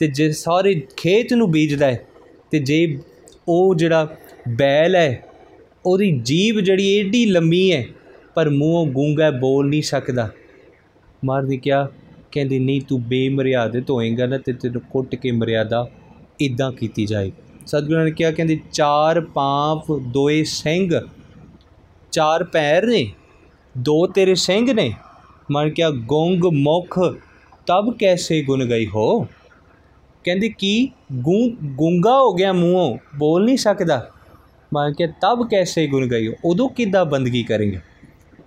ਤੇ 0.00 0.06
ਜੇ 0.06 0.30
ਸਾਰੇ 0.32 0.74
ਖੇਤ 0.96 1.32
ਨੂੰ 1.32 1.50
ਬੀਜਦਾ 1.50 1.86
ਹੈ 1.86 2.04
ਤੇ 2.50 2.58
ਜੇ 2.58 2.98
ਉਹ 3.48 3.74
ਜਿਹੜਾ 3.74 4.06
ਬੈਲ 4.48 4.96
ਹੈ, 4.96 5.22
ਉਹਦੀ 5.86 6.10
ਜੀਬ 6.22 6.60
ਜਿਹੜੀ 6.60 6.86
ਏਡੀ 6.88 7.24
ਲੰਮੀ 7.26 7.72
ਹੈ, 7.72 7.84
ਪਰ 8.34 8.50
ਮੂੰਹੋਂ 8.50 8.86
ਗੂੰਗਾ 8.86 9.30
ਬੋਲ 9.30 9.68
ਨਹੀਂ 9.68 9.82
ਸਕਦਾ। 9.82 10.28
ਮਾਰਦੀ 11.24 11.56
ਕਿਹਾ 11.56 11.88
ਕਹਿੰਦੀ, 12.32 12.58
ਨਹੀਂ, 12.58 12.80
ਤੂੰ 12.80 13.02
ਬੇਮਰਿਆਦਿਤ 13.02 13.90
ਹੋਏਗਾ 13.90 14.26
ਨਾ 14.26 14.38
ਤੇ 14.38 14.52
ਤੈਨੂੰ 14.52 14.82
ਕੁੱਟ 14.90 15.14
ਕੇ 15.14 15.30
ਮਰਿਆਦਾ 15.30 15.86
ਇਦਾਂ 16.40 16.72
ਕੀਤੀ 16.72 17.06
ਜਾਏਗੀ। 17.06 17.32
ਸਤਿਗੁਰਾਂ 17.66 18.04
ਨੇ 18.04 18.10
ਕਿਹਾ, 18.10 18.30
ਕਹਿੰਦੇ, 18.30 18.60
ਚਾਰ 18.72 19.20
ਪਾਪ 19.20 19.92
ਦੋਏ 19.92 20.44
ਸਿੰਘ, 20.44 21.08
ਚਾਰ 22.12 22.44
ਪੈਰ 22.44 22.86
ਨੇ, 22.86 23.12
ਦੋ 23.78 24.06
ਤੇਰੇ 24.06 24.34
ਸਿੰਘ 24.34 24.72
ਨੇ। 24.72 24.94
ਮਨ 25.50 25.70
ਕਿਆ 25.70 25.90
ਗੋਂਗ 25.90 26.46
ਮੁਖ, 26.46 26.98
ਤਬ 27.66 27.96
ਕੈਸੇ 27.98 28.42
ਗੁਣ 28.42 28.64
ਗਈ 28.64 28.86
ਹੋ? 28.86 29.20
ਕਹਿੰਦੇ, 30.24 30.48
ਕੀ 30.48 30.90
ਗੂੰ, 31.12 31.56
ਗੁੰਗਾ 31.64 32.16
ਹੋ 32.16 32.34
ਗਿਆ 32.34 32.52
ਮੂੰਹੋਂ? 32.52 32.98
ਬੋਲ 33.18 33.44
ਨਹੀਂ 33.44 33.56
ਸਕਦਾ। 33.56 34.10
ਮਨ 34.74 34.92
ਕਿਆ 34.92 35.06
ਤਬ 35.06 35.48
ਕੈਸੇ 35.50 35.86
ਗੁਣ 35.86 36.06
ਗਈ 36.06 36.28
ਹੋ? 36.28 36.32
ਉਦੋਂ 36.44 36.68
ਕਿੱਦਾਂ 36.68 37.04
ਬੰਦਗੀ 37.04 37.42
ਕरेंगे 37.42 37.80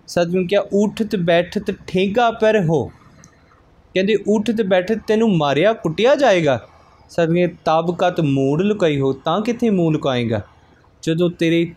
ਸਤਿਗੁਰੂ 0.07 0.47
ਕਿਹਾ, 0.47 0.61
ਉਠਤ 0.73 1.15
ਬੈਠਤ 1.15 1.71
ਠੇਗਾ 1.87 2.31
ਪਰ 2.31 2.63
ਹੋ। 2.63 2.91
ਕਹਿੰਦੇ, 3.93 4.17
ਉਠਤ 4.27 4.61
ਬੈਠਤ 4.61 4.99
ਤੈਨੂੰ 5.07 5.37
ਮਾਰਿਆ 5.37 5.73
ਕੁੱਟਿਆ 5.73 6.15
ਜਾਏਗਾ। 6.15 6.67
ਸਤਿਗੁਰੂ 7.09 7.47
ਤਬ 7.65 7.95
ਕਤ 7.97 8.21
ਮੂੜ 8.21 8.61
ਲੁਕਾਈ 8.61 8.99
ਹੋ, 8.99 9.13
ਤਾਂ 9.13 9.41
ਕਿੱਥੇ 9.41 9.69
ਮੂੰਹ 9.69 9.91
ਲੁਕਾਏਗਾ? 9.91 10.41
ਜਦੋਂ 11.03 11.29
ਤੇਰੇ 11.29 11.73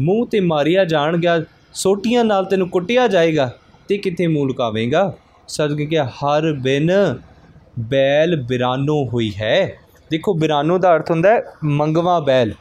ਮੂੰਹ 0.00 0.26
ਤੇ 0.26 0.40
ਮਾਰਿਆ 0.40 0.84
ਜਾਣ 0.84 1.16
ਗਿਆ 1.16 1.40
ਸੋਟੀਆਂ 1.74 2.24
ਨਾਲ 2.24 2.44
ਤੈਨੂੰ 2.44 2.68
ਕੁੱਟਿਆ 2.68 3.08
ਜਾਏਗਾ, 3.08 3.54
ਤੇ 3.88 3.98
ਕਿੱਥੇ 3.98 4.26
ਮੂੰਹ 4.26 4.46
ਲੁਕਾਵੇਂਗਾ? 4.46 5.16
ਸਤਿਗੁਰੂ 5.48 5.86
ਕਿਹਾ, 5.86 6.04
ਹਰ 6.04 6.52
ਬਿਨ 6.52 6.92
ਬੈਲ 7.80 8.42
ਬਿਰਾਨੋ 8.42 9.04
ਹੋਈ 9.04 9.32
ਹੈ। 9.42 9.78
ਦੇਖੋ, 10.10 10.34
ਬਿਰਾਨੋ 10.34 10.78
ਦਾ 10.78 10.96
ਅਰਥ 10.96 11.10
ਹੁੰਦਾ 11.10 11.30
ਹੈ, 11.30 11.42
ਮੰਗਵਾ 11.64 12.20
ਬੈਲ। 12.20 12.52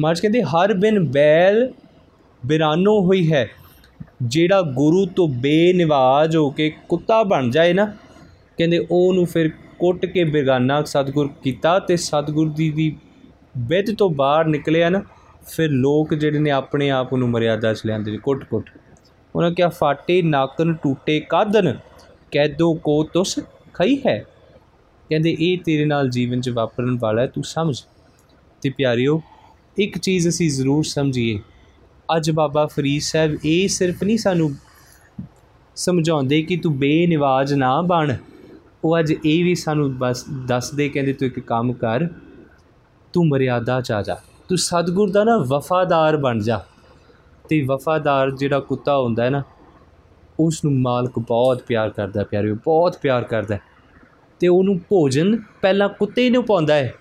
ਮਾਰਚ 0.00 0.20
ਕਹਿੰਦੇ, 0.20 0.42
ਹਰ 0.42 0.74
ਬਿਨ 0.74 1.04
ਬੈਲ 1.04 1.72
ਬਿਰਾਨੋ 2.46 3.00
ਹੋਈ 3.00 3.32
ਹੈ। 3.32 3.50
ਜਿਹੜਾ 4.22 4.62
ਗੁਰੂ 4.62 5.06
ਤੋਂ 5.06 5.28
ਬੇਨਿਵਾਜ 5.28 6.36
ਹੋ 6.36 6.50
ਕੇ 6.50 6.72
ਕੁੱਤਾ 6.88 7.22
ਬਣ 7.22 7.50
ਜਾਏ 7.50 7.72
ਨਾ, 7.72 7.84
ਕਹਿੰਦੇ 8.58 8.86
ਉਹਨੂੰ 8.90 9.26
ਫਿਰ 9.26 9.50
ਕੁੱਟ 9.78 10.06
ਕੇ 10.06 10.24
ਬੇਗਾਨਾ 10.24 10.82
ਸਤਿਗੁਰ 10.82 11.30
ਕੀਤਾ 11.42 11.78
ਤੇ 11.78 11.96
ਸਤਿਗੁਰ 11.96 12.52
ਦੀ 12.52 12.70
ਦੀ 12.70 12.96
ਵਿਦ 13.58 13.96
ਤੋਂ 13.98 14.10
ਬਾਹਰ 14.10 14.44
ਨਿਕਲਿਆ 14.44 14.90
ਨਾ 14.90 15.02
ਫਿਰ 15.48 15.70
ਲੋਕ 15.70 16.14
ਜਿਹੜੇ 16.14 16.38
ਨੇ 16.38 16.50
ਆਪਣੇ 16.50 16.90
ਆਪ 16.90 17.14
ਨੂੰ 17.14 17.28
ਮਰਿਆਦਾ 17.28 17.74
'ਚ 17.74 17.82
ਲਿਆਂਦੇ 17.86 18.12
ਨੇ 18.12 18.18
ਕੁੱਟ-ਕੁੱਟ 18.18 18.70
ਉਹਨਾਂ 19.36 19.50
ਕਿਹਾ, 19.50 19.68
ਫਾਟੇ 19.68 20.22
ਨਾਕਨ 20.22 20.74
ਟੂਟੇ 20.74 21.20
ਕਾਦਨ, 21.20 21.76
ਕੈਦੋ 22.30 22.74
ਕੋ 22.74 23.04
ਤੁਸ 23.04 23.38
ਖਈ 23.74 24.02
ਹੈ? 24.06 24.24
ਕਹਿੰਦੇ, 25.08 25.36
ਇਹ 25.40 25.58
ਤੇਰੇ 25.58 25.84
ਨਾਲ 25.84 26.08
ਜੀਵਨ 26.08 26.40
'ਚ 26.40 26.50
ਵਾਪਰਨ 26.50 26.98
ਵਾਲਾ 27.00 27.22
ਹੈ, 27.22 27.26
ਤੂੰ 27.26 27.44
ਸਮਝ। 27.44 27.82
ਤੇ 28.60 28.70
ਪਿਆਰਿਓ, 28.70 29.22
ਇੱਕ 29.78 29.98
ਚੀਜ਼ 29.98 30.28
ਅਸੀਂ 30.28 30.50
ਜ਼ਰੂਰ 30.50 30.84
ਸਮਝੀਏ। 30.84 31.40
ਅੱਜ 32.16 32.30
ਬਾਬਾ 32.30 32.66
ਫਰੀਦ 32.66 33.02
ਸਾਹਿਬ 33.02 33.38
ਇਹ 33.44 33.68
ਸਿਰਫ 33.68 34.02
ਨਹੀਂ 34.02 34.18
ਸਾਨੂੰ 34.18 34.54
ਸਮਝਾਉਂਦੇ 35.76 36.42
ਕਿ 36.42 36.56
ਤੂੰ 36.56 36.78
ਬੇਨਿਵਾਜ 36.78 37.54
ਨਾ 37.54 37.80
ਬਣ। 37.80 38.14
ਉਹ 38.84 38.98
ਅੱਜ 38.98 39.12
ਇਹ 39.12 39.44
ਵੀ 39.44 39.54
ਸਾਨੂੰ 39.54 39.96
ਬਸ 39.98 40.24
ਦੱਸਦੇ, 40.46 40.88
ਕਹਿੰਦੇ 40.88 41.12
ਤੂੰ 41.12 41.26
ਇੱਕ 41.26 41.40
ਕੰਮ 41.40 41.72
ਕਰ, 41.72 42.06
ਤੂੰ 43.12 43.26
ਮਰਿਆਦਾ 43.28 43.80
ਚ 43.80 43.92
ਆ 43.92 44.02
ਜਾ। 44.02 44.16
ਤੂੰ 44.48 44.58
ਸਤਿਗੁਰ 44.58 45.10
ਦਾ 45.10 45.24
ਨਾ 45.24 45.36
ਵਫਾਦਾਰ 45.38 46.16
ਬਣ 46.16 46.38
ਜਾ। 46.38 46.60
ਤੇ 47.48 47.60
ਵਫਾਦਾਰ 47.62 48.30
ਜਿਹੜਾ 48.30 48.60
ਕੁੱਤਾ 48.60 48.98
ਹੁੰਦਾ 48.98 49.24
ਹੈ 49.24 49.30
ਨਾ 49.30 49.42
ਉਸ 50.40 50.64
ਨੂੰ 50.64 50.72
ਮਾਲਕ 50.80 51.18
ਬਹੁਤ 51.18 51.62
ਪਿਆਰ 51.62 51.90
ਕਰਦਾ 51.90 52.24
ਪਿਆਰਿਓ, 52.24 52.54
ਬਹੁਤ 52.54 52.96
ਪਿਆਰ 53.02 53.24
ਕਰਦਾ 53.24 53.58
ਤੇ 54.40 54.48
ਉਹਨੂੰ 54.48 54.78
ਭੋਜਨ 54.78 55.36
ਪਹਿਲਾਂ 55.62 55.88
ਕੁੱਤੇ 55.88 56.28
ਨੂੰ 56.30 56.44
ਪਾਉਂਦਾ 56.44 56.74
ਹੈ, 56.74 56.94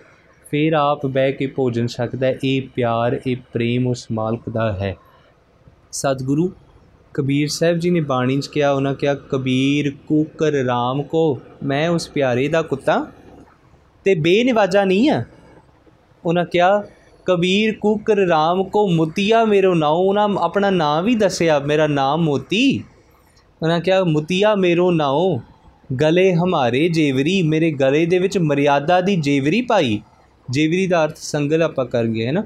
ਫਿਰ 0.51 0.73
ਆਪ 0.73 1.05
ਬਹਿ 1.05 1.31
ਕੇ 1.31 1.47
ਭੋਜਨ 1.47 1.87
ਛਕਦਾ 1.87 2.27
ਹੈ। 2.27 2.37
ਇਹ 2.43 2.61
ਪਿਆਰ, 2.75 3.19
ਇਹ 3.27 3.37
ਪ੍ਰੇਮ 3.53 3.87
ਉਸ 3.87 4.07
ਮਾਲਕ 4.11 4.49
ਦਾ 4.49 4.71
ਹੈ। 4.73 4.95
ਸਤਿਗੁਰੂ 5.91 6.51
ਕਬੀਰ 7.13 7.47
ਸਾਹਿਬ 7.47 7.77
ਜੀ 7.77 7.89
ਨੇ 7.89 7.99
ਬਾਣੀ 7.99 8.39
'ਚ 8.39 8.47
ਕਿਹਾ, 8.47 8.71
ਉਹਨਾਂ 8.71 8.93
ਕਿਹਾ, 8.93 9.15
ਕਬੀਰ 9.15 9.91
ਕੂਕਰ 10.07 10.53
RAM 10.61 11.03
ਕੋ, 11.03 11.39
ਮੈਂ 11.63 11.89
ਉਸ 11.89 12.09
ਪਿਆਰੇ 12.09 12.47
ਦਾ 12.47 12.61
ਕੁੱਤਾ 12.61 13.07
ਤੇ 14.03 14.15
ਬੇਨਿਵਾਜਾ 14.15 14.85
ਨਹੀਂ 14.85 15.09
ਆ। 15.09 15.23
ਉਹਨਾਂ 16.25 16.45
ਕਿਹਾ, 16.45 16.83
ਕਬੀਰ 17.25 17.77
ਕੂਕਰ 17.81 18.13
RAM 18.13 18.63
ਕੋ 18.63 18.87
ਮੁਤੀਆ 18.87 19.45
ਮੇਰੋ 19.45 19.73
ਨਾਉ, 19.73 19.97
ਉਹਨਾਂ 19.97 20.29
ਆਪਣਾ 20.29 20.69
ਨਾਮ 20.69 21.03
ਵੀ 21.03 21.15
ਦੱਸਿਆ, 21.15 21.59
ਮੇਰਾ 21.59 21.87
ਨਾਮ 21.87 22.21
ਮੋਤੀ। 22.21 22.83
ਉਹਨਾਂ 23.61 23.79
ਕਿਹਾ, 23.79 24.03
ਮੁਤੀਆ 24.03 24.55
ਮੇਰੋ 24.55 24.91
ਨਾਉ, 24.91 25.39
ਗਲੇ 26.01 26.33
ਹਮਾਰੇ 26.33 26.89
ਜੇਵਰੀ, 26.89 27.41
ਮੇਰੇ 27.41 27.71
ਗਲੇ 27.71 28.05
ਦੇ 28.05 28.19
ਵਿੱਚ 28.19 28.37
ਮਰਿਆਦਾ 28.37 29.01
ਦੀ 29.01 29.15
ਜੇਵਰੀ 29.15 29.61
ਪਾਈ। 29.61 30.01
ਜੇਵਰੀ 30.49 30.87
ਦਾ 30.87 31.05
ਅਰਥ 31.05 31.17
ਸੰਗਲ 31.17 31.63
ਆਪਾਂ 31.63 31.85
ਕਰ 31.85 32.05
ਗਏ, 32.05 32.25
ਹੈ 32.25 32.31
ਨਾ? 32.31 32.43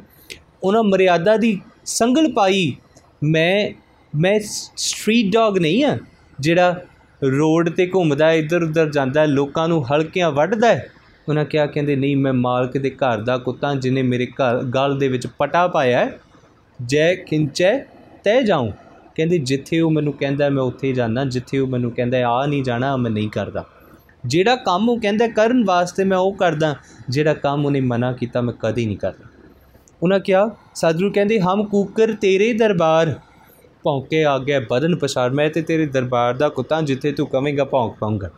ਉਹਨਾਂ 0.64 0.84
ਮਰਿਆਦਾ 0.84 1.38
ਦੀ 1.38 1.62
ਸੰਗਲ 1.86 2.34
ਪਾਈ, 2.34 2.76
ਮੈਂ 3.24 3.70
ਮੈਂ 4.13 4.39
ਸਟਰੀਟ 4.39 5.32
ਡੌਗ 5.34 5.58
ਨਹੀਂ 5.58 5.84
ਆ, 5.86 5.98
ਜਿਹੜਾ 6.39 6.76
ਰੋਡ 7.22 7.70
ਤੇ 7.70 7.89
ਘੁੰਮਦਾ 7.93 8.32
ਇੱਧਰ 8.34 8.63
ਉੱਧਰ 8.63 8.89
ਜਾਂਦਾ 8.89 9.26
ਲੋਕਾਂ 9.26 9.67
ਨੂੰ 9.67 9.84
ਹਲਕਿਆਂ 9.86 10.32
ਵੱਢਦਾ 10.32 10.76
ਉਹਨਾਂ 11.28 11.43
ਕਿਹਾ, 11.46 11.65
ਕਹਿੰਦੇ, 11.65 11.96
ਨਹੀਂ, 11.96 12.17
ਮੈਂ 12.17 12.34
ਮਾਲਕ 12.34 12.78
ਦੇ 12.78 12.89
ਘਰ 12.89 13.22
ਦਾ 13.22 13.38
ਕੁੱਤਾ 13.38 13.74
ਜਿਨੇ 13.76 14.02
ਮੇਰੇ 14.02 14.26
ਘਰ, 14.26 14.63
ਗਲ 14.65 14.98
ਦੇ 15.00 15.08
ਵਿੱਚ 15.08 15.28
ਪਟਾ 15.39 15.67
ਪਾਇਆ 15.67 16.00
ਹੈ, 16.00 16.20
ਜੈ 16.80 17.13
ਖਿੰਚੈ 17.15 17.78
ਤੈ 18.24 18.41
ਜਾਉ 18.41 18.72
ਕਹਿੰਦੇ, 19.15 19.38
ਜਿੱਥੇ 19.38 19.80
ਉਹ 19.80 19.91
ਮੈਨੂੰ 19.91 20.13
ਕਹਿੰਦਾ, 20.13 20.50
ਮੈਂ 20.50 20.63
ਉੱਥੇ 20.63 20.93
ਜਾਣਾ 20.93 21.26
ਜਿੱਥੇ 21.26 21.60
ਉਹ 21.60 21.67
ਮੈਨੂੰ 21.67 21.91
ਕਹਿੰਦਾ 21.91 22.28
ਆ 22.28 22.46
ਨਹੀਂ 22.46 22.63
ਜਾਣਾ 22.63 22.96
ਮੈਂ 22.98 23.12
ਨਹੀਂ 23.12 23.30
ਕਰਦਾ। 23.30 23.65
ਜਿਹੜਾ 24.26 24.56
ਕੰਮ 24.56 24.89
ਉਹ 24.89 25.00
ਕਹਿੰਦਾ 25.00 25.28
ਕਰਨ 25.28 25.63
ਵਾਸਤੇ 25.65 26.04
ਮੈਂ 26.04 26.17
ਉਹ 26.17 26.34
ਕਰਦਾ, 26.34 26.76
ਜਿਹੜਾ 27.10 27.34
ਕੰਮ 27.34 27.65
ਉਹਨੇ 27.65 27.82
ਮਨਾ 27.82 28.12
ਕੀਤਾ, 28.12 28.41
ਮੈਂ 28.41 28.54
ਕਦੇ 28.62 28.86
ਨਹੀਂ 28.86 28.98
ਕਰਦਾ। 28.98 29.26
ਉਹਨਾਂ 30.04 30.20
ਕਿਹਾ 30.20 30.50
ਸਤਿਗੁਰੂ 30.76 31.12
ਕਹਿੰਦੇ, 31.12 31.39
ਹਮ 31.39 31.63
ਕੂਕਰ 31.63 32.13
ਤੇਰੇ 32.13 32.52
ਦਰਬਾਰ 32.54 33.13
ਭੌਂਕੇ 33.84 34.24
ਆ 34.26 34.38
ਗਿਆ 34.38 34.60
ਬਦਨ 34.70 34.96
ਪਛਾੜ 34.96 35.32
ਮੈਂ 35.32 35.50
ਤੇ 35.50 35.62
ਤੇਰੇ 35.62 35.86
ਦਰਬਾਰ 35.86 36.34
ਦਾ 36.34 36.50
ਕੁੱਤਾ, 36.50 36.82
ਜਿੱਥੇ 36.82 37.12
ਤੂੰ 37.12 37.28
ਕਵੇਂਗਾ 37.28 37.66
ਭੌਂਕ 37.66 37.96
ਪਾਉਂਗਾ 38.00 38.30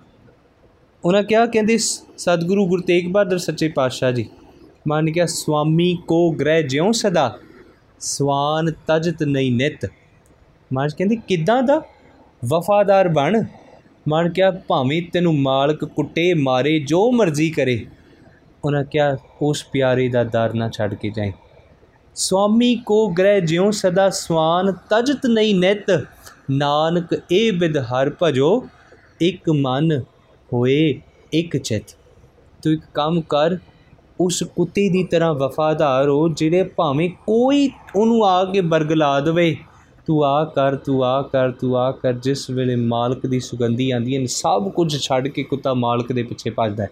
ਉਹਨਾਂ 1.03 1.23
ਕਿਹਾ, 1.23 1.45
ਕਹਿੰਦੇ 1.45 1.77
ਸਤਿਗੁਰੂ 1.77 2.67
ਗੁਰੂ 2.67 2.81
ਤੇਗ 2.81 3.11
ਬਹਾਦਰ 3.11 3.37
ਸੱਚੇ 3.37 3.67
ਪਾਤਸ਼ਾਹ 3.67 4.11
ਜੀ, 4.11 4.25
ਮੰਨ 4.87 5.05
ਗਿਆ 5.05 5.25
ਸੁਆਮੀ 5.25 5.95
ਕੋ 6.07 6.29
ਗ੍ਰਹਿ 6.31 6.63
ਜਿਉ 6.63 6.91
ਸਦਾ, 6.91 7.37
ਸਵਾਨ 7.99 8.71
ਤਜਤ 8.87 9.23
ਨਹੀਂ 9.23 9.51
ਨਿਤ। 9.51 9.85
ਮਾਜ 10.71 10.93
ਕਹਿੰਦੇ, 10.93 11.15
ਕਿੱਦਾਂ 11.27 11.61
ਦਾ 11.63 11.81
ਵਫਾਦਾਰ 12.43 13.07
ਬਣ? 13.07 13.43
ਮਨ 14.07 14.29
ਕਿਹਾ, 14.29 14.51
ਭਾਵੇਂ 14.67 15.01
ਤੈਨੂੰ 15.13 15.35
ਮਾਲਕ 15.37 15.85
ਕੁੱਟੇ, 15.85 16.33
ਮਾਰੇ, 16.33 16.79
ਜੋ 16.79 17.11
ਮਰਜ਼ੀ 17.11 17.49
ਕਰੇ। 17.49 17.85
ਉਹਨਾਂ 18.65 18.83
ਕਿਹਾ, 18.83 19.15
ਉਸ 19.41 19.63
ਪਿਆਰੇ 19.63 20.07
ਦਾ 20.09 20.23
ਦਰ 20.23 20.53
ਨਾ 20.53 20.69
ਛੱਡ 20.69 20.93
ਕੇ 20.93 21.09
ਜਾਏ 21.09 21.31
ਸੁਆਮੀ 22.19 22.75
ਕੋ 22.75 23.07
ਗ੍ਰਹਿ 23.07 23.41
ਜਿਉ 23.41 23.71
ਸਦਾ 23.71 24.09
ਸਵਾਨ, 24.09 24.71
ਤਜਤ 24.71 25.25
ਨਹੀਂ 25.25 25.55
ਨਿਤ। 25.55 26.05
ਨਾਨਕ 26.51 27.21
ਇਹ 27.31 27.51
ਬਿਦ 27.53 27.77
ਹਰ 27.77 28.11
ਭਜੋ, 28.23 28.67
ਇੱਕ 29.21 29.49
ਮਨ 29.49 30.03
ਹੋਏ, 30.53 31.01
ਇੱਕ 31.33 31.57
ਚਿਤ। 31.57 31.83
ਤੂੰ 32.63 32.73
ਇੱਕ 32.73 32.81
ਕੰਮ 32.93 33.21
ਕਰ, 33.21 33.57
ਉਸ 34.19 34.43
ਕੁੱਤੇ 34.55 34.89
ਦੀ 34.89 35.03
ਤਰ੍ਹਾਂ 35.03 35.33
ਵਫਾਦਾਰ 35.33 36.09
ਹੋ, 36.09 36.29
ਜਿਹੜੇ 36.29 36.63
ਭਾਵੇਂ 36.63 37.09
ਕੋਈ 37.27 37.69
ਉਹਨੂੰ 37.95 38.25
ਆ 38.25 38.45
ਕੇ 38.45 38.61
ਬਰਗਲਾ 38.61 39.19
ਦੇਵੇ। 39.19 39.57
ਤੂੰ 40.07 40.25
ਆ 40.25 40.45
ਕਰ, 40.45 40.75
ਤੂੰ 40.75 41.05
ਆ 41.05 41.21
ਕਰ, 41.21 41.51
ਤੂੰ 41.51 41.77
ਆ 41.77 41.91
ਕਰ, 41.91 42.13
ਜਿਸ 42.13 42.49
ਵੇਲੇ 42.49 42.75
ਮਾਲਕ 42.75 43.25
ਦੀ 43.25 43.39
ਸੁਗੰਧੀ 43.39 43.91
ਆਂਦੀ 43.91 44.17
ਹੈ, 44.17 44.25
ਸਭ 44.25 44.71
ਕੁਝ 44.71 44.97
ਛੱਡ 44.97 45.27
ਕੇ 45.27 45.43
ਕੁੱਤਾ 45.43 45.73
ਮਾਲਕ 45.73 46.11
ਦੇ 46.11 46.23
ਪਿੱਛੇ 46.23 46.49
ਭੱਜਦਾ 46.49 46.83
ਹੈ। 46.83 46.89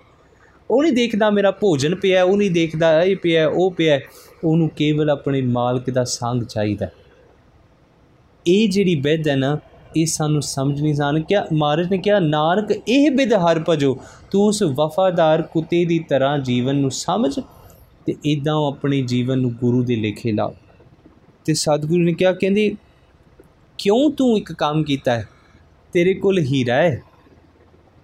ਉਹ 0.72 0.84
ਨਹੀਂ 0.84 0.94
ਦੇਖਦਾ 0.94 1.30
ਮੇਰਾ 1.30 1.52
ਭੋਜਨ 1.52 1.96
ਪਿਆ, 1.96 2.24
ਉਹ 2.24 2.38
ਨਹੀਂ 2.38 2.52
ਦੇਖਦਾ 2.52 3.04
ਇਹ 3.04 3.16
ਪਿਆ, 3.16 3.48
ਉਹ 3.48 3.72
ਪਿਆ। 3.72 4.00
ਉਹਨੂੰ 4.48 4.70
ਕੇਵਲ 4.70 5.10
ਆਪਣੇ 5.10 5.42
ਮਾਲਕ 5.42 5.90
ਦਾ 5.90 6.04
ਸੰਗ 6.04 6.44
ਚਾਹੀਦਾ 6.44 6.88
ਇਹ 8.48 8.70
ਜਿਹੜੀ 8.70 8.96
ਬਿਦ 8.96 9.28
ਹੈ 9.28 9.36
ਨਾ, 9.36 9.58
ਇਹ 9.98 10.06
ਸਾਨੂੰ 10.06 10.42
ਸਮਝ 10.42 10.82
ਨਹੀਂ 10.82 10.94
ਜਾਣ 10.94 11.20
ਕਿ 11.20 11.36
ਮਹਾਰਾਜ 11.54 11.88
ਨੇ 11.92 11.98
ਕਿਹਾ, 11.98 12.20
ਨਾਨਕ, 12.20 12.72
ਇਹ 12.88 13.12
ਬਿਦ 13.12 13.34
ਹਰ 13.34 13.64
ਭਜੋ, 13.70 13.98
ਤੂੰ 14.32 14.44
ਉਸ 14.44 14.64
ਵਫਾਦਾਰ 14.64 15.42
ਕੁੱਤੇ 15.42 15.86
ਦੀ 15.86 16.00
ਤਰ੍ਹਾਂ 16.00 16.38
ਜੀਵਨ 16.40 16.76
ਨੂੰ 16.76 16.92
ਸਮਝ 16.92 17.40
ਤੇ 18.06 18.16
ਇਦਾਂ 18.26 18.56
ਆਪਣੇ 18.68 19.02
ਜੀਵਨ 19.02 19.40
ਨੂੰ 19.40 19.54
ਗੁਰੂ 19.54 19.84
ਦੇ 19.84 19.96
ਲੇਖੇ 19.96 20.32
ਲਾ 20.32 20.54
ਤੇ 21.46 21.54
ਸਤਿਗੁਰੂ 21.54 22.02
ਨੇ 22.02 22.14
ਕਿਹਾ, 22.14 22.32
ਕਹਿੰਦੇ, 22.34 22.76
ਕਿਉਂ 23.78 24.12
ਤੂੰ 24.12 24.38
ਇੱਕ 24.38 24.54
ਕੰਮ 24.54 24.84
ਕੀਤਾ 24.84 25.12
ਹੈ? 25.12 25.28
ਤੇਰੇ 25.94 26.14
ਕੋਲ 26.14 26.40
ਹੀਰਾ 26.40 26.76
ਹੈ 26.76 27.02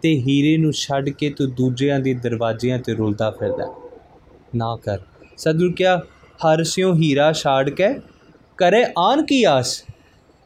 ਤੇ 0.01 0.23
ਹੀਰੇ 0.27 0.57
ਨੂੰ 0.57 0.71
ਛੱਡ 0.71 1.09
ਕੇ 1.09 1.29
ਤੂੰ 1.29 1.51
ਦੂਜਿਆਂ 1.51 1.99
ਦੇ 1.99 2.13
ਦਰਵਾਜ਼ਿਆਂ 2.13 2.79
ਤੇ 2.79 2.93
ਰੁਲਦਾ 2.93 3.31
ਫਿਰਦਾ 3.31 3.73
ਨਾ 4.55 4.75
ਕਰ। 4.75 4.99
ਸਤਿਗੁਰੂ 5.37 5.71
ਕਿਹਾ 5.73 6.01
ਹਰ 6.45 6.63
ਸਿਓ 6.63 6.95
ਹੀਰਾ 6.95 7.31
ਛਾੜ 7.31 7.69
ਕੇ 7.69 7.85
ਕਰੇ 8.57 8.85
ਆਨ 8.97 9.25
ਕੀ 9.25 9.43
ਆਸ? 9.43 9.83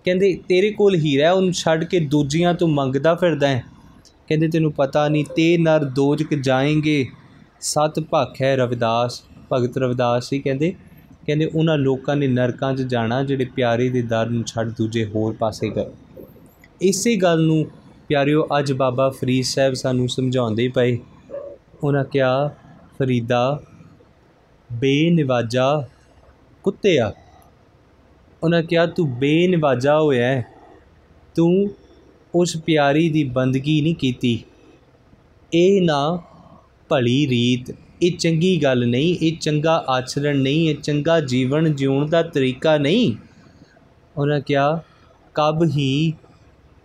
ਕਹਿੰਦੇ, 0.05 0.39
ਤੇਰੇ 0.49 0.71
ਕੋਲ 0.71 0.95
ਹੀਰਾ 0.95 1.31
ਉਹਨੂੰ 1.31 1.53
ਛੱਡ 1.53 1.83
ਕੇ 1.83 1.99
ਦੂਜੀਆਂ 1.99 2.53
ਤੋਂ 2.53 2.67
ਮੰਗਦਾ 2.67 3.15
ਫਿਰਦਾ 3.15 3.47
ਹੈ। 3.47 3.63
ਕਹਿੰਦੇ, 4.27 4.47
ਤੈਨੂੰ 4.47 4.71
ਪਤਾ 4.71 5.09
ਨਹੀਂ, 5.09 5.25
ਤੇ 5.35 5.57
ਨਰ 5.57 5.83
ਦੋਜਕ 5.83 6.33
ਜਾਏਂਗੇ। 6.33 7.05
ਸਤ 7.61 7.99
ਭਖ 7.99 8.41
ਹੈ 8.41 8.55
ਰਵਿਦਾਸ, 8.55 9.23
ਭਗਤ 9.53 9.77
ਰਵਿਦਾਸ 9.77 10.29
ਜੀ 10.31 10.39
ਕਹਿੰਦੇ। 10.39 10.75
ਕਹਿੰਦੇ, 11.27 11.45
ਉਹਨਾਂ 11.45 11.77
ਲੋਕਾਂ 11.77 12.15
ਨੇ 12.15 12.27
ਨਰਕਾਂ 12.27 12.73
'ਚ 12.73 12.81
ਜਾਣਾ, 12.81 13.23
ਜਿਹੜੇ 13.23 13.45
ਪਿਆਰੇ 13.45 13.89
ਦੇ 13.89 14.01
ਦਰ 14.01 14.29
ਨੂੰ 14.29 14.43
ਛੱਡ 14.43 14.69
ਦੂਜੇ 14.69 15.05
ਹੋਰ 15.05 15.33
ਪਾਸੇ 15.33 15.69
ਗਏ। 15.69 15.85
ਇਸੇ 16.81 17.15
ਗੱਲ 17.15 17.41
ਨੂੰ 17.41 17.65
ਪਿਆਰਿਓ, 18.07 18.47
ਅੱਜ 18.59 18.73
ਬਾਬਾ 18.73 19.09
ਫਰੀਦ 19.09 19.43
ਸਾਹਿਬ 19.43 19.73
ਸਾਨੂੰ 19.73 20.09
ਸਮਝਾਉਂਦੇ 20.09 20.67
ਪਏ। 20.67 20.97
ਉਹਨਾਂ 21.83 22.05
ਕਿਹਾ, 22.05 22.47
ਫਰੀਦਾ 22.99 23.61
ਬੇਨਿਵਾਜਾ 24.71 25.87
ਕੁੱਤਿਆ। 26.63 27.13
ਉਹਨਾਂ 28.43 28.63
ਕਿਹਾ, 28.63 28.85
ਤੂੰ 28.85 29.19
ਬੇਨਿਵਾਜਾ 29.19 29.99
ਹੋਇਆ 29.99 30.43
ਤੂੰ 31.35 31.71
ਉਸ 32.35 32.57
ਪਿਆਰੀ 32.65 33.09
ਦੀ 33.09 33.23
ਬੰਦਗੀ 33.23 33.81
ਨਹੀਂ 33.81 33.95
ਕੀਤੀ। 33.95 34.43
ਇਹ 35.53 35.81
ਨਾ 35.81 36.21
ਭਲੀ 36.89 37.27
ਰੀਤ। 37.27 37.75
ਇਹ 38.01 38.11
ਚੰਗੀ 38.11 38.63
ਗੱਲ 38.63 38.87
ਨਹੀਂ। 38.87 39.17
ਇਹ 39.21 39.37
ਚੰਗਾ 39.37 39.85
ਆਚਰਣ 39.89 40.37
ਨਹੀਂ। 40.37 40.69
ਇਹ 40.69 40.75
ਚੰਗਾ 40.75 41.19
ਜੀਵਨ 41.19 41.75
ਜਿਉਣ 41.75 42.09
ਦਾ 42.09 42.21
ਤਰੀਕਾ 42.21 42.77
ਨਹੀਂ। 42.77 43.15
ਉਹਨਾਂ 44.17 44.41
ਕਿਹਾ, 44.41 44.81
ਕਬ 45.33 45.63
ਹੀ 45.63 46.13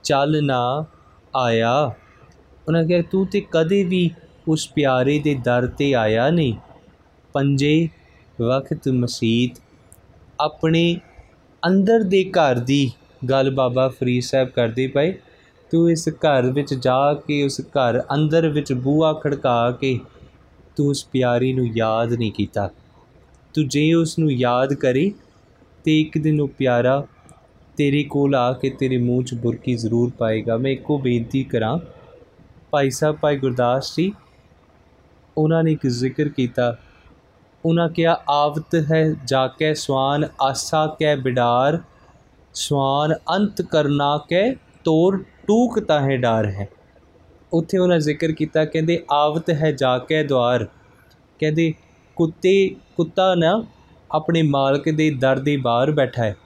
ਚੱਲ 0.03 0.45
ਨਾ 0.45 0.85
ਆਇਆ। 1.37 1.95
ਉਹਨਾਂ 2.69 2.85
ਕਿਹਾ, 2.85 3.03
ਤੂੰ 3.03 3.27
ਤੇ 3.27 3.47
ਕਦੇ 3.51 3.85
ਵੀ 3.85 4.11
ਉਸ 4.49 4.69
ਪਿਆਰੇ 4.69 5.19
ਦੇ 5.19 5.35
ਦਰ 5.35 5.67
ਤੇ 5.67 5.95
ਆਇਆ 5.95 6.31
ਨਹੀਂ। 6.31 6.55
ਪੰਜੇ 7.33 7.89
ਵਕਤ 8.41 8.89
ਮਸੀਤ 8.89 9.61
ਆਪਣੇ 10.41 10.97
ਅੰਦਰ 11.63 12.03
ਦੇ 12.03 12.25
ਘਰ 12.31 12.59
ਦੀ 12.61 12.91
ਗੱਲ 13.31 13.51
ਬਾਬਾ 13.51 13.89
ਫਰੀਦ 13.89 14.23
ਸਾਹਿਬ 14.23 14.49
ਕਰਦੇ 14.49 14.87
ਪਏ। 14.87 15.13
ਤੂੰ 15.71 15.91
ਇਸ 15.91 16.09
ਘਰ 16.09 16.51
ਵਿੱਚ 16.51 16.75
ਜਾ 16.75 17.15
ਕੇ, 17.15 17.43
ਉਸ 17.45 17.61
ਘਰ 17.61 18.01
ਅੰਦਰ 18.15 18.49
ਵਿੱਚ 18.49 18.73
ਬੂਹਾ 18.73 19.13
ਖੜਕਾ 19.13 19.71
ਕੇ 19.71 19.99
ਤੂੰ 20.77 20.87
ਉਸ 20.89 21.05
ਪਿਆਰੀ 21.05 21.53
ਨੂੰ 21.53 21.67
ਯਾਦ 21.77 22.13
ਨਹੀਂ 22.13 22.33
ਕੀਤਾ। 22.33 22.69
ਤੂੰ 23.55 23.67
ਜੇ 23.69 23.93
ਉਸ 23.95 24.19
ਨੂੰ 24.19 24.33
ਯਾਦ 24.33 24.75
ਕਰੇ 24.75 25.11
ਤੇ 25.85 26.01
ਇੱਕ 26.01 26.19
ਦਿਨ 26.19 26.41
ਉਹ 26.41 26.49
ਪਿਆਰਾ 26.49 27.05
ਤੇਰੇ 27.77 28.03
ਕੋਲ 28.05 28.35
ਆ 28.35 28.53
ਕੇ 28.53 28.71
ਤੇਰੇ 28.71 28.97
ਮੂੰਹ 28.97 29.23
'ਚ 29.25 29.35
ਬੁਰਕੀ 29.35 29.75
ਜ਼ਰੂਰ 29.75 30.11
ਪਾਏਗਾ। 30.19 30.57
ਮੈਂ 30.57 30.71
ਇੱਕੋ 30.71 30.99
ਬੇਨਤੀ 30.99 31.43
ਕਰਾਂ, 31.45 31.79
ਭਾਈ 32.71 32.91
ਸਾਹਿਬ, 32.91 33.17
ਭਾਈ 33.17 33.37
ਗੁਰਦਾਸ 33.37 33.95
ਜੀ, 33.97 34.13
ਉਹਨਾਂ 35.39 35.63
ਨੇ 35.65 35.73
ਇੱਕ 35.73 35.87
ਜ਼ਿਕਰ 35.87 36.29
ਕੀਤਾ। 36.29 36.77
ਉਹਨਾਂ 37.65 37.89
ਕਿਹਾ, 37.89 38.17
ਆਵਤ 38.29 38.75
ਹੈ 38.93 39.15
ਜਾ 39.25 39.49
ਕੇ 39.49 39.75
ਸਵਾਨ, 39.75 40.29
ਆਸਾ 40.43 40.97
ਕੈ 41.01 41.17
ਬਿਡਾਰ, 41.17 41.79
ਸਵਾਨ 42.55 43.13
ਅੰਤ 43.13 43.63
ਕਰਨਾ 43.63 44.19
ਕੇ 44.29 44.55
ਤੋਰ 44.85 45.25
ਟੂਕਤਾ 45.47 46.01
ਹੈ 46.01 46.17
ਡਾਰ 46.17 46.47
ਹੈ। 46.47 46.69
ਉੱਥੇ 47.53 47.79
ਉਹਨਾਂ 47.79 47.99
ਜ਼ਿਕਰ 47.99 48.33
ਕੀਤਾ, 48.33 48.65
ਕਹਿੰਦੇ, 48.65 49.05
ਆਵਤ 49.11 49.51
ਹੈ 49.51 49.73
ਜਾ 49.73 49.99
ਕੇ 49.99 50.25
ਦਵਾਰ। 50.25 50.65
ਕਹਿੰਦੇ, 51.39 51.75
ਕੁੱਤੇ, 52.17 52.75
ਕੁੱਤਾ 52.97 53.35
ਨਾ 53.35 53.65
ਆਪਣੇ 54.13 54.43
ਮਾਲਕ 54.43 54.91
ਦੇ 54.91 55.11
ਦਰ 55.11 55.39
ਦੇ 55.39 55.57
ਬਾਹਰ 55.57 55.91
ਬੈਠਾ 55.91 56.25
ਹੈ। 56.25 56.37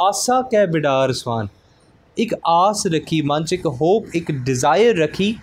ਆਸਾ 0.00 0.42
ਕੈ 0.42 0.66
ਬਿਡਾਰ 0.66 1.12
ਸਵਾਨ। 1.12 1.48
ਇੱਕ 2.18 2.36
ਆਸ 2.46 2.86
ਰੱਖੀ, 2.86 3.22
ਮਨ 3.22 3.44
'ਚ 3.44 3.52
ਇੱਕ 3.52 3.66
ਹੋਪ 3.66 4.06
ਇੱਕ 4.14 4.32
ਡਿਜ਼ਾਇਰ 4.32 4.98
ਰੱਖੀ। 4.98 5.36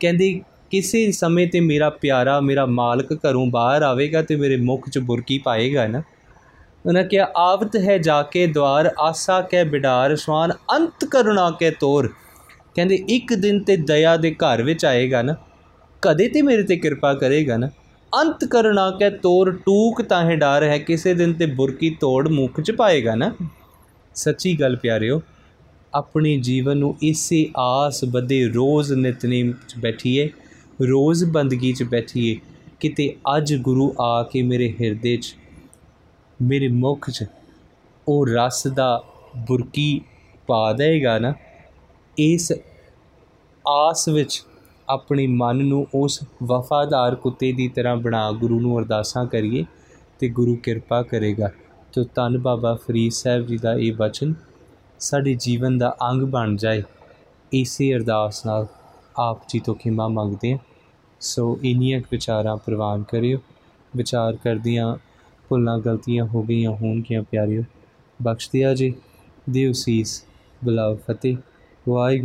ਕਹਿੰਦੇ 0.00 0.40
ਕਿਸੇ 0.70 1.12
ਸਮੇਂ 1.12 1.46
ਤੇ 1.46 1.60
ਮੇਰਾ 1.60 1.90
ਪਿਆਰਾ, 1.90 2.40
ਮੇਰਾ 2.40 2.66
ਮਾਲਕ 2.66 3.12
ਘਰੋਂ 3.12 3.46
ਬਾਹਰ 3.46 3.82
ਆਵੇਗਾ 3.82 4.22
ਤੇ 4.22 4.36
ਮੇਰੇ 4.36 4.56
ਮੁਖ 4.56 4.88
'ਚ 4.88 4.98
ਬੁਰਕੀ 4.98 5.38
ਪਾਏਗਾ 5.38 5.86
ਨਾ? 5.86 6.02
ਉਹਨਾਂ 6.86 7.04
ਕਿਹਾ, 7.04 7.28
ਆਵਤ 7.36 7.76
ਹੈ 7.76 7.98
ਜਾ 7.98 8.22
ਕੇ 8.22 8.46
ਦਵਾਰ, 8.46 8.94
ਆਸਾ 9.00 9.40
ਕੈ 9.40 9.64
ਬਿਡਾਰ, 9.64 10.16
ਸਵਾਨ 10.16 10.52
ਅੰਤ 10.52 11.04
ਕਰੁਣਾ 11.04 11.50
ਕੇ 11.50 11.70
ਤੋਰ। 11.70 12.12
ਕਹਿੰਦੇ, 12.74 12.98
ਇੱਕ 13.08 13.34
ਦਿਨ 13.34 13.62
ਤੇ 13.62 13.76
ਦਇਆ 13.76 14.16
ਦੇ 14.16 14.30
ਘਰ 14.34 14.62
ਵਿੱਚ 14.62 14.84
ਆਏਗਾ 14.84 15.22
ਨਾ? 15.22 15.34
ਕਦੇ 16.02 16.28
ਤੇ 16.28 16.42
ਮੇਰੇ 16.42 16.62
ਤੇ 16.62 16.76
ਕਿਰਪਾ 16.76 17.14
ਕਰੇਗਾ 17.14 17.56
ਨਾ? 17.56 17.70
ਅੰਤ 18.22 18.44
ਕਰੁਣਾ 18.44 18.90
ਕੇ 18.90 19.10
ਤੋਰ, 19.10 19.52
ਟੂਕ 19.52 20.02
ਤਾਂ 20.02 20.22
ਹੈ 20.22 20.36
ਡਰ 20.36 20.62
ਹੈ, 20.62 20.78
ਕਿਸੇ 20.78 21.14
ਦਿਨ 21.14 21.32
ਤੇ 21.32 21.46
ਬੁਰਕੀ 21.46 21.90
ਤੋੜ 21.90 22.28
ਮੁਖ 22.28 22.60
'ਚ 22.60 22.70
ਪਾਏਗਾ 22.70 23.14
ਨਾ? 23.14 23.32
ਸੱਚੀ 24.14 24.60
ਗੱਲ 24.60 24.76
ਪਿਆਰਿਓ, 24.76 25.22
ਆਪਣੇ 25.94 26.36
ਜੀਵਨ 26.36 26.76
ਨੂੰ 26.76 26.96
ਇਸੇ 27.02 27.48
ਆਸ 27.56 28.04
ਬਦੇ 28.04 28.48
ਰੋਜ਼ 28.48 28.92
ਨਿਤਨੇਮ 28.92 29.52
'ਚ 29.68 29.74
ਬੈਠੀਏ 29.78 30.30
ਰੋਜ਼ 30.80 31.24
ਬੰਦਗੀ 31.24 31.72
'ਚ 31.72 31.82
ਬੈਠੀਏ, 31.82 32.36
ਕਿਤੇ 32.80 33.14
ਅੱਜ 33.36 33.54
ਗੁਰੂ 33.54 33.94
ਆ 34.00 34.22
ਕੇ 34.22 34.42
ਮੇਰੇ 34.42 34.74
ਹਿਰਦੇ 34.80 35.16
'ਚ, 35.16 35.34
ਮੇਰੇ 36.42 36.68
ਮੁਖ 36.68 37.10
'ਚ, 37.10 37.24
ਉਹ 38.06 38.26
ਰਸ 38.26 38.66
ਦਾ 38.66 39.02
ਬੁਰਕੀ 39.36 40.00
ਪਾ 40.46 40.72
ਦੇਗਾ 40.72 41.18
ਨਾ? 41.18 41.32
ਇਸ 42.18 42.52
ਆਸ 43.64 44.08
ਵਿੱਚ 44.08 44.42
ਆਪਣੇ 44.88 45.26
ਮਨ 45.26 45.56
ਨੂੰ 45.56 45.86
ਉਸ 45.94 46.20
ਵਫਾਦਾਰ 46.42 47.14
ਕੁੱਤੇ 47.14 47.52
ਦੀ 47.52 47.68
ਤਰ੍ਹਾਂ 47.68 47.96
ਬਣਾ 47.96 48.30
ਗੁਰੂ 48.32 48.60
ਨੂੰ 48.60 48.78
ਅਰਦਾਸਾਂ 48.78 49.24
ਕਰੀਏ 49.26 49.64
ਤੇ 50.18 50.28
ਗੁਰੂ 50.28 50.54
ਕਿਰਪਾ 50.56 51.02
ਕਰੇਗਾ। 51.02 51.50
ਤੋ 51.92 52.04
ਧੰਨ 52.14 52.38
ਬਾਬਾ 52.38 52.74
ਫਰੀਦ 52.74 53.12
ਸਾਹਿਬ 53.12 53.46
ਜੀ 53.46 53.56
ਦਾ 53.56 53.74
ਇਹ 53.74 53.92
ਬਚਨ, 53.92 54.34
ਸਾਡੇ 54.98 55.34
ਜੀਵਨ 55.34 55.78
ਦਾ 55.78 55.96
ਅੰਗ 56.10 56.22
ਬਣ 56.22 56.56
ਜਾਏ, 56.56 56.82
ਇਸੇ 57.52 57.92
ਅਰਦਾਸ 57.94 58.44
ਨਾਲ 58.46 58.66
ਆਪ 59.18 59.40
ਜੀ 59.48 59.60
ਤੋਂ 59.60 59.74
ਖਿਮਾ 59.74 60.08
ਮੰਗਦੇ 60.08 60.52
ਹਾਂ। 60.52 60.58
ਸੋ 61.20 61.58
ਇਨੀਆਂ 61.62 62.00
ਵਿਚਾਰਾਂ 62.12 62.56
ਪ੍ਰਵਾਨ 62.56 63.02
ਕਰਿਓ। 63.02 63.38
ਵਿਚਾਰ 63.96 64.36
ਕਰਦੀਆਂ 64.36 64.96
ਭੁੱਲਾਂ 65.48 65.78
ਗਲਤੀਆਂ 65.78 66.24
ਹੋ 66.24 66.42
ਗਈਆਂ 66.42 66.70
ਹੋਣਗੀਆਂ 66.70 67.22
ਪਿਆਰਿਓ। 67.22 67.62
ਬਖਸ਼ 68.22 68.50
ਦਿਆ 68.52 68.74
ਜੀ। 68.74 68.94
ਦਿਓ 69.50 69.72
ਸੀਸ। 69.72 70.24
ਬੁਲਾਓ 70.64 70.94
ਫਤਿਹ। 70.94 71.36
ਵਾਹਿਗੁਰੂ। 71.88 72.24